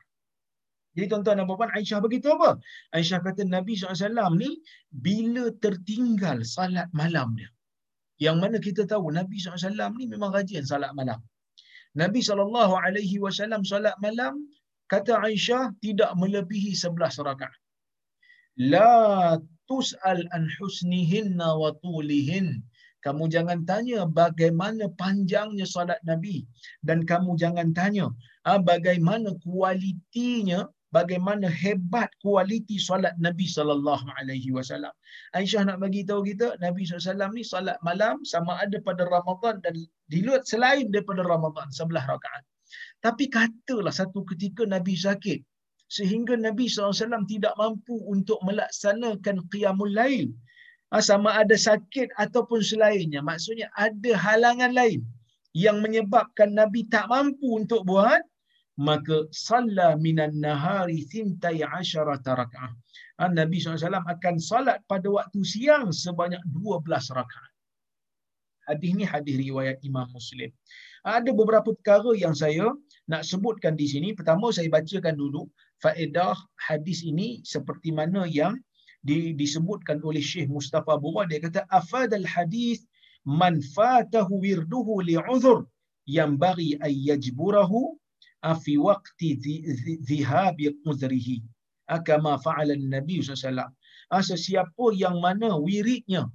Jadi 0.92 1.06
tuan-tuan 1.08 1.40
dan 1.40 1.48
puan 1.48 1.72
Aisyah 1.72 2.04
begitu 2.04 2.32
apa? 2.36 2.60
Aisyah 2.92 3.24
kata 3.24 3.48
Nabi 3.48 3.76
SAW 3.76 4.36
ni 4.36 4.60
bila 4.92 5.48
tertinggal 5.64 6.44
salat 6.44 6.88
malam 6.92 7.32
dia. 7.36 7.48
Yang 8.20 8.36
mana 8.44 8.56
kita 8.60 8.84
tahu 8.84 9.08
Nabi 9.08 9.40
SAW 9.40 9.72
ni 9.96 10.04
memang 10.04 10.36
rajin 10.36 10.68
salat 10.68 10.92
malam. 10.92 11.16
Nabi 11.96 12.20
SAW 12.20 13.64
salat 13.64 13.96
malam 14.04 14.36
kata 14.92 15.16
Aisyah 15.16 15.72
tidak 15.80 16.12
melebihi 16.12 16.76
11 16.76 17.24
rakaat. 17.24 17.61
La 18.56 19.40
tus'al 19.68 20.28
an 20.36 20.44
husnihinna 20.60 21.56
wa 21.56 21.72
tulihin. 21.80 22.60
Kamu 23.02 23.26
jangan 23.32 23.66
tanya 23.66 24.06
bagaimana 24.06 24.86
panjangnya 24.94 25.66
salat 25.66 25.98
Nabi 26.06 26.46
dan 26.86 27.02
kamu 27.02 27.34
jangan 27.34 27.74
tanya 27.74 28.06
ah, 28.46 28.62
bagaimana 28.62 29.34
kualitinya 29.42 30.70
bagaimana 30.94 31.48
hebat 31.50 32.12
kualiti 32.22 32.76
solat 32.78 33.16
Nabi 33.18 33.48
sallallahu 33.48 34.06
alaihi 34.20 34.54
wasallam. 34.54 34.92
Aisyah 35.34 35.66
nak 35.66 35.80
bagi 35.82 36.04
tahu 36.04 36.22
kita 36.22 36.60
Nabi 36.60 36.84
SAW 36.84 37.32
ni 37.32 37.42
solat 37.42 37.80
malam 37.80 38.20
sama 38.28 38.60
ada 38.60 38.76
pada 38.84 39.08
Ramadan 39.08 39.58
dan 39.64 39.74
di 40.12 40.20
luar 40.22 40.44
selain 40.44 40.92
daripada 40.92 41.24
Ramadan 41.24 41.66
sebelah 41.72 42.04
rakaat. 42.04 42.44
Tapi 43.02 43.26
katalah 43.32 43.90
satu 43.90 44.22
ketika 44.28 44.62
Nabi 44.68 44.94
sakit 44.94 45.42
sehingga 45.92 46.34
Nabi 46.40 46.72
SAW 46.72 47.28
tidak 47.28 47.52
mampu 47.60 48.00
untuk 48.08 48.40
melaksanakan 48.48 49.44
qiyamul 49.52 49.92
lail. 49.92 50.32
Ha, 50.88 51.04
sama 51.04 51.36
ada 51.36 51.52
sakit 51.52 52.08
ataupun 52.16 52.64
selainnya. 52.64 53.20
Maksudnya 53.20 53.68
ada 53.76 54.12
halangan 54.16 54.72
lain 54.72 55.04
yang 55.52 55.84
menyebabkan 55.84 56.56
Nabi 56.56 56.88
tak 56.88 57.12
mampu 57.12 57.60
untuk 57.60 57.84
buat 57.84 58.24
maka 58.80 59.28
salla 59.36 60.00
minan 60.00 60.40
nahari 60.40 61.04
thintai 61.04 61.60
asyarata 61.60 62.40
raka'ah. 62.40 62.72
Ha, 63.20 63.28
Nabi 63.28 63.60
SAW 63.60 64.00
akan 64.00 64.36
salat 64.40 64.80
pada 64.88 65.12
waktu 65.12 65.44
siang 65.44 65.92
sebanyak 65.92 66.40
12 66.56 66.88
rakaat. 66.88 67.52
Hadis 68.64 68.88
ini 68.96 69.04
hadis 69.04 69.36
riwayat 69.36 69.76
Imam 69.84 70.08
Muslim. 70.08 70.48
Ha, 71.04 71.20
ada 71.20 71.30
beberapa 71.36 71.68
perkara 71.76 72.16
yang 72.16 72.32
saya 72.32 72.72
nak 73.12 73.28
sebutkan 73.28 73.76
di 73.76 73.84
sini. 73.84 74.16
Pertama 74.16 74.48
saya 74.56 74.72
bacakan 74.72 75.20
dulu 75.20 75.44
faedah 75.82 76.38
hadis 76.56 77.02
ini 77.02 77.42
seperti 77.42 77.90
mana 77.90 78.24
yang 78.30 78.54
di, 79.02 79.34
disebutkan 79.34 79.98
oleh 80.06 80.22
Syekh 80.22 80.46
Mustafa 80.46 80.94
Bura. 80.96 81.26
Dia 81.26 81.42
kata, 81.42 81.66
afadal 81.68 82.22
hadis 82.22 82.86
man 83.26 83.58
fatahu 83.74 84.38
wirduhu 84.42 85.02
li'udhur 85.02 85.66
yang 86.06 86.38
bagi 86.38 86.78
ayyajburahu 86.78 87.98
fi 88.62 88.74
waqti 88.78 89.38
dhihabi 90.06 90.74
uzrihi 90.86 91.42
kama 92.06 92.38
fa'ala 92.40 92.78
Nabi 92.78 93.20
SAW. 93.20 93.70
Sesiapa 94.12 94.86
yang 94.94 95.18
mana 95.18 95.58
wiridnya 95.58 96.26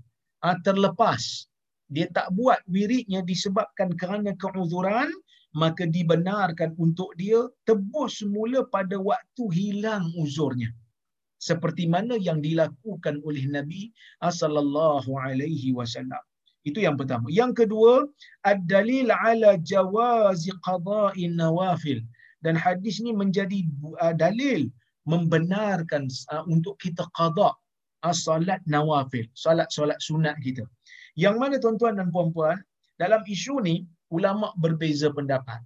terlepas, 0.63 1.47
dia 1.87 2.07
tak 2.11 2.31
buat 2.35 2.59
wiridnya 2.67 3.23
disebabkan 3.23 3.95
kerana 3.95 4.35
keuzuran, 4.37 5.07
maka 5.55 5.87
dibenarkan 5.87 6.75
untuk 6.75 7.13
dia 7.15 7.47
tebus 7.63 8.19
semula 8.19 8.65
pada 8.67 8.99
waktu 8.99 9.43
hilang 9.53 10.11
uzurnya. 10.19 10.71
Seperti 11.37 11.85
mana 11.85 12.17
yang 12.17 12.41
dilakukan 12.41 13.21
oleh 13.21 13.45
Nabi 13.45 13.93
sallallahu 14.19 15.13
alaihi 15.21 15.71
wasallam. 15.71 16.19
Itu 16.65 16.83
yang 16.83 16.99
pertama. 16.99 17.31
Yang 17.31 17.63
kedua, 17.63 18.03
ad-dalil 18.43 19.07
ala 19.13 19.55
jawazi 19.61 20.51
qada'in 20.67 21.39
nawafil. 21.39 22.03
Dan 22.43 22.59
hadis 22.59 22.99
ni 22.99 23.15
menjadi 23.15 23.63
uh, 24.03 24.11
dalil 24.11 24.67
membenarkan 25.07 26.11
uh, 26.33 26.43
untuk 26.49 26.75
kita 26.83 27.07
qada' 27.15 27.55
salat 28.11 28.61
nawafil, 28.67 29.25
salat-salat 29.33 29.97
sunat 30.03 30.35
kita. 30.43 30.63
Yang 31.15 31.35
mana 31.41 31.55
tuan-tuan 31.57 31.97
dan 31.99 32.11
puan-puan, 32.13 32.59
dalam 33.01 33.23
isu 33.25 33.63
ni 33.63 33.87
ulama 34.13 34.53
berbeza 34.57 35.11
pendapat. 35.11 35.61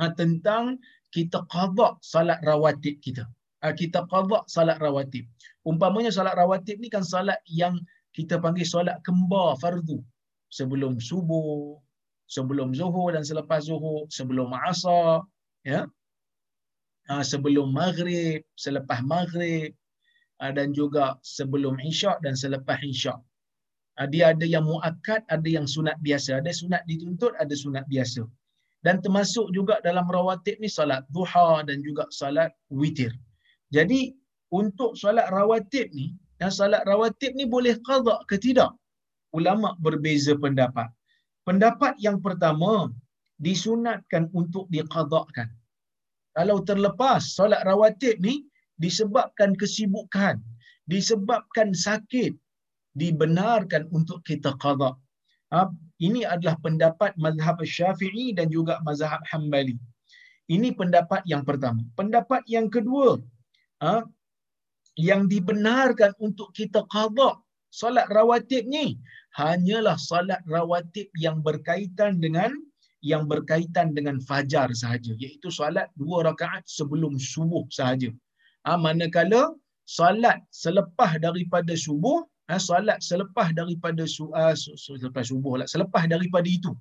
Uh, 0.00 0.12
tentang 0.16 0.80
kita 1.12 1.44
qada' 1.52 1.98
salat 2.00 2.40
rawatib 2.46 2.98
kita. 3.04 3.28
Uh, 3.60 3.74
kita 3.76 4.06
qada' 4.08 4.46
salat 4.48 4.80
rawatib. 4.80 5.28
Umpamanya 5.66 6.08
salat 6.08 6.34
rawatib 6.38 6.80
ni 6.80 6.88
kan 6.88 7.04
salat 7.04 7.38
yang 7.46 7.76
kita 8.16 8.40
panggil 8.40 8.66
solat 8.66 8.98
kembar 9.06 9.54
fardu 9.60 10.02
sebelum 10.50 10.98
subuh 10.98 11.78
sebelum 12.30 12.70
zuhur 12.70 13.10
dan 13.10 13.26
selepas 13.26 13.66
zuhur, 13.66 14.06
sebelum 14.06 14.54
asar, 14.54 15.26
ya. 15.66 15.90
Ha, 17.10 17.26
sebelum 17.26 17.74
maghrib, 17.74 18.46
selepas 18.54 19.02
maghrib 19.02 19.74
ha, 20.38 20.54
dan 20.54 20.70
juga 20.70 21.18
sebelum 21.26 21.74
isyak 21.82 22.22
dan 22.22 22.38
selepas 22.38 22.78
isyak. 22.86 23.18
Ha, 24.00 24.08
dia 24.08 24.32
ada 24.32 24.48
yang 24.48 24.64
muakkad, 24.64 25.20
ada 25.28 25.44
yang 25.44 25.68
sunat 25.68 26.00
biasa. 26.00 26.40
Ada 26.40 26.56
sunat 26.56 26.82
dituntut, 26.88 27.36
ada 27.36 27.52
sunat 27.52 27.84
biasa. 27.92 28.24
Dan 28.80 29.04
termasuk 29.04 29.52
juga 29.52 29.76
dalam 29.84 30.08
rawatib 30.08 30.56
ni 30.56 30.72
salat 30.72 31.04
duha 31.12 31.60
dan 31.68 31.84
juga 31.84 32.08
salat 32.08 32.48
witir. 32.72 33.12
Jadi 33.68 34.16
untuk 34.48 34.96
salat 34.96 35.28
rawatib 35.28 35.92
ni, 35.92 36.16
yang 36.40 36.48
salat 36.48 36.80
rawatib 36.88 37.36
ni 37.36 37.44
boleh 37.44 37.76
qada 37.84 38.24
ke 38.24 38.40
tidak? 38.40 38.72
Ulama 39.36 39.76
berbeza 39.84 40.32
pendapat. 40.32 40.88
Pendapat 41.44 42.00
yang 42.00 42.24
pertama 42.24 42.88
disunatkan 43.36 44.32
untuk 44.32 44.64
diqadakan. 44.72 45.52
Kalau 46.32 46.62
terlepas 46.64 47.20
solat 47.36 47.60
rawatib 47.68 48.16
ni 48.22 48.48
disebabkan 48.80 49.52
kesibukan, 49.60 50.40
disebabkan 50.88 51.76
sakit, 51.76 52.32
dibenarkan 52.96 53.86
untuk 53.94 54.22
kita 54.26 54.54
qada. 54.62 54.94
Ha, 55.50 55.66
ini 55.98 56.22
adalah 56.22 56.56
pendapat 56.62 57.14
mazhab 57.18 57.58
Syafi'i 57.62 58.34
dan 58.38 58.50
juga 58.54 58.78
mazhab 58.86 59.18
Hambali. 59.30 59.74
Ini 60.50 60.74
pendapat 60.74 61.22
yang 61.26 61.42
pertama. 61.46 61.82
Pendapat 61.98 62.42
yang 62.46 62.66
kedua, 62.70 63.18
ha, 63.82 64.02
yang 64.98 65.30
dibenarkan 65.30 66.14
untuk 66.18 66.50
kita 66.54 66.82
qada 66.90 67.38
solat 67.70 68.06
rawatib 68.10 68.66
ni 68.66 68.98
hanyalah 69.38 69.94
solat 69.94 70.42
rawatib 70.50 71.06
yang 71.14 71.38
berkaitan 71.46 72.18
dengan 72.18 72.50
yang 73.00 73.24
berkaitan 73.30 73.96
dengan 73.96 74.20
fajar 74.28 74.68
sahaja 74.74 75.14
iaitu 75.16 75.48
solat 75.48 75.88
dua 75.96 76.26
rakaat 76.28 76.66
sebelum 76.66 77.16
subuh 77.16 77.64
sahaja. 77.72 78.10
Ha, 78.66 78.76
manakala 78.76 79.56
solat 79.88 80.44
selepas 80.52 81.16
daripada 81.24 81.72
subuh, 81.72 82.26
ha, 82.50 82.58
solat 82.58 82.98
selepas 82.98 83.54
daripada 83.54 84.02
uh, 84.02 84.54
selepas 84.58 85.24
subuh 85.30 85.62
lah, 85.62 85.66
selepas 85.70 86.10
daripada 86.10 86.48
itu. 86.50 86.74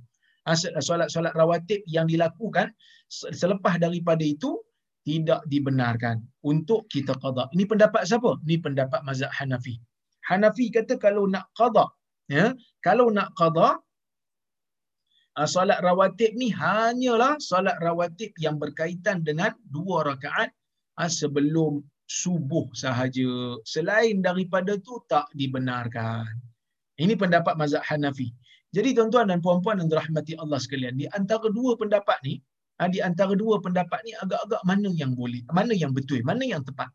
Ha, 0.50 0.58
solat-solat 0.58 1.34
rawatib 1.38 1.86
yang 1.86 2.10
dilakukan 2.10 2.74
selepas 3.12 3.78
daripada 3.78 4.26
itu 4.26 4.58
tidak 5.06 5.42
dibenarkan 5.46 6.26
untuk 6.42 6.90
kita 6.90 7.14
qada. 7.22 7.46
Ini 7.54 7.70
pendapat 7.70 8.10
siapa? 8.10 8.42
Ini 8.46 8.58
pendapat 8.66 9.02
mazhab 9.06 9.30
Hanafi. 9.30 9.78
Hanafi 10.26 10.74
kata 10.74 10.98
kalau 10.98 11.30
nak 11.30 11.50
qada, 11.54 11.86
ya, 12.30 12.54
kalau 12.82 13.14
nak 13.14 13.30
qada 13.38 13.78
uh, 15.38 15.48
solat 15.50 15.80
rawatib 15.86 16.34
ni 16.34 16.50
hanyalah 16.54 17.38
solat 17.42 17.78
rawatib 17.82 18.34
yang 18.42 18.58
berkaitan 18.62 19.22
dengan 19.22 19.54
dua 19.70 20.06
rakaat 20.14 20.50
uh, 21.02 21.10
sebelum 21.10 21.82
subuh 22.10 22.66
sahaja. 22.74 23.62
Selain 23.64 24.20
daripada 24.20 24.76
tu 24.82 24.98
tak 25.06 25.30
dibenarkan. 25.38 26.26
Ini 26.98 27.16
pendapat 27.16 27.56
mazhab 27.56 27.86
Hanafi. 27.86 28.34
Jadi 28.76 28.94
tuan-tuan 28.98 29.30
dan 29.30 29.40
puan-puan 29.40 29.82
yang 29.82 29.90
dirahmati 29.90 30.38
Allah 30.38 30.60
sekalian, 30.62 30.94
di 30.98 31.10
antara 31.16 31.50
dua 31.50 31.74
pendapat 31.74 32.18
ni, 32.22 32.38
uh, 32.82 32.90
di 32.90 33.02
antara 33.02 33.34
dua 33.34 33.58
pendapat 33.58 34.04
ni 34.06 34.14
agak-agak 34.20 34.62
mana 34.62 34.90
yang 34.94 35.18
boleh, 35.18 35.42
mana 35.50 35.74
yang 35.74 35.90
betul, 35.90 36.22
mana 36.22 36.46
yang 36.46 36.62
tepat. 36.62 36.90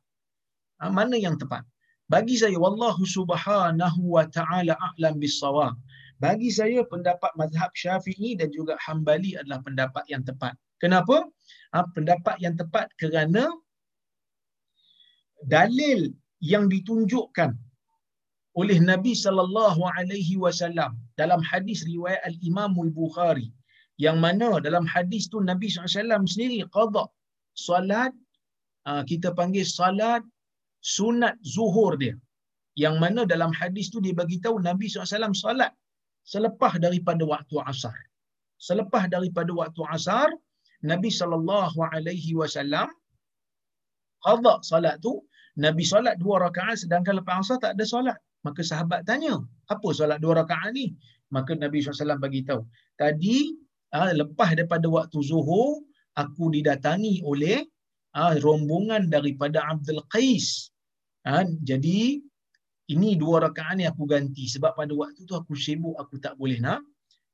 Uh, 0.78 0.90
mana 0.92 1.18
yang 1.18 1.34
tepat? 1.34 1.66
Bagi 2.06 2.36
saya 2.36 2.54
wallahu 2.60 3.02
subhanahu 3.02 4.00
wa 4.06 4.28
ta'ala 4.28 4.76
a'lam 4.76 5.18
bis-shawab. 5.18 5.74
Bagi 6.22 6.52
saya 6.52 6.86
pendapat 6.86 7.32
mazhab 7.34 7.74
Syafi'i 7.74 8.38
dan 8.38 8.52
juga 8.54 8.78
Hambali 8.78 9.34
adalah 9.34 9.58
pendapat 9.64 10.04
yang 10.06 10.22
tepat. 10.22 10.54
Kenapa? 10.78 11.26
Ha, 11.74 11.82
pendapat 11.90 12.38
yang 12.38 12.54
tepat 12.54 12.92
kerana 13.00 13.50
dalil 15.54 16.00
yang 16.52 16.64
ditunjukkan 16.74 17.50
oleh 18.60 18.78
Nabi 18.90 19.12
sallallahu 19.24 19.82
alaihi 19.98 20.36
wasallam 20.44 20.92
dalam 21.20 21.40
hadis 21.50 21.80
riwayat 21.92 22.22
al-Imam 22.30 22.74
al-Bukhari 22.84 23.48
yang 24.04 24.18
mana 24.24 24.48
dalam 24.66 24.84
hadis 24.94 25.24
tu 25.32 25.38
Nabi 25.50 25.68
SAW 25.70 26.26
sendiri 26.34 26.58
qada 26.76 27.04
solat 27.66 28.12
ha, 28.86 29.02
kita 29.10 29.30
panggil 29.38 29.66
solat 29.78 30.22
sunat 30.96 31.34
zuhur 31.54 31.92
dia 32.02 32.14
yang 32.82 32.96
mana 33.02 33.22
dalam 33.32 33.52
hadis 33.60 33.86
tu 33.94 33.98
dia 34.04 34.14
bagi 34.20 34.38
tahu 34.44 34.56
Nabi 34.68 34.86
SAW 34.90 35.34
solat 35.44 35.72
selepas 36.32 36.72
daripada 36.84 37.22
waktu 37.32 37.56
asar. 37.70 37.96
Selepas 38.68 39.04
daripada 39.14 39.52
waktu 39.60 39.82
asar, 39.96 40.28
Nabi 40.90 41.10
sallallahu 41.20 41.78
alaihi 41.94 42.32
wasallam 42.40 42.88
qada 44.26 44.54
salat 44.70 44.96
tu, 45.04 45.12
Nabi 45.54 45.86
solat 45.86 46.18
dua 46.18 46.42
rakaat 46.42 46.82
sedangkan 46.82 47.22
lepas 47.22 47.46
asar 47.46 47.62
tak 47.62 47.78
ada 47.78 47.84
solat. 47.86 48.18
Maka 48.44 48.60
sahabat 48.60 49.08
tanya, 49.08 49.40
apa 49.70 49.88
solat 49.94 50.18
dua 50.20 50.42
rakaat 50.44 50.74
ni? 50.74 50.92
Maka 51.32 51.56
Nabi 51.56 51.80
SAW 51.80 52.20
bagi 52.20 52.44
tahu, 52.44 52.62
tadi 53.00 53.54
ha, 53.94 54.12
lepas 54.12 54.52
daripada 54.52 54.86
waktu 54.86 55.18
zuhur, 55.24 55.82
aku 56.14 56.52
didatangi 56.52 57.24
oleh 57.24 57.64
ha, 58.12 58.36
rombongan 58.38 59.08
daripada 59.08 59.64
Abdul 59.64 60.04
Qais. 60.10 60.68
Ha, 61.24 61.46
jadi 61.64 62.20
ini 62.92 63.16
dua 63.16 63.40
rakaat 63.48 63.80
ni 63.80 63.88
aku 63.88 64.04
ganti 64.04 64.44
sebab 64.44 64.76
pada 64.76 64.92
waktu 64.92 65.24
tu 65.24 65.32
aku 65.32 65.56
sibuk 65.56 65.96
aku 65.96 66.20
tak 66.20 66.36
boleh 66.36 66.60
nak 66.60 66.84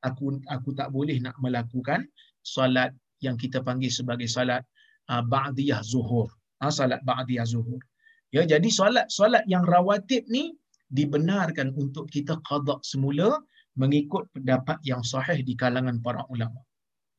aku 0.06 0.38
aku 0.46 0.70
tak 0.78 0.94
boleh 0.94 1.18
nak 1.18 1.34
melakukan 1.42 2.06
solat 2.46 2.94
yang 3.18 3.34
kita 3.34 3.58
panggil 3.58 3.90
sebagai 3.90 4.30
solat 4.30 4.62
uh, 5.10 5.20
ba'diyah 5.26 5.82
zuhur 5.82 6.30
ha, 6.62 6.70
solat 6.70 7.02
ba'diyah 7.02 7.44
zuhur 7.44 7.82
ya 8.34 8.42
jadi 8.46 8.68
solat 8.70 9.06
solat 9.10 9.44
yang 9.46 9.62
rawatib 9.66 10.26
ni 10.30 10.54
dibenarkan 10.90 11.74
untuk 11.78 12.10
kita 12.10 12.38
qada 12.46 12.82
semula 12.82 13.38
mengikut 13.78 14.26
pendapat 14.34 14.82
yang 14.82 15.00
sahih 15.06 15.40
di 15.46 15.54
kalangan 15.54 16.02
para 16.02 16.26
ulama. 16.28 16.58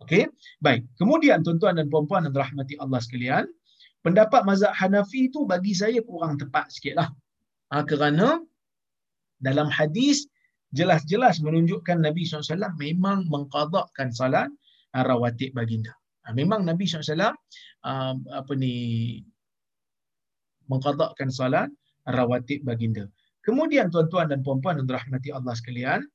Okey? 0.03 0.27
Baik. 0.59 0.83
Kemudian 0.99 1.45
tuan-tuan 1.45 1.79
dan 1.79 1.87
puan-puan 1.87 2.27
yang 2.27 2.33
dirahmati 2.35 2.75
Allah 2.81 2.99
sekalian 2.99 3.45
pendapat 4.01 4.43
mazhab 4.43 4.73
Hanafi 4.75 5.29
itu 5.29 5.45
bagi 5.45 5.77
saya 5.77 6.01
kurang 6.03 6.35
tepat 6.41 6.73
sikitlah 6.73 7.07
Ha, 7.71 7.87
kerana 7.87 8.35
dalam 9.39 9.71
hadis 9.71 10.27
jelas-jelas 10.75 11.39
menunjukkan 11.39 12.03
Nabi 12.03 12.27
SAW 12.27 12.75
memang 12.75 13.31
mengqadakkan 13.31 14.11
salat 14.11 14.51
ha, 14.91 15.07
rawatib 15.07 15.55
baginda. 15.55 15.95
Ha, 16.27 16.35
memang 16.35 16.67
Nabi 16.67 16.83
SAW 16.83 17.31
uh, 17.87 18.15
apa 18.27 18.53
ni 18.59 18.75
mengqadakkan 20.69 21.29
salat 21.31 21.69
rawatib 22.05 22.65
baginda. 22.67 23.07
Kemudian 23.41 23.89
tuan-tuan 23.89 24.29
dan 24.29 24.45
puan-puan 24.45 24.77
yang 24.77 24.87
dirahmati 24.89 25.29
Allah 25.33 25.53
sekalian, 25.57 26.05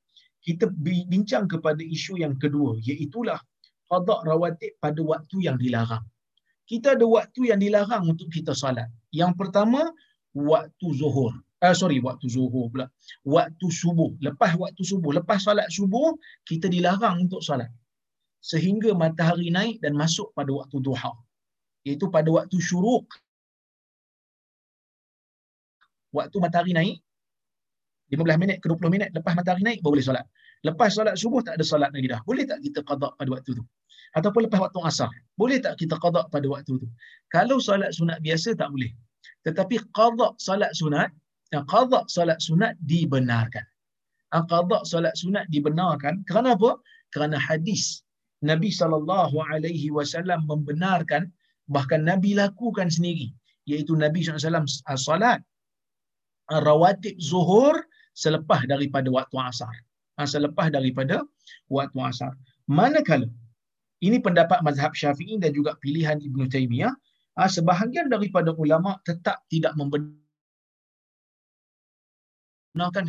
kita 0.44 0.70
bincang 1.10 1.50
kepada 1.50 1.82
isu 1.82 2.22
yang 2.22 2.38
kedua 2.38 2.78
iaitulah 2.78 3.42
qada 3.90 4.16
rawatib 4.22 4.78
pada 4.78 5.00
waktu 5.02 5.50
yang 5.50 5.58
dilarang. 5.58 6.06
Kita 6.66 6.98
ada 6.98 7.06
waktu 7.06 7.50
yang 7.50 7.58
dilarang 7.62 8.06
untuk 8.06 8.30
kita 8.30 8.54
salat. 8.54 8.90
Yang 9.10 9.38
pertama 9.38 9.90
waktu 10.34 10.86
zuhur 10.92 11.32
uh, 11.64 11.74
sorry 11.74 11.98
waktu 12.04 12.26
zuhur 12.28 12.68
pula 12.68 12.86
waktu 13.24 13.66
subuh 13.72 14.12
lepas 14.20 14.52
waktu 14.60 14.82
subuh 14.84 15.16
lepas 15.16 15.40
solat 15.40 15.68
subuh 15.72 16.12
kita 16.44 16.68
dilarang 16.68 17.24
untuk 17.24 17.40
solat 17.40 17.72
sehingga 18.44 18.92
matahari 18.92 19.48
naik 19.48 19.80
dan 19.80 19.96
masuk 19.96 20.30
pada 20.36 20.52
waktu 20.52 20.76
duha 20.84 21.12
iaitu 21.88 22.06
pada 22.12 22.28
waktu 22.28 22.56
syuruk 22.60 23.08
waktu 26.18 26.36
matahari 26.44 26.72
naik 26.78 26.98
15 28.14 28.42
minit 28.42 28.56
ke 28.62 28.66
20 28.70 28.94
minit 28.94 29.08
lepas 29.16 29.32
matahari 29.38 29.62
naik 29.66 29.78
baru 29.82 29.98
boleh 29.98 30.06
solat. 30.08 30.26
Lepas 30.66 30.88
solat 30.96 31.14
subuh 31.22 31.40
tak 31.46 31.54
ada 31.58 31.64
solat 31.72 31.90
lagi 31.94 32.08
dah. 32.12 32.20
Boleh 32.28 32.44
tak 32.50 32.58
kita 32.64 32.80
qada 32.88 33.08
pada 33.18 33.30
waktu 33.34 33.50
tu? 33.58 33.64
Ataupun 34.18 34.40
lepas 34.46 34.60
waktu 34.64 34.80
asar? 34.88 35.10
Boleh 35.40 35.58
tak 35.64 35.74
kita 35.80 35.94
qada 36.04 36.22
pada 36.32 36.46
waktu 36.54 36.72
tu? 36.82 36.86
Kalau 37.34 37.58
solat 37.68 37.90
sunat 37.98 38.18
biasa 38.24 38.56
tak 38.60 38.68
boleh. 38.74 38.90
Tetapi 39.46 39.74
qada 39.98 40.28
solat 40.46 40.72
sunat 40.80 41.10
yang 41.54 41.64
qada 41.68 42.00
solat 42.16 42.38
sunat 42.46 42.72
dibenarkan. 42.90 43.66
Yang 44.32 44.44
qada 44.52 44.78
solat 44.92 45.14
sunat 45.18 45.44
dibenarkan 45.52 46.22
kerana 46.28 46.54
apa? 46.56 46.70
Kerana 47.14 47.36
hadis 47.38 48.06
Nabi 48.50 48.70
sallallahu 48.70 49.36
alaihi 49.50 49.88
wasallam 49.96 50.46
membenarkan 50.50 51.30
bahkan 51.74 52.06
Nabi 52.06 52.38
lakukan 52.38 52.88
sendiri 52.90 53.34
iaitu 53.66 53.98
Nabi 53.98 54.22
SAW 54.22 54.66
salat 54.94 55.42
rawatib 56.50 57.18
zuhur 57.18 57.74
selepas 58.16 58.64
daripada 58.70 59.10
waktu 59.10 59.36
asar. 59.36 59.74
Ha, 60.16 60.24
selepas 60.24 60.72
daripada 60.72 61.20
waktu 61.68 61.98
asar. 62.00 62.32
Manakala 62.70 63.28
ini 64.00 64.20
pendapat 64.20 64.60
mazhab 64.64 64.92
Syafi'i 64.96 65.36
dan 65.40 65.52
juga 65.52 65.76
pilihan 65.80 66.20
Ibn 66.20 66.48
Taymiyah, 66.48 66.92
ha, 67.36 67.48
sebahagian 67.48 68.08
daripada 68.08 68.52
ulama 68.56 68.96
tetap 69.04 69.44
tidak 69.52 69.76
membenarkan 69.76 70.16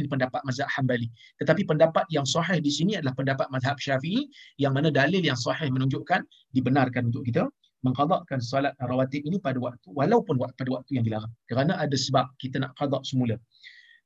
pendapat 0.08 0.42
mazhab 0.44 0.68
Hambali. 0.72 1.08
Tetapi 1.40 1.64
pendapat 1.68 2.08
yang 2.12 2.28
sahih 2.28 2.60
di 2.60 2.72
sini 2.72 3.00
adalah 3.00 3.16
pendapat 3.16 3.48
mazhab 3.52 3.80
Syafi'i 3.80 4.28
yang 4.60 4.76
mana 4.76 4.92
dalil 4.92 5.24
yang 5.24 5.40
sahih 5.40 5.72
menunjukkan 5.72 6.24
dibenarkan 6.52 7.12
untuk 7.12 7.24
kita 7.28 7.48
mengqadakkan 7.88 8.44
solat 8.44 8.76
rawatib 8.84 9.24
ini 9.24 9.40
pada 9.40 9.58
waktu 9.58 9.88
walaupun 9.96 10.36
pada 10.38 10.70
waktu 10.76 11.00
yang 11.00 11.06
dilarang. 11.08 11.34
Kerana 11.48 11.80
ada 11.80 11.96
sebab 11.96 12.36
kita 12.36 12.60
nak 12.60 12.76
qadak 12.76 13.08
semula. 13.08 13.40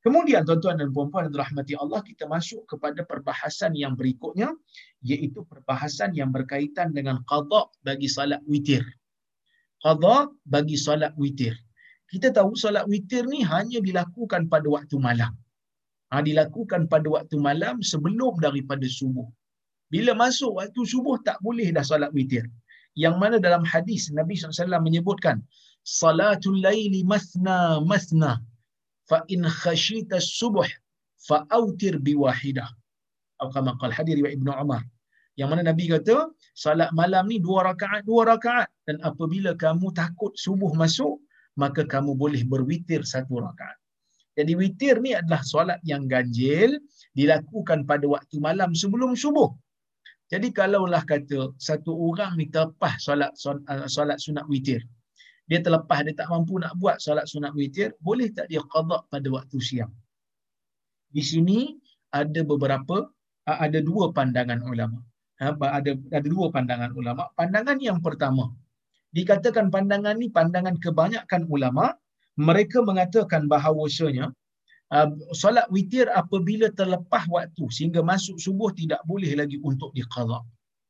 Kemudian 0.01 0.41
tuan-tuan 0.49 0.81
dan 0.81 0.89
puan-puan 0.89 1.29
yang 1.29 1.33
dirahmati 1.37 1.73
Allah 1.77 2.01
kita 2.01 2.25
masuk 2.25 2.65
kepada 2.65 3.05
perbahasan 3.05 3.77
yang 3.77 3.93
berikutnya 3.93 4.49
iaitu 5.05 5.45
perbahasan 5.45 6.17
yang 6.17 6.33
berkaitan 6.33 6.89
dengan 6.89 7.21
qadak 7.29 7.69
bagi 7.85 8.09
solat 8.09 8.41
witir. 8.49 8.81
Qadak 9.85 10.33
bagi 10.49 10.77
solat 10.77 11.13
witir. 11.21 11.53
Kita 12.09 12.33
tahu 12.33 12.57
solat 12.57 12.89
witir 12.89 13.29
ni 13.29 13.45
hanya 13.45 13.77
dilakukan 13.77 14.49
pada 14.49 14.65
waktu 14.73 14.97
malam. 14.97 15.37
Ha, 16.09 16.25
dilakukan 16.25 16.89
pada 16.89 17.07
waktu 17.07 17.37
malam 17.37 17.85
sebelum 17.85 18.41
daripada 18.41 18.83
subuh. 18.83 19.29
Bila 19.93 20.17
masuk 20.17 20.57
waktu 20.57 20.81
subuh 20.81 21.21
tak 21.21 21.37
boleh 21.45 21.69
dah 21.69 21.85
solat 21.85 22.09
witir. 22.17 22.49
Yang 22.95 23.15
mana 23.21 23.35
dalam 23.39 23.63
hadis 23.63 24.11
Nabi 24.11 24.35
SAW 24.35 24.81
menyebutkan 24.83 25.39
Salatul 25.81 26.61
laili 26.61 27.01
masna 27.01 27.81
masna 27.81 28.37
fa 29.09 29.25
in 29.33 29.41
khashita 29.41 30.21
subuh 30.21 30.67
fa 31.17 31.47
autir 31.49 31.97
biwahidah. 31.97 32.69
Atau 33.41 33.49
kama 33.49 33.73
qal 33.81 33.89
hadis 33.89 34.13
riwayat 34.21 34.37
Ibnu 34.37 34.51
Umar. 34.53 34.85
Yang 35.39 35.49
mana 35.49 35.61
Nabi 35.71 35.89
kata 35.89 36.29
salat 36.53 36.91
malam 36.93 37.25
ni 37.31 37.41
dua 37.41 37.65
rakaat 37.73 38.05
dua 38.05 38.29
rakaat 38.29 38.69
dan 38.85 39.01
apabila 39.01 39.57
kamu 39.57 39.89
takut 39.97 40.35
subuh 40.37 40.69
masuk 40.77 41.17
maka 41.57 41.81
kamu 41.83 42.13
boleh 42.13 42.45
berwitir 42.45 43.01
satu 43.01 43.41
rakaat. 43.41 43.81
Jadi 44.37 44.53
witir 44.55 44.95
ni 45.03 45.11
adalah 45.11 45.43
solat 45.43 45.79
yang 45.83 46.07
ganjil 46.07 46.79
dilakukan 47.11 47.83
pada 47.83 48.05
waktu 48.07 48.39
malam 48.39 48.71
sebelum 48.71 49.11
subuh. 49.17 49.51
Jadi 50.31 50.47
kalaulah 50.55 51.03
kata 51.03 51.51
satu 51.59 51.91
orang 51.91 52.39
ni 52.39 52.47
terlepas 52.47 52.95
solat 53.03 53.35
solat 53.91 54.17
sunat 54.23 54.47
witir. 54.47 54.79
Dia 55.51 55.59
terlepas 55.59 56.07
dia 56.07 56.15
tak 56.15 56.31
mampu 56.31 56.55
nak 56.63 56.79
buat 56.79 57.03
solat 57.03 57.27
sunat 57.27 57.51
witir, 57.51 57.91
boleh 57.99 58.31
tak 58.31 58.47
dia 58.47 58.63
qada 58.71 59.03
pada 59.11 59.27
waktu 59.27 59.59
siang? 59.59 59.91
Di 61.11 61.19
sini 61.19 61.75
ada 62.15 62.41
beberapa 62.47 63.11
ada 63.43 63.79
dua 63.83 64.15
pandangan 64.15 64.63
ulama. 64.63 65.03
Ha, 65.43 65.51
ada 65.51 65.91
ada 66.15 66.27
dua 66.35 66.47
pandangan 66.55 66.95
ulama. 66.95 67.27
Pandangan 67.35 67.77
yang 67.83 67.99
pertama, 67.99 68.47
dikatakan 69.11 69.67
pandangan 69.67 70.15
ni 70.15 70.31
pandangan 70.31 70.79
kebanyakan 70.79 71.43
ulama 71.51 71.91
mereka 72.39 72.79
mengatakan 72.79 73.51
bahawasanya 73.51 74.31
uh, 74.95 75.09
solat 75.41 75.67
witir 75.75 76.07
apabila 76.21 76.67
terlepas 76.79 77.23
waktu 77.35 77.63
sehingga 77.75 78.01
masuk 78.11 78.37
subuh 78.45 78.69
tidak 78.79 79.01
boleh 79.11 79.31
lagi 79.41 79.57
untuk 79.69 79.89
diqada 79.97 80.39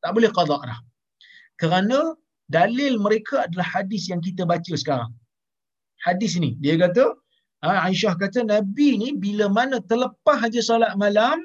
tak 0.04 0.12
boleh 0.16 0.30
qada 0.38 0.58
dah 0.70 0.80
kerana 1.62 2.00
dalil 2.58 2.94
mereka 3.06 3.46
adalah 3.46 3.68
hadis 3.76 4.10
yang 4.12 4.22
kita 4.28 4.44
baca 4.52 4.74
sekarang 4.84 5.12
hadis 6.08 6.36
ni 6.44 6.52
dia 6.64 6.76
kata 6.84 7.06
uh, 7.66 7.80
Aisyah 7.88 8.14
kata 8.24 8.40
Nabi 8.54 8.90
ni 9.02 9.10
bila 9.26 9.46
mana 9.58 9.78
terlepas 9.92 10.40
aja 10.48 10.62
solat 10.70 10.94
malam 11.04 11.40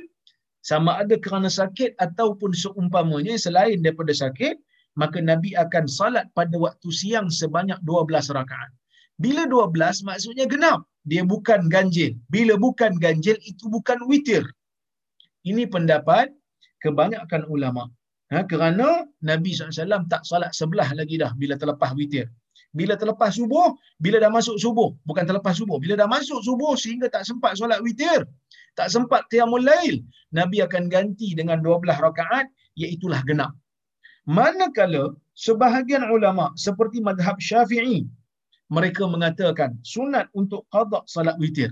sama 0.70 0.98
ada 1.02 1.14
kerana 1.24 1.46
sakit 1.46 1.94
ataupun 2.06 2.50
seumpamanya 2.62 3.34
selain 3.38 3.78
daripada 3.84 4.10
sakit 4.10 4.56
maka 5.00 5.20
Nabi 5.20 5.52
akan 5.52 5.84
salat 5.86 6.26
pada 6.32 6.56
waktu 6.56 6.88
siang 6.88 7.28
sebanyak 7.28 7.76
12 7.84 8.32
rakaat. 8.32 8.70
Bila 9.20 9.44
12 9.44 10.08
maksudnya 10.08 10.48
genap. 10.48 10.88
Dia 11.10 11.22
bukan 11.32 11.70
ganjil. 11.74 12.18
Bila 12.34 12.54
bukan 12.58 12.98
ganjil 13.04 13.38
itu 13.50 13.64
bukan 13.70 13.98
witir. 14.10 14.42
Ini 15.46 15.70
pendapat 15.70 16.34
kebanyakan 16.82 17.46
ulama. 17.46 17.86
Ha, 18.34 18.42
kerana 18.50 19.06
Nabi 19.22 19.54
SAW 19.54 20.10
tak 20.10 20.26
salat 20.26 20.50
sebelah 20.50 20.90
lagi 20.98 21.14
dah 21.22 21.30
bila 21.38 21.54
terlepas 21.54 21.94
witir. 21.94 22.26
Bila 22.74 22.98
terlepas 23.00 23.32
subuh, 23.38 23.72
bila 24.04 24.16
dah 24.20 24.28
masuk 24.28 24.56
subuh. 24.60 24.90
Bukan 25.08 25.24
terlepas 25.28 25.54
subuh. 25.56 25.78
Bila 25.80 25.94
dah 25.96 26.08
masuk 26.10 26.40
subuh 26.44 26.74
sehingga 26.76 27.08
tak 27.08 27.24
sempat 27.28 27.56
solat 27.56 27.80
witir. 27.86 28.20
Tak 28.76 28.92
sempat 28.92 29.24
qiyamul 29.32 29.64
lail. 29.64 30.04
Nabi 30.34 30.60
akan 30.66 30.92
ganti 30.92 31.32
dengan 31.38 31.64
12 31.64 31.86
rakaat 32.06 32.50
iaitulah 32.76 33.24
genap. 33.24 33.52
Manakala 34.26 35.14
sebahagian 35.38 36.04
ulama 36.10 36.50
seperti 36.58 36.98
madhab 36.98 37.38
syafi'i, 37.38 38.04
mereka 38.72 39.06
mengatakan 39.06 39.78
sunat 39.86 40.26
untuk 40.34 40.66
qada 40.74 41.00
salat 41.06 41.36
witir. 41.42 41.70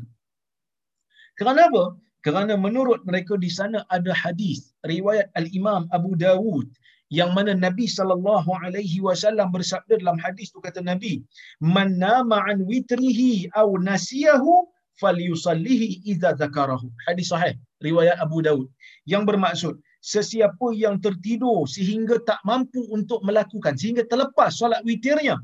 Kerana 1.38 1.66
apa? 1.66 1.98
Kerana 2.24 2.54
menurut 2.56 3.04
mereka 3.04 3.36
di 3.36 3.50
sana 3.52 3.84
ada 3.92 4.14
hadis 4.16 4.72
riwayat 4.86 5.28
al-Imam 5.36 5.84
Abu 5.92 6.16
Dawud 6.16 6.70
yang 7.12 7.30
mana 7.36 7.52
Nabi 7.52 7.84
sallallahu 7.84 8.48
alaihi 8.64 8.98
wasallam 9.06 9.52
bersabda 9.52 10.00
dalam 10.00 10.16
hadis 10.24 10.48
tu 10.54 10.58
kata 10.66 10.80
Nabi 10.80 11.20
man 11.60 12.00
nama 12.00 12.40
an 12.48 12.64
witrihi 12.70 13.52
aw 13.60 13.68
nasiyahu 13.90 14.64
falyusallihi 15.02 16.06
idza 16.12 16.32
zakarahu 16.40 16.88
hadis 17.06 17.28
sahih 17.34 17.54
riwayat 17.86 18.16
Abu 18.24 18.40
Dawud 18.46 18.68
yang 19.12 19.28
bermaksud 19.28 19.76
sesiapa 20.04 20.68
yang 20.76 20.96
tertidur 21.04 21.64
sehingga 21.68 22.16
tak 22.28 22.40
mampu 22.48 22.80
untuk 22.96 23.20
melakukan 23.28 23.76
sehingga 23.80 24.04
terlepas 24.08 24.56
solat 24.60 24.80
witirnya 24.88 25.36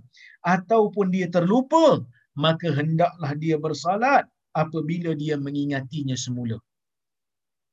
ataupun 0.44 1.12
dia 1.14 1.26
terlupa 1.28 2.00
maka 2.38 2.72
hendaklah 2.72 3.32
dia 3.42 3.56
bersalat 3.60 4.24
apabila 4.56 5.12
dia 5.14 5.34
mengingatinya 5.36 6.16
semula. 6.16 6.56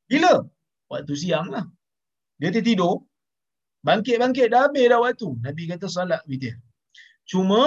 Bila 0.07 0.43
waktu 0.91 1.13
siang 1.15 1.51
lah. 1.51 1.65
Dia 2.37 2.53
tertidur 2.53 3.01
bangkit-bangkit 3.87 4.53
dah 4.53 4.69
habis 4.69 4.85
dah 4.91 4.99
waktu. 5.01 5.29
Nabi 5.41 5.63
kata 5.71 5.87
salat 5.89 6.21
witir. 6.29 6.55
Cuma 7.25 7.65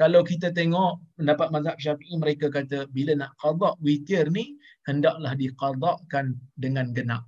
kalau 0.00 0.24
kita 0.24 0.48
tengok 0.56 1.02
pendapat 1.20 1.48
mazhab 1.52 1.76
syafi'i 1.76 2.16
mereka 2.16 2.48
kata 2.48 2.88
bila 2.96 3.12
nak 3.12 3.32
qada 3.42 3.76
witir 3.84 4.24
ni 4.32 4.56
hendaklah 4.88 5.36
diqadakan 5.36 6.38
dengan 6.56 6.94
genap. 6.96 7.22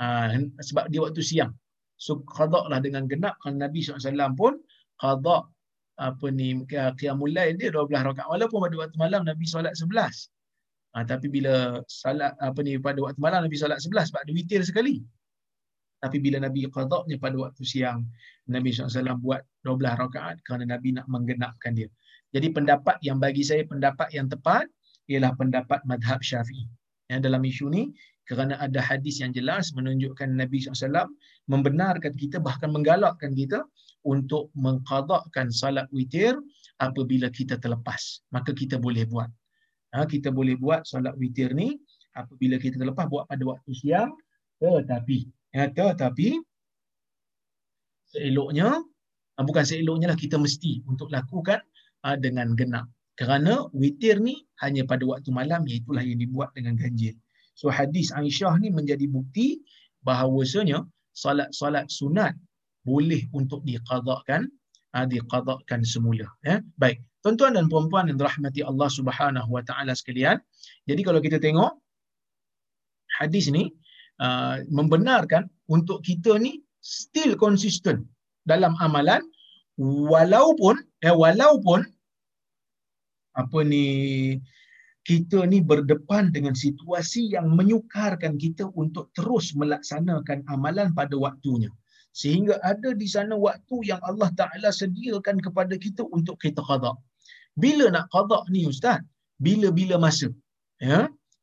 Ha, 0.00 0.32
sebab 0.62 0.88
dia 0.88 1.04
waktu 1.04 1.20
siang. 1.20 1.52
So 2.00 2.24
qada 2.24 2.64
lah 2.70 2.80
dengan 2.80 3.04
genap. 3.10 3.36
Kan 3.44 3.60
Nabi 3.60 3.84
SAW 3.84 4.32
pun 4.38 4.56
qada 5.02 5.44
apa 5.96 6.26
ni 6.28 6.60
qiyamul 6.68 7.32
lail 7.32 7.56
dia 7.56 7.72
12 7.72 7.88
rakaat 7.92 8.28
walaupun 8.28 8.68
pada 8.68 8.76
waktu 8.84 8.96
malam 9.00 9.22
Nabi 9.24 9.44
solat 9.48 9.72
11. 9.72 10.28
Ha, 10.96 11.04
tapi 11.04 11.28
bila 11.28 11.84
salat 11.88 12.32
apa 12.40 12.60
ni 12.64 12.80
pada 12.80 13.00
waktu 13.04 13.20
malam 13.20 13.44
Nabi 13.44 13.56
solat 13.56 13.80
11 13.80 14.12
sebab 14.12 14.20
ada 14.24 14.32
witir 14.32 14.60
sekali. 14.64 15.04
Tapi 16.00 16.20
bila 16.20 16.40
Nabi 16.44 16.68
qadanya 16.68 17.16
pada 17.16 17.36
waktu 17.40 17.64
siang 17.64 18.04
Nabi 18.46 18.70
SAW 18.70 19.16
buat 19.18 19.42
12 19.64 19.80
rakaat 19.96 20.44
kerana 20.44 20.76
Nabi 20.76 20.92
nak 20.92 21.08
menggenapkan 21.08 21.72
dia. 21.72 21.88
Jadi 22.36 22.52
pendapat 22.52 23.00
yang 23.00 23.16
bagi 23.16 23.40
saya 23.40 23.64
pendapat 23.64 24.12
yang 24.12 24.28
tepat 24.28 24.68
ialah 25.08 25.32
pendapat 25.34 25.80
madhab 25.88 26.20
syafi'i. 26.20 26.68
Yang 27.08 27.20
dalam 27.32 27.42
isu 27.42 27.66
ni 27.72 27.82
kerana 28.26 28.58
ada 28.58 28.82
hadis 28.82 29.22
yang 29.22 29.30
jelas 29.30 29.70
menunjukkan 29.72 30.34
Nabi 30.34 30.58
SAW 30.58 31.06
membenarkan 31.46 32.12
kita 32.12 32.42
bahkan 32.42 32.74
menggalakkan 32.74 33.32
kita 33.32 33.62
untuk 34.06 34.54
mengqadakkan 34.54 35.50
salat 35.50 35.90
witir 35.90 36.38
apabila 36.78 37.26
kita 37.34 37.58
terlepas. 37.58 38.22
Maka 38.30 38.54
kita 38.54 38.78
boleh 38.78 39.02
buat. 39.10 39.28
Ha, 39.92 40.06
kita 40.06 40.30
boleh 40.30 40.54
buat 40.54 40.86
salat 40.86 41.18
witir 41.18 41.50
ni 41.52 41.74
apabila 42.14 42.56
kita 42.56 42.78
terlepas 42.78 43.10
buat 43.10 43.26
pada 43.28 43.42
waktu 43.44 43.70
siang 43.76 44.10
tetapi 44.56 45.28
ya, 45.52 45.68
tetapi 45.68 46.40
seeloknya 48.08 48.80
ha, 49.36 49.40
bukan 49.44 49.64
seeloknya 49.64 50.12
lah 50.14 50.18
kita 50.18 50.40
mesti 50.40 50.80
untuk 50.88 51.12
lakukan 51.12 51.60
ha, 52.06 52.16
dengan 52.16 52.56
genap. 52.56 52.88
Kerana 53.16 53.68
witir 53.72 54.20
ni 54.20 54.44
hanya 54.60 54.84
pada 54.84 55.04
waktu 55.08 55.32
malam 55.32 55.64
iaitulah 55.64 56.04
yang 56.04 56.20
dibuat 56.20 56.52
dengan 56.52 56.76
ganjil. 56.76 57.16
So 57.56 57.72
hadis 57.72 58.12
Aisyah 58.12 58.60
ni 58.60 58.68
menjadi 58.68 59.08
bukti 59.08 59.64
bahawasanya 60.04 60.84
salat-salat 61.16 61.88
sunat 61.88 62.36
boleh 62.86 63.26
untuk 63.34 63.60
diqadakan 63.68 64.46
ha, 64.94 65.04
diqadakan 65.10 65.80
semula 65.82 66.26
ya 66.46 66.62
baik 66.78 67.02
tuan-tuan 67.22 67.58
dan 67.58 67.66
puan-puan 67.66 68.06
yang 68.06 68.18
dirahmati 68.22 68.62
Allah 68.62 68.88
Subhanahu 68.98 69.50
wa 69.50 69.62
taala 69.66 69.92
sekalian 69.98 70.38
jadi 70.86 71.00
kalau 71.02 71.18
kita 71.18 71.42
tengok 71.42 71.74
hadis 73.18 73.50
ni 73.50 73.74
uh, 74.22 74.62
membenarkan 74.70 75.50
untuk 75.66 76.06
kita 76.06 76.38
ni 76.38 76.62
still 76.78 77.34
konsisten 77.34 78.06
dalam 78.46 78.78
amalan 78.78 79.20
walaupun 80.12 80.78
eh 81.02 81.12
walaupun 81.12 81.82
apa 83.36 83.58
ni 83.66 83.84
kita 85.06 85.46
ni 85.46 85.62
berdepan 85.62 86.34
dengan 86.34 86.58
situasi 86.58 87.38
yang 87.38 87.54
menyukarkan 87.54 88.34
kita 88.42 88.66
untuk 88.74 89.14
terus 89.14 89.54
melaksanakan 89.54 90.42
amalan 90.50 90.90
pada 90.98 91.14
waktunya. 91.14 91.70
Sehingga 92.20 92.54
ada 92.70 92.90
di 93.00 93.08
sana 93.14 93.34
waktu 93.46 93.76
yang 93.90 94.00
Allah 94.10 94.30
Ta'ala 94.40 94.70
sediakan 94.80 95.36
kepada 95.46 95.74
kita 95.84 96.02
untuk 96.16 96.36
kita 96.44 96.62
qada. 96.68 96.92
Bila 97.62 97.86
nak 97.96 98.06
qada 98.14 98.38
ni 98.54 98.62
Ustaz? 98.72 99.00
Bila-bila 99.46 99.96
masa. 100.06 100.28
Ya? 100.80 101.00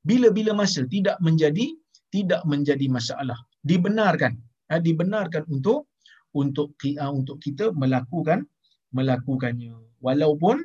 bila-bila 0.07 0.51
masa 0.61 0.83
tidak 0.93 1.17
menjadi 1.23 1.65
tidak 2.13 2.43
menjadi 2.51 2.85
masalah 2.91 3.39
dibenarkan 3.63 4.35
ha, 4.69 4.77
dibenarkan 4.77 5.47
untuk 5.47 5.87
untuk 6.35 6.75
uh, 6.99 7.11
untuk 7.19 7.39
kita 7.39 7.71
melakukan 7.81 8.43
melakukannya 8.91 9.73
walaupun 10.03 10.59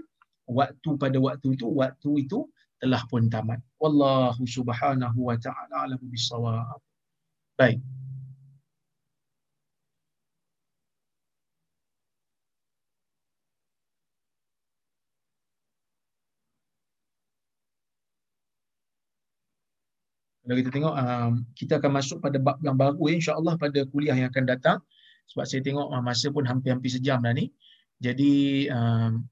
waktu 0.50 0.90
pada 0.98 1.18
waktu 1.22 1.54
itu 1.54 1.66
waktu 1.70 2.10
itu 2.26 2.38
telah 2.82 3.02
pun 3.10 3.30
tamat 3.30 3.62
wallahu 3.78 4.42
subhanahu 4.42 5.18
wa 5.30 5.36
taala 5.38 5.86
alam 5.86 6.02
bisawab 6.10 6.78
baik 7.54 7.78
Kalau 20.48 20.64
kita 20.64 20.72
tengok 20.72 20.94
um, 20.96 21.44
kita 21.52 21.76
akan 21.76 21.92
masuk 21.92 22.24
pada 22.24 22.40
bab 22.40 22.56
yang 22.64 22.72
baru 22.72 22.96
insya-Allah 23.12 23.60
pada 23.60 23.84
kuliah 23.92 24.16
yang 24.16 24.32
akan 24.32 24.48
datang 24.48 24.80
sebab 25.28 25.44
saya 25.44 25.60
tengok 25.60 25.92
uh, 25.92 26.00
masa 26.00 26.32
pun 26.32 26.48
hampir-hampir 26.48 26.88
sejam 26.88 27.20
dah 27.20 27.36
ni. 27.36 27.52
Jadi 28.00 28.64
um, 28.72 29.28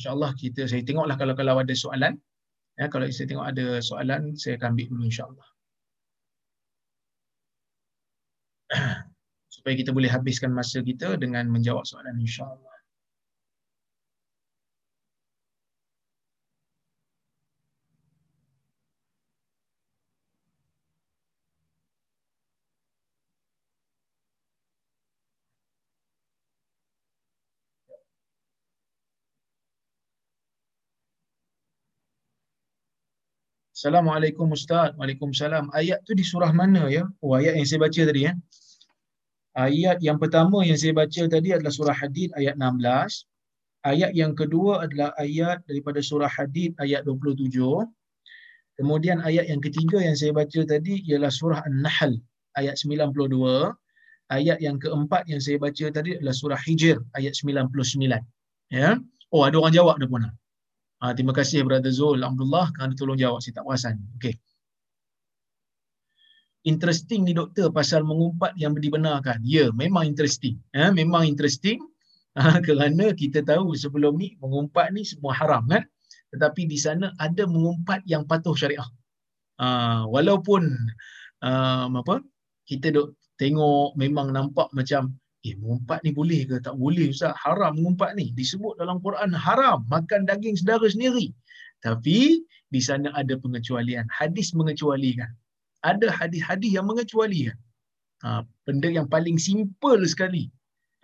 insya-Allah 0.00 0.32
kita 0.40 0.64
saya 0.64 0.80
tengoklah 0.80 1.20
kalau 1.20 1.36
kalau 1.36 1.60
ada 1.60 1.76
soalan 1.76 2.16
ya 2.80 2.88
kalau 2.88 3.04
saya 3.12 3.28
tengok 3.28 3.52
ada 3.52 3.84
soalan 3.84 4.32
saya 4.32 4.56
akan 4.56 4.72
ambil 4.72 4.86
dulu 4.96 5.04
insya-Allah. 5.12 5.48
supaya 9.52 9.74
kita 9.76 9.92
boleh 9.92 10.08
habiskan 10.08 10.56
masa 10.56 10.80
kita 10.80 11.20
dengan 11.20 11.52
menjawab 11.52 11.84
soalan 11.84 12.16
insya-Allah. 12.16 12.73
Assalamualaikum 33.84 34.48
Ustaz. 34.48 34.96
Waalaikumsalam. 34.96 35.68
Ayat 35.76 36.00
tu 36.08 36.16
di 36.16 36.24
surah 36.24 36.56
mana 36.56 36.88
ya? 36.88 37.04
Oh, 37.20 37.36
ayat 37.36 37.52
yang 37.60 37.68
saya 37.68 37.84
baca 37.84 38.00
tadi 38.08 38.24
ya. 38.24 38.32
Ayat 39.60 40.00
yang 40.00 40.16
pertama 40.16 40.64
yang 40.64 40.80
saya 40.80 40.96
baca 40.96 41.28
tadi 41.28 41.52
adalah 41.52 41.68
surah 41.68 41.92
Hadid 41.92 42.32
ayat 42.32 42.56
16. 42.56 42.80
Ayat 43.84 44.16
yang 44.16 44.32
kedua 44.32 44.88
adalah 44.88 45.12
ayat 45.20 45.60
daripada 45.68 46.00
surah 46.00 46.32
Hadid 46.32 46.72
ayat 46.80 47.04
27. 47.04 47.60
Kemudian 48.80 49.20
ayat 49.20 49.52
yang 49.52 49.60
ketiga 49.60 50.00
yang 50.00 50.16
saya 50.16 50.32
baca 50.32 50.64
tadi 50.64 51.04
ialah 51.04 51.28
surah 51.28 51.60
An-Nahl 51.68 52.16
ayat 52.56 52.80
92. 52.80 53.20
Ayat 54.32 54.64
yang 54.64 54.80
keempat 54.80 55.28
yang 55.28 55.44
saya 55.44 55.60
baca 55.60 55.92
tadi 55.92 56.16
adalah 56.16 56.32
surah 56.32 56.56
Hijr 56.56 57.04
ayat 57.20 57.36
99. 57.36 57.68
Ya. 58.72 58.96
Oh, 59.28 59.44
ada 59.44 59.60
orang 59.60 59.76
jawab 59.76 60.00
dah 60.00 60.08
pun. 60.08 60.24
Ha, 61.04 61.12
terima 61.12 61.36
kasih 61.36 61.68
Brother 61.68 61.92
Zul. 61.92 62.24
Alhamdulillah 62.24 62.72
kerana 62.72 62.96
tolong 62.96 63.20
jawab. 63.20 63.44
Saya 63.44 63.60
tak 63.60 63.68
perasan. 63.68 64.00
Okay. 64.16 64.40
Interesting 66.64 67.28
ni 67.28 67.36
doktor 67.36 67.68
pasal 67.68 68.08
mengumpat 68.08 68.56
yang 68.56 68.72
dibenarkan. 68.72 69.44
Ya, 69.44 69.68
memang 69.76 70.08
interesting. 70.08 70.56
Ha, 70.72 70.88
memang 70.96 71.28
interesting. 71.28 71.76
Ha, 72.40 72.56
kerana 72.64 73.12
kita 73.12 73.44
tahu 73.44 73.76
sebelum 73.76 74.16
ni 74.16 74.32
mengumpat 74.40 74.96
ni 74.96 75.04
semua 75.04 75.36
haram 75.36 75.68
kan. 75.68 75.84
Tetapi 76.32 76.64
di 76.64 76.80
sana 76.80 77.12
ada 77.20 77.44
mengumpat 77.44 78.00
yang 78.08 78.24
patuh 78.24 78.56
syariah. 78.56 78.88
Ha, 79.60 80.08
walaupun 80.08 80.72
um, 81.44 82.00
apa 82.00 82.24
kita 82.64 82.88
dok 82.88 83.12
tengok 83.36 83.92
memang 84.00 84.32
nampak 84.32 84.72
macam 84.72 85.12
Eh, 85.44 85.52
mengumpat 85.60 86.00
ni 86.00 86.10
boleh 86.16 86.48
ke? 86.48 86.56
Tak 86.64 86.80
boleh 86.80 87.12
Ustaz. 87.12 87.36
Haram 87.36 87.76
mengumpat 87.76 88.16
ni. 88.16 88.32
Disebut 88.32 88.80
dalam 88.80 88.96
Quran 89.04 89.36
haram. 89.36 89.84
Makan 89.92 90.24
daging 90.24 90.56
saudara 90.56 90.88
sendiri. 90.88 91.36
Tapi, 91.84 92.40
di 92.72 92.80
sana 92.80 93.12
ada 93.12 93.36
pengecualian. 93.36 94.08
Hadis 94.08 94.56
mengecualikan. 94.56 95.28
Ada 95.84 96.08
hadis-hadis 96.08 96.72
yang 96.72 96.88
mengecualikan. 96.88 97.60
Ha, 98.24 98.40
benda 98.64 98.88
yang 98.88 99.04
paling 99.04 99.36
simple 99.36 100.00
sekali. 100.08 100.48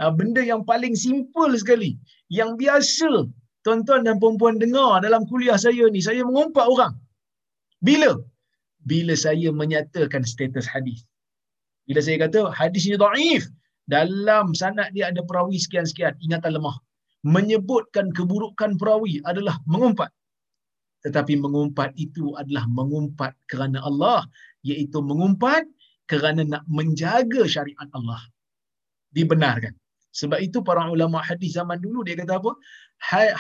Ha, 0.01 0.09
benda 0.09 0.41
yang 0.41 0.65
paling 0.65 0.97
simple 0.97 1.53
sekali. 1.61 2.01
Yang 2.33 2.57
biasa 2.65 3.29
tuan-tuan 3.61 4.09
dan 4.09 4.17
perempuan 4.17 4.57
dengar 4.57 5.05
dalam 5.05 5.29
kuliah 5.29 5.61
saya 5.61 5.85
ni. 5.93 6.01
Saya 6.01 6.25
mengumpat 6.25 6.65
orang. 6.65 6.97
Bila? 7.85 8.17
Bila 8.89 9.13
saya 9.13 9.53
menyatakan 9.53 10.25
status 10.25 10.65
hadis. 10.65 11.05
Bila 11.85 12.01
saya 12.01 12.25
kata 12.25 12.49
hadis 12.57 12.89
ni 12.89 12.97
da'if 12.97 13.45
dalam 13.91 14.55
sanad 14.55 14.95
dia 14.95 15.11
ada 15.11 15.21
perawi 15.27 15.59
sekian-sekian 15.59 16.15
ingatan 16.23 16.55
lemah. 16.57 16.79
Menyebutkan 17.27 18.15
keburukan 18.17 18.79
perawi 18.81 19.19
adalah 19.27 19.59
mengumpat. 19.67 20.09
Tetapi 21.05 21.35
mengumpat 21.43 21.91
itu 21.99 22.33
adalah 22.39 22.65
mengumpat 22.71 23.35
kerana 23.51 23.83
Allah 23.83 24.25
iaitu 24.63 25.03
mengumpat 25.03 25.67
kerana 26.07 26.47
nak 26.47 26.65
menjaga 26.71 27.45
syariat 27.45 27.89
Allah. 27.93 28.23
Dibenarkan. 29.13 29.75
Sebab 30.11 30.39
itu 30.43 30.59
para 30.63 30.91
ulama 30.91 31.23
hadis 31.23 31.55
zaman 31.59 31.79
dulu 31.83 32.07
dia 32.07 32.19
kata 32.19 32.41
apa? 32.41 32.53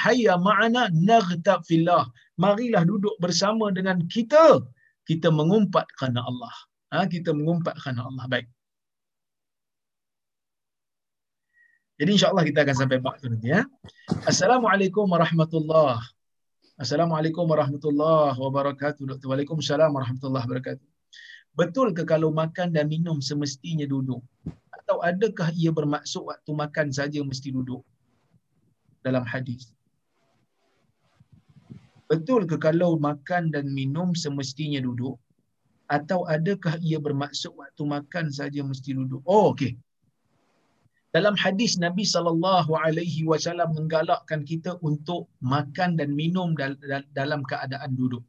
Hayya 0.02 0.34
ma'ana 0.38 0.90
naghtab 0.92 1.62
fillah. 1.66 2.06
Marilah 2.42 2.82
duduk 2.86 3.14
bersama 3.22 3.70
dengan 3.70 4.02
kita. 4.06 4.60
Kita 5.08 5.28
mengumpat 5.30 5.86
kerana 5.98 6.22
Allah. 6.26 6.54
Ha, 6.94 7.06
kita 7.10 7.34
mengumpat 7.34 7.74
kerana 7.82 8.06
Allah. 8.06 8.24
Baik 8.30 8.46
Jadi 12.00 12.16
insyaAllah 12.16 12.48
kita 12.48 12.64
akan 12.64 12.76
sampai 12.80 12.96
bab 12.96 13.20
tu 13.20 13.28
nanti 13.28 13.52
ya. 13.52 13.60
Assalamualaikum 14.24 15.04
warahmatullahi 15.04 16.00
Assalamualaikum 16.80 17.44
warahmatullahi 17.44 18.40
wabarakatuh. 18.40 19.04
Dr. 19.04 19.28
Waalaikumsalam 19.28 19.92
warahmatullahi 19.92 20.48
wabarakatuh. 20.48 20.86
Betul 21.52 21.92
ke 21.92 22.08
kalau 22.08 22.32
makan 22.32 22.72
dan 22.72 22.88
minum 22.88 23.20
semestinya 23.20 23.84
duduk? 23.84 24.24
Atau 24.72 25.04
adakah 25.04 25.52
ia 25.52 25.68
bermaksud 25.76 26.24
waktu 26.24 26.50
makan 26.56 26.88
saja 26.88 27.20
mesti 27.20 27.52
duduk? 27.52 27.84
Dalam 29.04 29.28
hadis. 29.28 29.76
Betul 32.08 32.48
ke 32.48 32.56
kalau 32.56 32.96
makan 32.96 33.52
dan 33.52 33.68
minum 33.76 34.16
semestinya 34.16 34.80
duduk? 34.80 35.20
Atau 35.84 36.24
adakah 36.24 36.80
ia 36.80 36.96
bermaksud 36.96 37.52
waktu 37.60 37.82
makan 37.84 38.32
saja 38.32 38.64
mesti 38.64 38.96
duduk? 38.96 39.20
Oh, 39.28 39.52
okey 39.52 39.76
dalam 41.10 41.34
hadis 41.34 41.74
Nabi 41.84 42.06
sallallahu 42.06 42.70
alaihi 42.70 43.26
wasallam 43.26 43.74
menggalakkan 43.74 44.46
kita 44.46 44.78
untuk 44.88 45.26
makan 45.42 45.98
dan 45.98 46.14
minum 46.14 46.54
dalam 47.18 47.42
keadaan 47.50 47.98
duduk. 47.98 48.22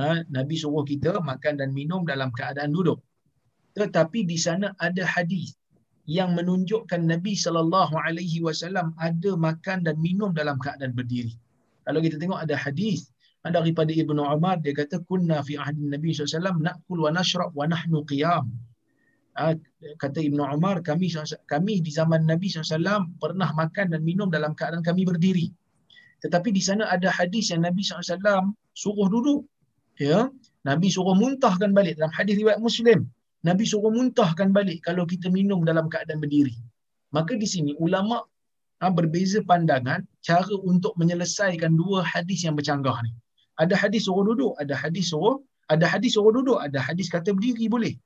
Ha, 0.00 0.26
Nabi 0.36 0.54
suruh 0.58 0.82
kita 0.82 1.20
makan 1.22 1.62
dan 1.62 1.70
minum 1.70 2.02
dalam 2.02 2.34
keadaan 2.34 2.74
duduk. 2.74 2.98
Tetapi 3.78 4.26
di 4.26 4.34
sana 4.34 4.74
ada 4.82 5.04
hadis 5.06 5.54
yang 6.10 6.34
menunjukkan 6.34 7.06
Nabi 7.06 7.38
sallallahu 7.38 7.94
alaihi 7.94 8.42
wasallam 8.42 8.90
ada 8.98 9.38
makan 9.38 9.86
dan 9.86 9.96
minum 10.02 10.34
dalam 10.34 10.58
keadaan 10.58 10.92
berdiri. 10.98 11.38
Kalau 11.86 12.02
kita 12.02 12.18
tengok 12.18 12.42
ada 12.42 12.58
hadis 12.58 13.14
daripada 13.46 13.90
Ibnu 13.94 14.22
Umar 14.22 14.58
dia 14.58 14.74
kata 14.74 15.02
kunna 15.06 15.42
fi 15.46 15.54
ahdi 15.54 15.86
Nabi 15.86 16.10
sallallahu 16.10 16.34
alaihi 16.34 16.74
wasallam 16.74 16.98
wa 17.06 17.10
nashrab 17.14 17.50
wa 17.54 17.66
nahnu 17.70 18.02
qiyam. 18.10 18.50
Ah, 19.32 19.56
kata 19.96 20.20
Ibnu 20.20 20.44
Umar 20.44 20.84
kami 20.84 21.08
kami 21.48 21.80
di 21.80 21.88
zaman 21.88 22.28
Nabi 22.28 22.52
SAW 22.52 23.08
pernah 23.16 23.48
makan 23.56 23.96
dan 23.96 24.04
minum 24.04 24.28
dalam 24.28 24.52
keadaan 24.52 24.84
kami 24.84 25.08
berdiri. 25.08 25.48
Tetapi 26.20 26.52
di 26.52 26.60
sana 26.60 26.84
ada 26.92 27.08
hadis 27.08 27.48
yang 27.48 27.64
Nabi 27.64 27.80
SAW 27.80 28.52
suruh 28.76 29.08
duduk 29.08 29.48
ya. 29.96 30.28
Nabi 30.68 30.92
suruh 30.92 31.16
muntahkan 31.16 31.72
balik. 31.72 31.96
Dalam 31.96 32.12
hadis 32.12 32.36
riwayat 32.36 32.60
Muslim 32.60 33.08
Nabi 33.42 33.64
suruh 33.64 33.88
muntahkan 33.88 34.52
balik 34.52 34.84
kalau 34.86 35.08
kita 35.08 35.32
minum 35.32 35.64
dalam 35.64 35.88
keadaan 35.88 36.20
berdiri. 36.20 36.54
Maka 37.16 37.32
di 37.34 37.48
sini 37.48 37.72
ulama 37.80 38.20
ha, 38.84 38.92
berbeza 38.92 39.40
pandangan 39.48 40.04
cara 40.20 40.54
untuk 40.60 40.92
menyelesaikan 41.00 41.72
dua 41.72 42.04
hadis 42.04 42.44
yang 42.44 42.54
bercanggah 42.54 43.00
ni. 43.00 43.16
Ada 43.56 43.80
hadis 43.80 44.06
suruh 44.06 44.28
duduk 44.28 44.52
ada 44.60 44.76
hadis 44.76 45.08
suruh 45.08 45.40
ada 45.72 45.88
hadis 45.88 46.20
suruh 46.20 46.36
duduk 46.36 46.60
ada 46.60 46.78
hadis 46.84 47.08
kata 47.08 47.32
berdiri 47.32 47.66
boleh 47.72 47.96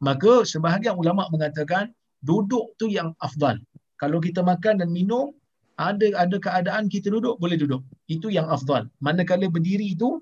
maka 0.00 0.44
sebahagian 0.48 0.96
ulama 0.96 1.28
mengatakan 1.28 1.92
duduk 2.24 2.72
tu 2.80 2.88
yang 2.88 3.12
afdal. 3.20 3.56
Kalau 4.00 4.18
kita 4.20 4.40
makan 4.40 4.80
dan 4.80 4.88
minum 4.88 5.36
ada 5.76 6.12
ada 6.16 6.36
keadaan 6.36 6.88
kita 6.88 7.12
duduk 7.12 7.36
boleh 7.40 7.56
duduk. 7.56 7.84
Itu 8.08 8.32
yang 8.32 8.48
afdal. 8.48 8.88
Manakala 9.04 9.48
berdiri 9.48 9.96
itu 9.96 10.20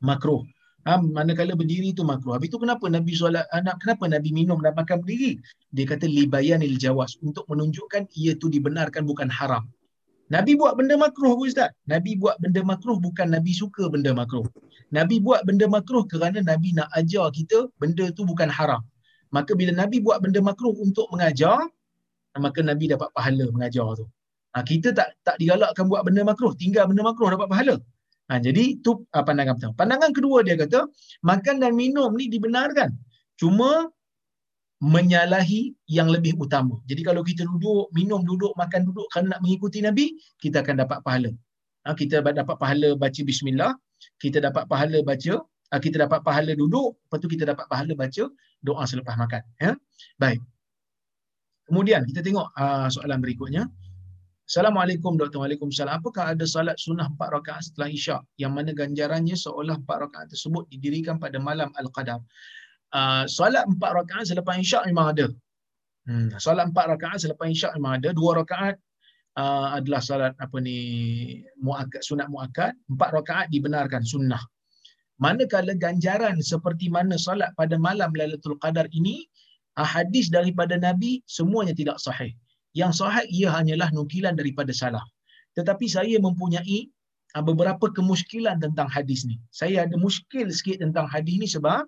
makruh. 0.00 0.44
Ha, 0.88 0.96
manakala 0.96 1.52
berdiri 1.52 1.92
itu 1.92 2.00
makruh. 2.00 2.32
Habis 2.36 2.48
itu 2.48 2.58
kenapa 2.60 2.88
nabi 2.88 3.12
solat 3.12 3.44
anak 3.52 3.76
kenapa 3.84 4.08
nabi 4.08 4.32
minum 4.32 4.56
dan 4.64 4.72
makan 4.72 5.04
berdiri? 5.04 5.36
Dia 5.76 5.84
kata 5.84 6.08
libayanil 6.08 6.80
jawas. 6.80 7.20
Untuk 7.20 7.44
menunjukkan 7.48 8.08
ia 8.16 8.32
tu 8.40 8.48
dibenarkan 8.48 9.04
bukan 9.04 9.28
haram 9.28 9.68
Nabi 10.28 10.52
buat 10.60 10.76
benda 10.78 10.94
makruh 11.00 11.32
pun 11.38 11.48
Ustaz. 11.48 11.72
Nabi 11.92 12.12
buat 12.20 12.36
benda 12.42 12.60
makruh 12.60 13.00
bukan 13.00 13.32
Nabi 13.32 13.52
suka 13.56 13.88
benda 13.88 14.12
makruh. 14.12 14.44
Nabi 14.92 15.16
buat 15.24 15.40
benda 15.48 15.64
makruh 15.64 16.04
kerana 16.04 16.44
Nabi 16.44 16.76
nak 16.76 16.88
ajar 17.00 17.32
kita 17.32 17.58
benda 17.80 18.12
tu 18.12 18.28
bukan 18.28 18.48
haram. 18.52 18.84
Maka 19.32 19.52
bila 19.56 19.72
Nabi 19.72 20.00
buat 20.04 20.20
benda 20.24 20.40
makruh 20.44 20.72
untuk 20.76 21.08
mengajar, 21.12 21.64
maka 22.36 22.60
Nabi 22.60 22.92
dapat 22.92 23.08
pahala 23.16 23.44
mengajar 23.52 23.88
tu. 24.00 24.04
Ha, 24.52 24.64
kita 24.64 24.92
tak 24.96 25.16
tak 25.24 25.36
digalakkan 25.40 25.88
buat 25.88 26.04
benda 26.04 26.24
makruh, 26.24 26.52
tinggal 26.56 26.84
benda 26.88 27.04
makruh 27.04 27.28
dapat 27.32 27.48
pahala. 27.52 27.76
Ha, 28.28 28.36
jadi 28.40 28.76
tu 28.84 29.08
uh, 29.08 29.24
pandangan 29.24 29.56
pertama. 29.56 29.74
Pandangan 29.80 30.10
kedua 30.12 30.44
dia 30.44 30.56
kata, 30.60 30.88
makan 31.24 31.56
dan 31.64 31.72
minum 31.72 32.12
ni 32.12 32.28
dibenarkan. 32.28 32.92
Cuma 33.40 33.88
menyalahi 34.78 35.74
yang 35.90 36.06
lebih 36.06 36.38
utama. 36.38 36.78
Jadi 36.86 37.02
kalau 37.02 37.26
kita 37.26 37.42
duduk, 37.42 37.90
minum 37.90 38.22
duduk, 38.22 38.54
makan 38.54 38.86
duduk 38.86 39.10
kerana 39.10 39.36
nak 39.36 39.40
mengikuti 39.42 39.82
Nabi, 39.82 40.14
kita 40.38 40.62
akan 40.62 40.86
dapat 40.86 41.02
pahala. 41.02 41.30
Ha, 41.82 41.94
kita 41.98 42.22
dapat 42.22 42.56
pahala 42.62 42.94
baca 42.94 43.20
bismillah, 43.26 43.74
kita 44.22 44.38
dapat 44.38 44.70
pahala 44.70 45.02
baca, 45.02 45.34
ha, 45.42 45.82
kita 45.82 46.06
dapat 46.06 46.22
pahala 46.22 46.54
duduk, 46.54 46.94
lepas 46.94 47.18
tu 47.18 47.26
kita 47.26 47.44
dapat 47.50 47.66
pahala 47.66 47.92
baca 47.98 48.24
doa 48.62 48.82
selepas 48.86 49.14
makan. 49.18 49.42
Ya? 49.58 49.74
Baik. 50.22 50.40
Kemudian 51.66 52.06
kita 52.08 52.24
tengok 52.24 52.48
uh, 52.56 52.88
soalan 52.88 53.18
berikutnya. 53.20 53.68
Assalamualaikum 54.48 55.20
Dr. 55.20 55.44
Waalaikumsalam. 55.44 56.00
Apakah 56.00 56.32
ada 56.32 56.48
salat 56.48 56.80
sunnah 56.80 57.04
4 57.12 57.20
rakaat 57.20 57.68
setelah 57.68 57.92
Isyak 57.92 58.22
yang 58.40 58.56
mana 58.56 58.72
ganjarannya 58.72 59.36
seolah 59.36 59.76
4 59.84 60.04
rakaat 60.08 60.32
tersebut 60.32 60.64
didirikan 60.72 61.20
pada 61.20 61.36
malam 61.36 61.68
Al-Qadar? 61.76 62.24
Uh, 62.88 63.28
solat 63.28 63.68
4 63.68 63.76
rakaat 63.80 64.24
selepas 64.32 64.56
Isyak 64.56 64.88
memang 64.88 65.12
ada. 65.12 65.26
Hmm, 66.08 66.32
solat 66.40 66.72
4 66.72 66.92
rakaat 66.96 67.18
selepas 67.24 67.46
Isyak 67.48 67.76
memang 67.76 68.00
ada. 68.00 68.16
2 68.16 68.40
rakaat 68.40 68.74
uh, 69.36 69.76
adalah 69.76 70.00
solat 70.00 70.32
apa 70.40 70.56
ni 70.58 70.78
muakkad 71.60 72.00
sunat 72.00 72.32
muakkad, 72.32 72.72
4 72.88 72.96
rakaat 72.96 73.46
dibenarkan 73.52 74.02
sunnah. 74.02 74.40
Manakala 75.18 75.74
ganjaran 75.74 76.38
seperti 76.38 76.86
mana 76.88 77.18
solat 77.18 77.50
pada 77.58 77.74
malam 77.74 78.14
Lailatul 78.14 78.54
Qadar 78.62 78.86
ini 78.94 79.26
hadis 79.84 80.30
daripada 80.30 80.74
Nabi 80.78 81.22
semuanya 81.26 81.74
tidak 81.74 81.98
sahih. 82.02 82.34
Yang 82.74 83.02
sahih 83.02 83.26
ia 83.30 83.48
hanyalah 83.50 83.90
nukilan 83.94 84.34
daripada 84.34 84.70
salah. 84.74 85.02
Tetapi 85.54 85.86
saya 85.90 86.16
mempunyai 86.22 86.90
ah, 87.34 87.42
beberapa 87.42 87.90
kemuskilan 87.90 88.62
tentang 88.62 88.86
hadis 88.90 89.26
ni. 89.26 89.38
Saya 89.50 89.86
ada 89.86 89.94
muskil 89.98 90.50
sikit 90.50 90.82
tentang 90.82 91.06
hadis 91.10 91.36
ni 91.38 91.48
sebab 91.50 91.82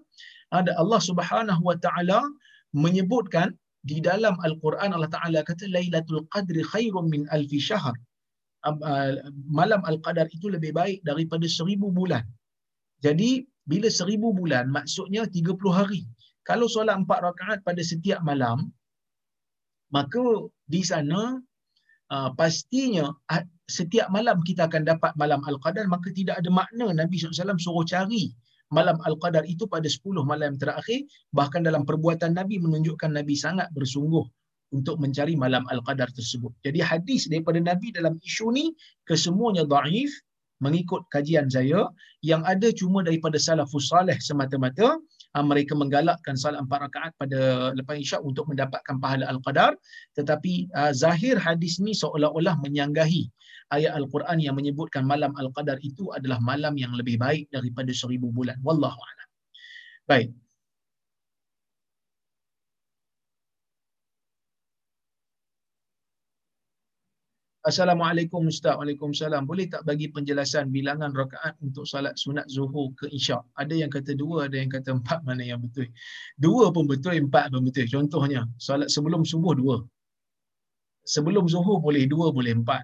ada 0.58 0.72
Allah 0.82 1.00
Subhanahu 1.08 1.62
Wa 1.62 1.76
Taala 1.84 2.20
menyebutkan 2.74 3.54
di 3.90 3.98
dalam 4.08 4.36
Al-Quran 4.46 4.92
Allah 4.92 5.10
Taala 5.16 5.40
kata 5.50 5.64
Lailatul 5.76 6.26
Qadri 6.32 6.62
khairum 6.72 7.08
min 7.14 7.24
alfi 7.36 7.58
syahr. 7.68 7.96
Ah, 8.68 9.16
malam 9.48 9.80
Al-Qadar 9.88 10.28
itu 10.36 10.52
lebih 10.52 10.76
baik 10.76 11.00
daripada 11.08 11.48
seribu 11.48 11.88
bulan. 11.88 12.24
Jadi 13.00 13.48
bila 13.64 13.88
seribu 13.88 14.36
bulan 14.36 14.68
maksudnya 14.68 15.24
30 15.24 15.56
hari. 15.72 16.04
Kalau 16.44 16.66
solat 16.68 16.96
empat 17.00 17.24
rakaat 17.24 17.58
pada 17.64 17.80
setiap 17.80 18.20
malam, 18.20 18.68
maka 19.96 20.50
di 20.68 20.82
sana 20.84 21.40
uh, 22.14 22.30
pastinya 22.36 23.06
uh, 23.32 23.44
setiap 23.70 24.12
malam 24.12 24.42
kita 24.44 24.66
akan 24.68 24.82
dapat 24.92 25.12
malam 25.16 25.40
Al-Qadar, 25.46 25.86
maka 25.88 26.08
tidak 26.12 26.42
ada 26.42 26.50
makna 26.52 26.92
Nabi 26.92 27.16
SAW 27.16 27.56
suruh 27.56 27.86
cari 27.86 28.34
malam 28.70 28.96
Al-Qadar 29.02 29.44
itu 29.46 29.66
pada 29.66 29.86
10 29.86 30.22
malam 30.22 30.56
terakhir. 30.56 31.04
Bahkan 31.34 31.66
dalam 31.66 31.82
perbuatan 31.82 32.38
Nabi 32.38 32.62
menunjukkan 32.62 33.10
Nabi 33.12 33.34
sangat 33.34 33.68
bersungguh 33.74 34.22
untuk 34.70 35.02
mencari 35.02 35.34
malam 35.34 35.66
Al-Qadar 35.66 36.10
tersebut. 36.14 36.54
Jadi 36.62 36.78
hadis 36.78 37.26
daripada 37.26 37.58
Nabi 37.58 37.90
dalam 37.90 38.16
isu 38.22 38.54
ni 38.54 38.70
kesemuanya 39.06 39.66
daif 39.66 40.10
mengikut 40.62 41.02
kajian 41.10 41.50
saya 41.50 41.88
yang 42.22 42.44
ada 42.46 42.70
cuma 42.70 43.02
daripada 43.02 43.40
salafus 43.40 43.90
salih 43.90 44.14
semata-mata 44.20 45.00
mereka 45.38 45.78
menggalakkan 45.78 46.34
salat 46.34 46.58
empat 46.58 46.90
rakaat 46.90 47.12
pada 47.14 47.70
lepas 47.78 47.94
isyak 47.94 48.22
untuk 48.26 48.50
mendapatkan 48.50 48.98
pahala 48.98 49.30
al-qadar. 49.30 49.78
Tetapi 50.18 50.74
uh, 50.74 50.90
zahir 50.90 51.38
hadis 51.38 51.78
ni 51.78 51.94
seolah-olah 51.94 52.58
menyanggahi 52.58 53.30
ayat 53.70 53.94
al-Quran 53.94 54.42
yang 54.42 54.58
menyebutkan 54.58 55.06
malam 55.06 55.30
al-qadar 55.38 55.78
itu 55.86 56.10
adalah 56.10 56.42
malam 56.42 56.74
yang 56.74 56.90
lebih 56.98 57.14
baik 57.22 57.46
daripada 57.54 57.94
seribu 57.94 58.34
bulan. 58.34 58.58
Wallahu 58.66 58.98
a'lam. 58.98 59.28
Baik 60.10 60.34
Assalamualaikum 67.60 68.48
Ustaz. 68.48 68.72
Waalaikumsalam. 68.80 69.44
Boleh 69.44 69.68
tak 69.68 69.84
bagi 69.84 70.08
penjelasan 70.08 70.72
bilangan 70.72 71.12
rakaat 71.12 71.60
untuk 71.60 71.84
salat 71.84 72.16
sunat 72.16 72.48
zuhur 72.48 72.88
ke 72.96 73.04
isyak? 73.12 73.44
Ada 73.60 73.84
yang 73.84 73.92
kata 73.92 74.16
dua, 74.16 74.48
ada 74.48 74.56
yang 74.56 74.72
kata 74.72 74.96
empat. 74.96 75.20
Mana 75.28 75.44
yang 75.44 75.60
betul? 75.60 75.84
Dua 76.40 76.72
pun 76.72 76.88
betul, 76.88 77.20
empat 77.20 77.52
pun 77.52 77.60
betul. 77.68 77.84
Contohnya, 77.84 78.48
salat 78.56 78.88
sebelum 78.88 79.28
subuh 79.28 79.52
dua. 79.52 79.76
Sebelum 81.04 81.52
zuhur 81.52 81.84
boleh 81.84 82.08
dua, 82.08 82.32
boleh 82.32 82.56
empat. 82.56 82.80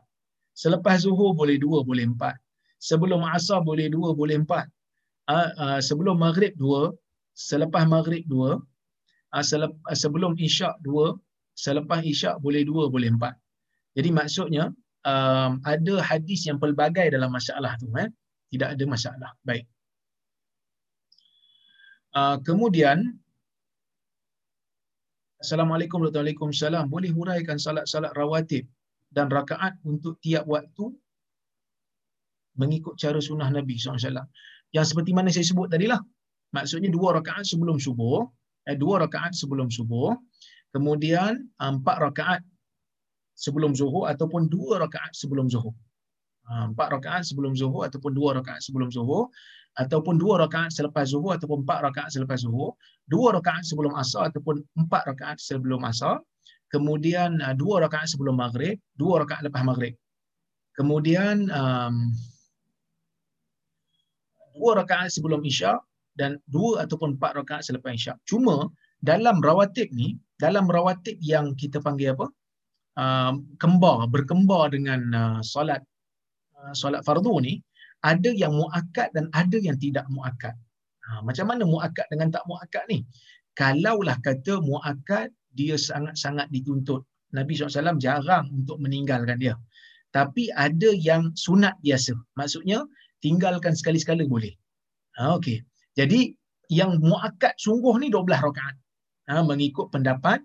Selepas 0.53 1.09
zuhur 1.09 1.33
boleh 1.33 1.57
dua, 1.57 1.81
boleh 1.81 2.05
empat. 2.13 2.37
Sebelum 2.77 3.25
asar 3.33 3.65
boleh 3.65 3.89
dua, 3.89 4.13
boleh 4.13 4.45
empat. 4.45 4.69
Ah, 5.25 5.57
ah, 5.57 5.81
sebelum 5.81 6.21
maghrib 6.21 6.53
dua. 6.61 6.93
Selepas 7.33 7.89
maghrib 7.89 8.29
dua. 8.29 8.61
Ah, 9.33 9.41
sebelum 9.97 10.37
isyak 10.37 10.77
dua. 10.85 11.17
Selepas 11.57 12.05
isyak 12.05 12.45
boleh 12.45 12.61
dua, 12.69 12.93
boleh 12.93 13.09
empat. 13.17 13.41
Jadi 13.97 14.09
maksudnya 14.13 14.69
um, 15.09 15.51
ada 15.65 15.95
hadis 16.05 16.45
yang 16.45 16.61
pelbagai 16.61 17.09
dalam 17.17 17.33
masalah 17.33 17.75
tu 17.81 17.89
eh. 17.97 18.13
Tidak 18.53 18.79
ada 18.79 18.85
masalah. 18.87 19.31
Baik. 19.43 19.67
Uh, 22.15 22.39
kemudian 22.45 23.19
Assalamualaikum 25.37 26.01
warahmatullahi 26.01 26.33
wabarakatuh. 26.33 26.89
Boleh 26.89 27.11
huraikan 27.13 27.61
salat-salat 27.61 28.13
rawatib 28.17 28.65
dan 29.13 29.29
rakaat 29.29 29.77
untuk 29.85 30.17
tiap 30.25 30.49
waktu 30.49 30.97
mengikut 32.57 32.97
cara 32.97 33.21
sunnah 33.21 33.53
Nabi 33.53 33.77
SAW. 33.77 34.25
Yang 34.73 34.87
seperti 34.93 35.13
mana 35.13 35.29
saya 35.29 35.45
sebut 35.45 35.69
tadi 35.69 35.87
lah. 35.93 36.01
Maksudnya 36.57 36.89
dua 36.89 37.21
rakaat 37.21 37.45
sebelum 37.45 37.77
subuh. 37.77 38.25
Eh, 38.65 38.81
dua 38.81 39.05
rakaat 39.05 39.37
sebelum 39.37 39.69
subuh. 39.69 40.17
Kemudian 40.73 41.53
empat 41.61 41.97
rakaat 42.01 42.41
sebelum 43.37 43.77
zuhur 43.77 44.09
ataupun 44.09 44.49
dua 44.49 44.81
rakaat 44.83 45.13
sebelum 45.13 45.47
zuhur. 45.53 45.77
Ha, 46.49 46.73
empat 46.73 46.89
rakaat 46.97 47.23
sebelum 47.29 47.53
zuhur 47.53 47.85
ataupun 47.85 48.17
dua 48.17 48.39
rakaat 48.39 48.65
sebelum 48.65 48.89
zuhur 48.89 49.29
ataupun 49.77 50.17
dua 50.17 50.41
rakaat 50.41 50.73
selepas 50.73 51.13
zuhur 51.13 51.37
ataupun 51.37 51.69
empat 51.69 51.79
rakaat 51.85 52.09
selepas 52.09 52.41
zuhur, 52.41 52.73
dua 53.13 53.37
rakaat 53.37 53.63
sebelum 53.69 53.93
asar 53.93 54.33
ataupun 54.33 54.65
empat 54.81 55.03
rakaat 55.05 55.37
sebelum 55.37 55.85
asar, 55.85 56.25
kemudian 56.73 57.45
uh, 57.45 57.53
dua 57.53 57.85
rakaat 57.85 58.09
sebelum 58.09 58.41
maghrib, 58.41 58.81
dua 58.97 59.23
rakaat 59.23 59.45
lepas 59.45 59.63
maghrib. 59.69 59.93
Kemudian 60.81 61.53
um, 61.53 62.13
dua 64.57 64.81
rakaat 64.81 65.13
sebelum 65.13 65.45
isyak 65.45 65.77
dan 66.17 66.41
dua 66.49 66.89
ataupun 66.89 67.21
empat 67.21 67.37
rakaat 67.45 67.69
selepas 67.69 67.93
isyak. 67.93 68.17
Cuma 68.25 68.73
dalam 69.05 69.45
rawatib 69.45 69.93
ni, 69.93 70.17
dalam 70.41 70.65
rawatib 70.73 71.21
yang 71.21 71.53
kita 71.53 71.85
panggil 71.85 72.17
apa? 72.17 72.33
Uh, 72.97 73.33
kembar 73.61 74.09
berkembar 74.09 74.73
dengan 74.73 75.01
uh, 75.13 75.41
solat 75.41 75.81
uh, 76.59 76.73
solat 76.73 77.05
fardu 77.05 77.41
ni 77.41 77.61
ada 78.05 78.31
yang 78.31 78.55
muakkad 78.55 79.11
dan 79.17 79.27
ada 79.33 79.57
yang 79.59 79.75
tidak 79.81 80.07
muakkad. 80.13 80.55
Ha, 81.07 81.23
macam 81.23 81.51
mana 81.51 81.67
muakkad 81.67 82.07
dengan 82.11 82.35
tak 82.35 82.47
muakkad 82.47 82.87
ni? 82.91 83.03
Kalaulah 83.59 84.19
kata 84.21 84.63
muakkad 84.63 85.33
dia 85.57 85.75
sangat-sangat 85.75 86.51
dituntut. 86.53 87.03
Nabi 87.35 87.59
SAW 87.59 87.99
jarang 87.99 88.47
untuk 88.53 88.79
meninggalkan 88.79 89.39
dia. 89.41 89.55
Tapi 90.15 90.53
ada 90.55 90.93
yang 90.95 91.35
sunat 91.35 91.75
biasa. 91.83 92.15
Maksudnya 92.39 92.87
tinggalkan 93.21 93.75
sekali-sekala 93.75 94.23
boleh. 94.29 94.55
Ha, 95.19 95.35
okay. 95.35 95.65
Jadi 95.97 96.37
yang 96.71 97.01
muakkad 97.01 97.57
sungguh 97.59 97.97
ni 97.99 98.13
12 98.13 98.23
rakaat. 98.29 98.77
Ha, 99.27 99.43
mengikut 99.43 99.91
pendapat 99.91 100.45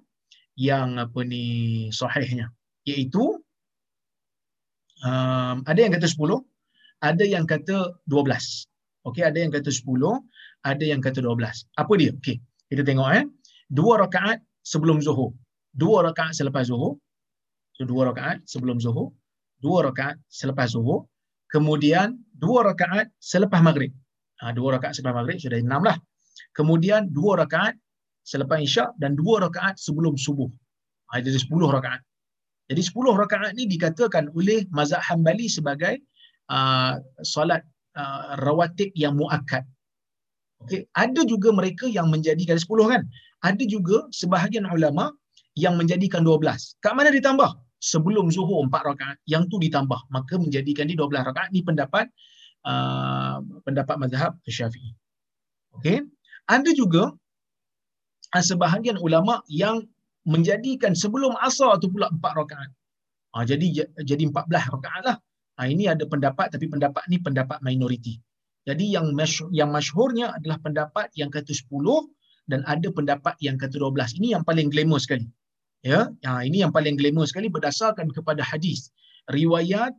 yang 0.57 0.99
apa 0.99 1.19
ni 1.23 1.87
sahihnya. 1.93 2.51
Iaitu 2.87 3.23
um, 5.05 5.57
ada 5.65 5.79
yang 5.79 5.93
kata 5.93 6.07
10 6.09 6.17
ada 7.01 7.23
yang 7.25 7.45
kata 7.45 7.97
12 8.05 9.09
okey 9.09 9.23
ada 9.25 9.37
yang 9.37 9.49
kata 9.53 9.69
10 9.69 9.85
ada 10.61 10.83
yang 10.85 11.01
kata 11.01 11.19
12 11.21 11.37
apa 11.77 11.93
dia? 11.97 12.11
Okey 12.17 12.41
kita 12.71 12.87
tengok 12.87 13.09
eh. 13.11 13.25
Dua 13.67 13.99
rakaat 13.99 14.39
sebelum 14.63 15.03
zuhur. 15.03 15.35
Dua 15.75 16.07
rakaat 16.07 16.39
selepas 16.39 16.71
zuhur. 16.71 16.95
So 17.75 17.83
dua 17.83 18.11
rakaat 18.11 18.47
sebelum 18.47 18.79
zuhur. 18.79 19.11
Dua 19.59 19.91
rakaat 19.91 20.15
selepas 20.31 20.71
zuhur. 20.71 21.03
Kemudian 21.51 22.15
dua 22.31 22.71
rakaat 22.71 23.11
selepas 23.19 23.59
maghrib. 23.59 23.91
Ha, 24.39 24.55
dua 24.55 24.79
rakaat 24.79 24.95
selepas 24.95 25.19
maghrib 25.19 25.35
sudah 25.43 25.59
enam 25.59 25.83
lah. 25.83 25.99
Kemudian 26.55 27.11
dua 27.11 27.43
rakaat 27.43 27.75
selepas 28.21 28.61
isyak 28.61 28.93
dan 29.01 29.17
dua 29.17 29.43
rakaat 29.43 29.77
sebelum 29.77 30.17
subuh. 30.17 30.47
Ha, 31.11 31.19
jadi 31.19 31.37
sepuluh 31.37 31.69
rakaat. 31.69 32.01
Jadi 32.71 32.87
10 32.87 33.19
rakaat 33.19 33.51
ni 33.59 33.67
dikatakan 33.67 34.31
oleh 34.31 34.63
mazhab 34.71 35.03
Hambali 35.03 35.51
sebagai 35.51 35.99
uh, 36.47 36.95
solat 37.19 37.67
uh, 37.99 38.39
rawatib 38.39 38.95
yang 38.95 39.19
muakkad. 39.19 39.67
Okey, 40.63 40.87
ada 40.95 41.19
juga 41.27 41.51
mereka 41.51 41.91
yang 41.91 42.07
menjadikan 42.07 42.55
10 42.55 42.71
kan. 42.87 43.03
Ada 43.43 43.67
juga 43.67 44.07
sebahagian 44.15 44.63
ulama 44.71 45.11
yang 45.59 45.75
menjadikan 45.75 46.23
12. 46.23 46.79
Kat 46.79 46.95
mana 46.95 47.11
ditambah? 47.11 47.59
Sebelum 47.83 48.31
zuhur 48.31 48.63
4 48.71 48.71
rakaat. 48.95 49.17
Yang 49.27 49.51
tu 49.51 49.55
ditambah. 49.59 49.99
Maka 50.07 50.39
menjadikan 50.39 50.87
di 50.87 50.95
12 50.95 51.27
rakaat. 51.27 51.51
Ni 51.51 51.67
pendapat 51.67 52.07
uh, 52.63 53.43
pendapat 53.67 53.99
mazhab 53.99 54.31
Syafi'i. 54.47 54.95
Okey. 55.75 56.07
Ada 56.47 56.71
juga 56.71 57.11
sebahagian 58.39 58.95
ulama 58.95 59.43
yang 59.51 59.83
menjadikan 60.23 60.95
sebelum 60.95 61.35
asar 61.43 61.75
tu 61.83 61.91
pula 61.91 62.07
4 62.07 62.23
rakaat. 62.23 62.71
Ha, 63.35 63.43
jadi 63.43 63.89
jadi 64.07 64.23
14 64.31 64.47
rakaat 64.79 65.03
lah. 65.03 65.17
Ha, 65.59 65.67
ini 65.67 65.91
ada 65.91 66.07
pendapat 66.07 66.55
tapi 66.55 66.71
pendapat 66.71 67.03
ni 67.11 67.19
pendapat 67.19 67.59
minoriti. 67.59 68.15
Jadi 68.63 68.93
yang 68.93 69.11
masyhur, 69.11 69.49
yang 69.51 69.73
masyhurnya 69.73 70.37
adalah 70.37 70.61
pendapat 70.61 71.09
yang 71.17 71.33
kata 71.33 71.51
10 71.51 71.67
dan 72.47 72.61
ada 72.69 72.87
pendapat 72.93 73.35
yang 73.41 73.57
kata 73.57 73.75
12. 73.75 74.21
Ini 74.21 74.39
yang 74.39 74.43
paling 74.47 74.71
glamour 74.71 75.01
sekali. 75.01 75.27
Ya, 75.81 76.13
ha, 76.29 76.45
ini 76.45 76.61
yang 76.61 76.69
paling 76.69 76.93
glamour 76.93 77.25
sekali 77.25 77.49
berdasarkan 77.49 78.13
kepada 78.13 78.45
hadis 78.45 78.93
riwayat 79.33 79.97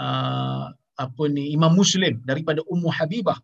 uh, 0.00 0.72
apa 0.98 1.24
ni 1.28 1.52
Imam 1.52 1.76
Muslim 1.76 2.24
daripada 2.24 2.64
Ummu 2.64 2.88
Habibah 2.88 3.36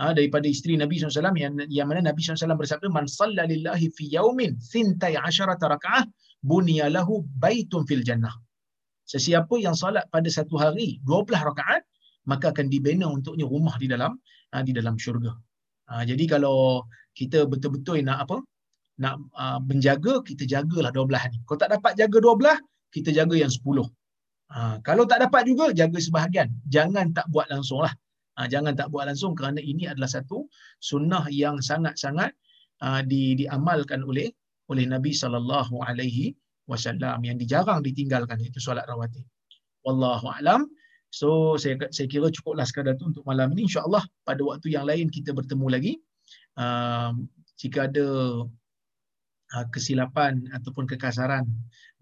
ha, 0.00 0.12
daripada 0.16 0.46
isteri 0.48 0.74
Nabi 0.80 1.00
SAW 1.00 1.34
yang, 1.36 1.54
yang 1.68 1.86
mana 1.90 2.00
Nabi 2.08 2.20
SAW 2.22 2.56
bersabda 2.56 2.88
man 2.88 3.04
salla 3.10 3.44
lillahi 3.44 3.86
fi 3.96 4.04
yaumin 4.16 4.56
sintai 4.56 5.14
asyarata 5.18 5.68
raka'ah 5.74 6.04
buniya 6.40 6.88
lahu 6.96 7.26
baitun 7.42 7.84
fil 7.84 8.04
jannah. 8.08 8.32
Sesiapa 9.04 9.54
yang 9.60 9.76
salat 9.76 10.06
pada 10.14 10.28
satu 10.30 10.56
hari 10.56 11.02
12 11.04 11.34
rakaat 11.50 11.82
maka 12.30 12.54
akan 12.54 12.70
dibina 12.70 13.10
untuknya 13.10 13.44
rumah 13.44 13.74
di 13.82 13.90
dalam 13.90 14.14
ha, 14.54 14.62
di 14.62 14.72
dalam 14.72 14.94
syurga. 14.96 15.34
Ha, 15.90 16.06
jadi 16.06 16.24
kalau 16.30 16.86
kita 17.18 17.44
betul-betul 17.50 18.00
nak 18.06 18.24
apa 18.24 18.36
nak 19.02 19.18
uh, 19.34 19.58
menjaga 19.68 20.22
kita 20.22 20.46
jagalah 20.46 20.94
12 20.94 21.32
ni. 21.34 21.38
Kalau 21.44 21.58
tak 21.58 21.70
dapat 21.74 21.92
jaga 21.98 22.18
12 22.22 22.94
kita 22.94 23.10
jaga 23.10 23.34
yang 23.34 23.50
10 23.50 23.64
ha, 24.52 24.78
kalau 24.86 25.04
tak 25.10 25.18
dapat 25.24 25.42
juga 25.50 25.74
jaga 25.74 25.98
sebahagian. 25.98 26.48
Jangan 26.70 27.10
tak 27.16 27.26
buat 27.34 27.50
langsung 27.50 27.82
lah 27.82 27.92
Ha, 28.40 28.48
jangan 28.48 28.72
tak 28.72 28.88
buat 28.88 29.04
langsung 29.08 29.36
kerana 29.36 29.60
ini 29.60 29.84
adalah 29.84 30.08
satu 30.08 30.48
sunnah 30.80 31.28
yang 31.28 31.60
sangat-sangat 31.60 32.32
uh, 32.80 33.04
di, 33.04 33.36
diamalkan 33.36 34.00
oleh 34.00 34.32
oleh 34.72 34.88
Nabi 34.88 35.12
sallallahu 35.12 35.84
alaihi 35.84 36.32
wasallam 36.64 37.20
yang 37.28 37.36
dijarang 37.36 37.84
ditinggalkan 37.84 38.40
itu 38.40 38.56
solat 38.56 38.88
rawatib. 38.88 39.26
Wallahu 39.84 40.32
alam. 40.32 40.64
So 41.12 41.60
saya 41.60 41.76
saya 41.92 42.08
kira 42.08 42.32
cukuplah 42.32 42.64
sekadar 42.64 42.96
tu 42.96 43.12
untuk 43.12 43.20
malam 43.28 43.52
ini 43.52 43.68
insya-Allah 43.68 44.00
pada 44.24 44.40
waktu 44.40 44.72
yang 44.72 44.88
lain 44.88 45.12
kita 45.12 45.36
bertemu 45.36 45.66
lagi. 45.68 45.92
Uh, 46.56 47.12
jika 47.60 47.92
ada 47.92 48.06
kesilapan 49.72 50.48
ataupun 50.56 50.88
kekasaran 50.88 51.44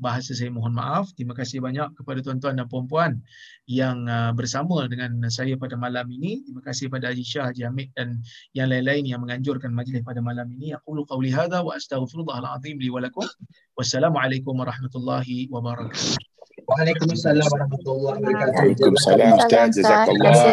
bahasa 0.01 0.33
saya 0.33 0.49
mohon 0.49 0.73
maaf. 0.73 1.13
Terima 1.13 1.37
kasih 1.37 1.61
banyak 1.61 1.93
kepada 1.99 2.25
tuan-tuan 2.25 2.57
dan 2.57 2.67
puan-puan 2.67 3.21
yang 3.69 4.09
uh, 4.09 4.33
bersama 4.33 4.89
dengan 4.89 5.21
saya 5.29 5.55
pada 5.61 5.77
malam 5.77 6.09
ini. 6.09 6.41
Terima 6.47 6.65
kasih 6.65 6.89
kepada 6.89 7.13
Haji 7.13 7.25
Shah, 7.25 7.53
Haji 7.53 7.69
Hamid 7.69 7.93
dan 7.93 8.25
yang 8.57 8.73
lain-lain 8.73 9.05
yang 9.05 9.21
menganjurkan 9.21 9.71
majlis 9.77 10.01
pada 10.01 10.25
malam 10.25 10.49
ini. 10.57 10.73
Aku 10.73 10.97
lu 10.97 11.05
qawli 11.05 11.29
hadha 11.31 11.61
wa 11.61 11.77
astaghfirullahaladzim 11.77 12.81
li 12.81 12.89
walakum. 12.89 13.29
Wassalamualaikum 13.77 14.57
warahmatullahi 14.57 15.53
wabarakatuh. 15.53 16.17
Waalaikumsalam 16.65 17.45
warahmatullahi 17.45 18.21
wabarakatuh. 18.25 18.89
Waalaikumsalam. 18.89 19.37
Jazakallah. 19.51 20.47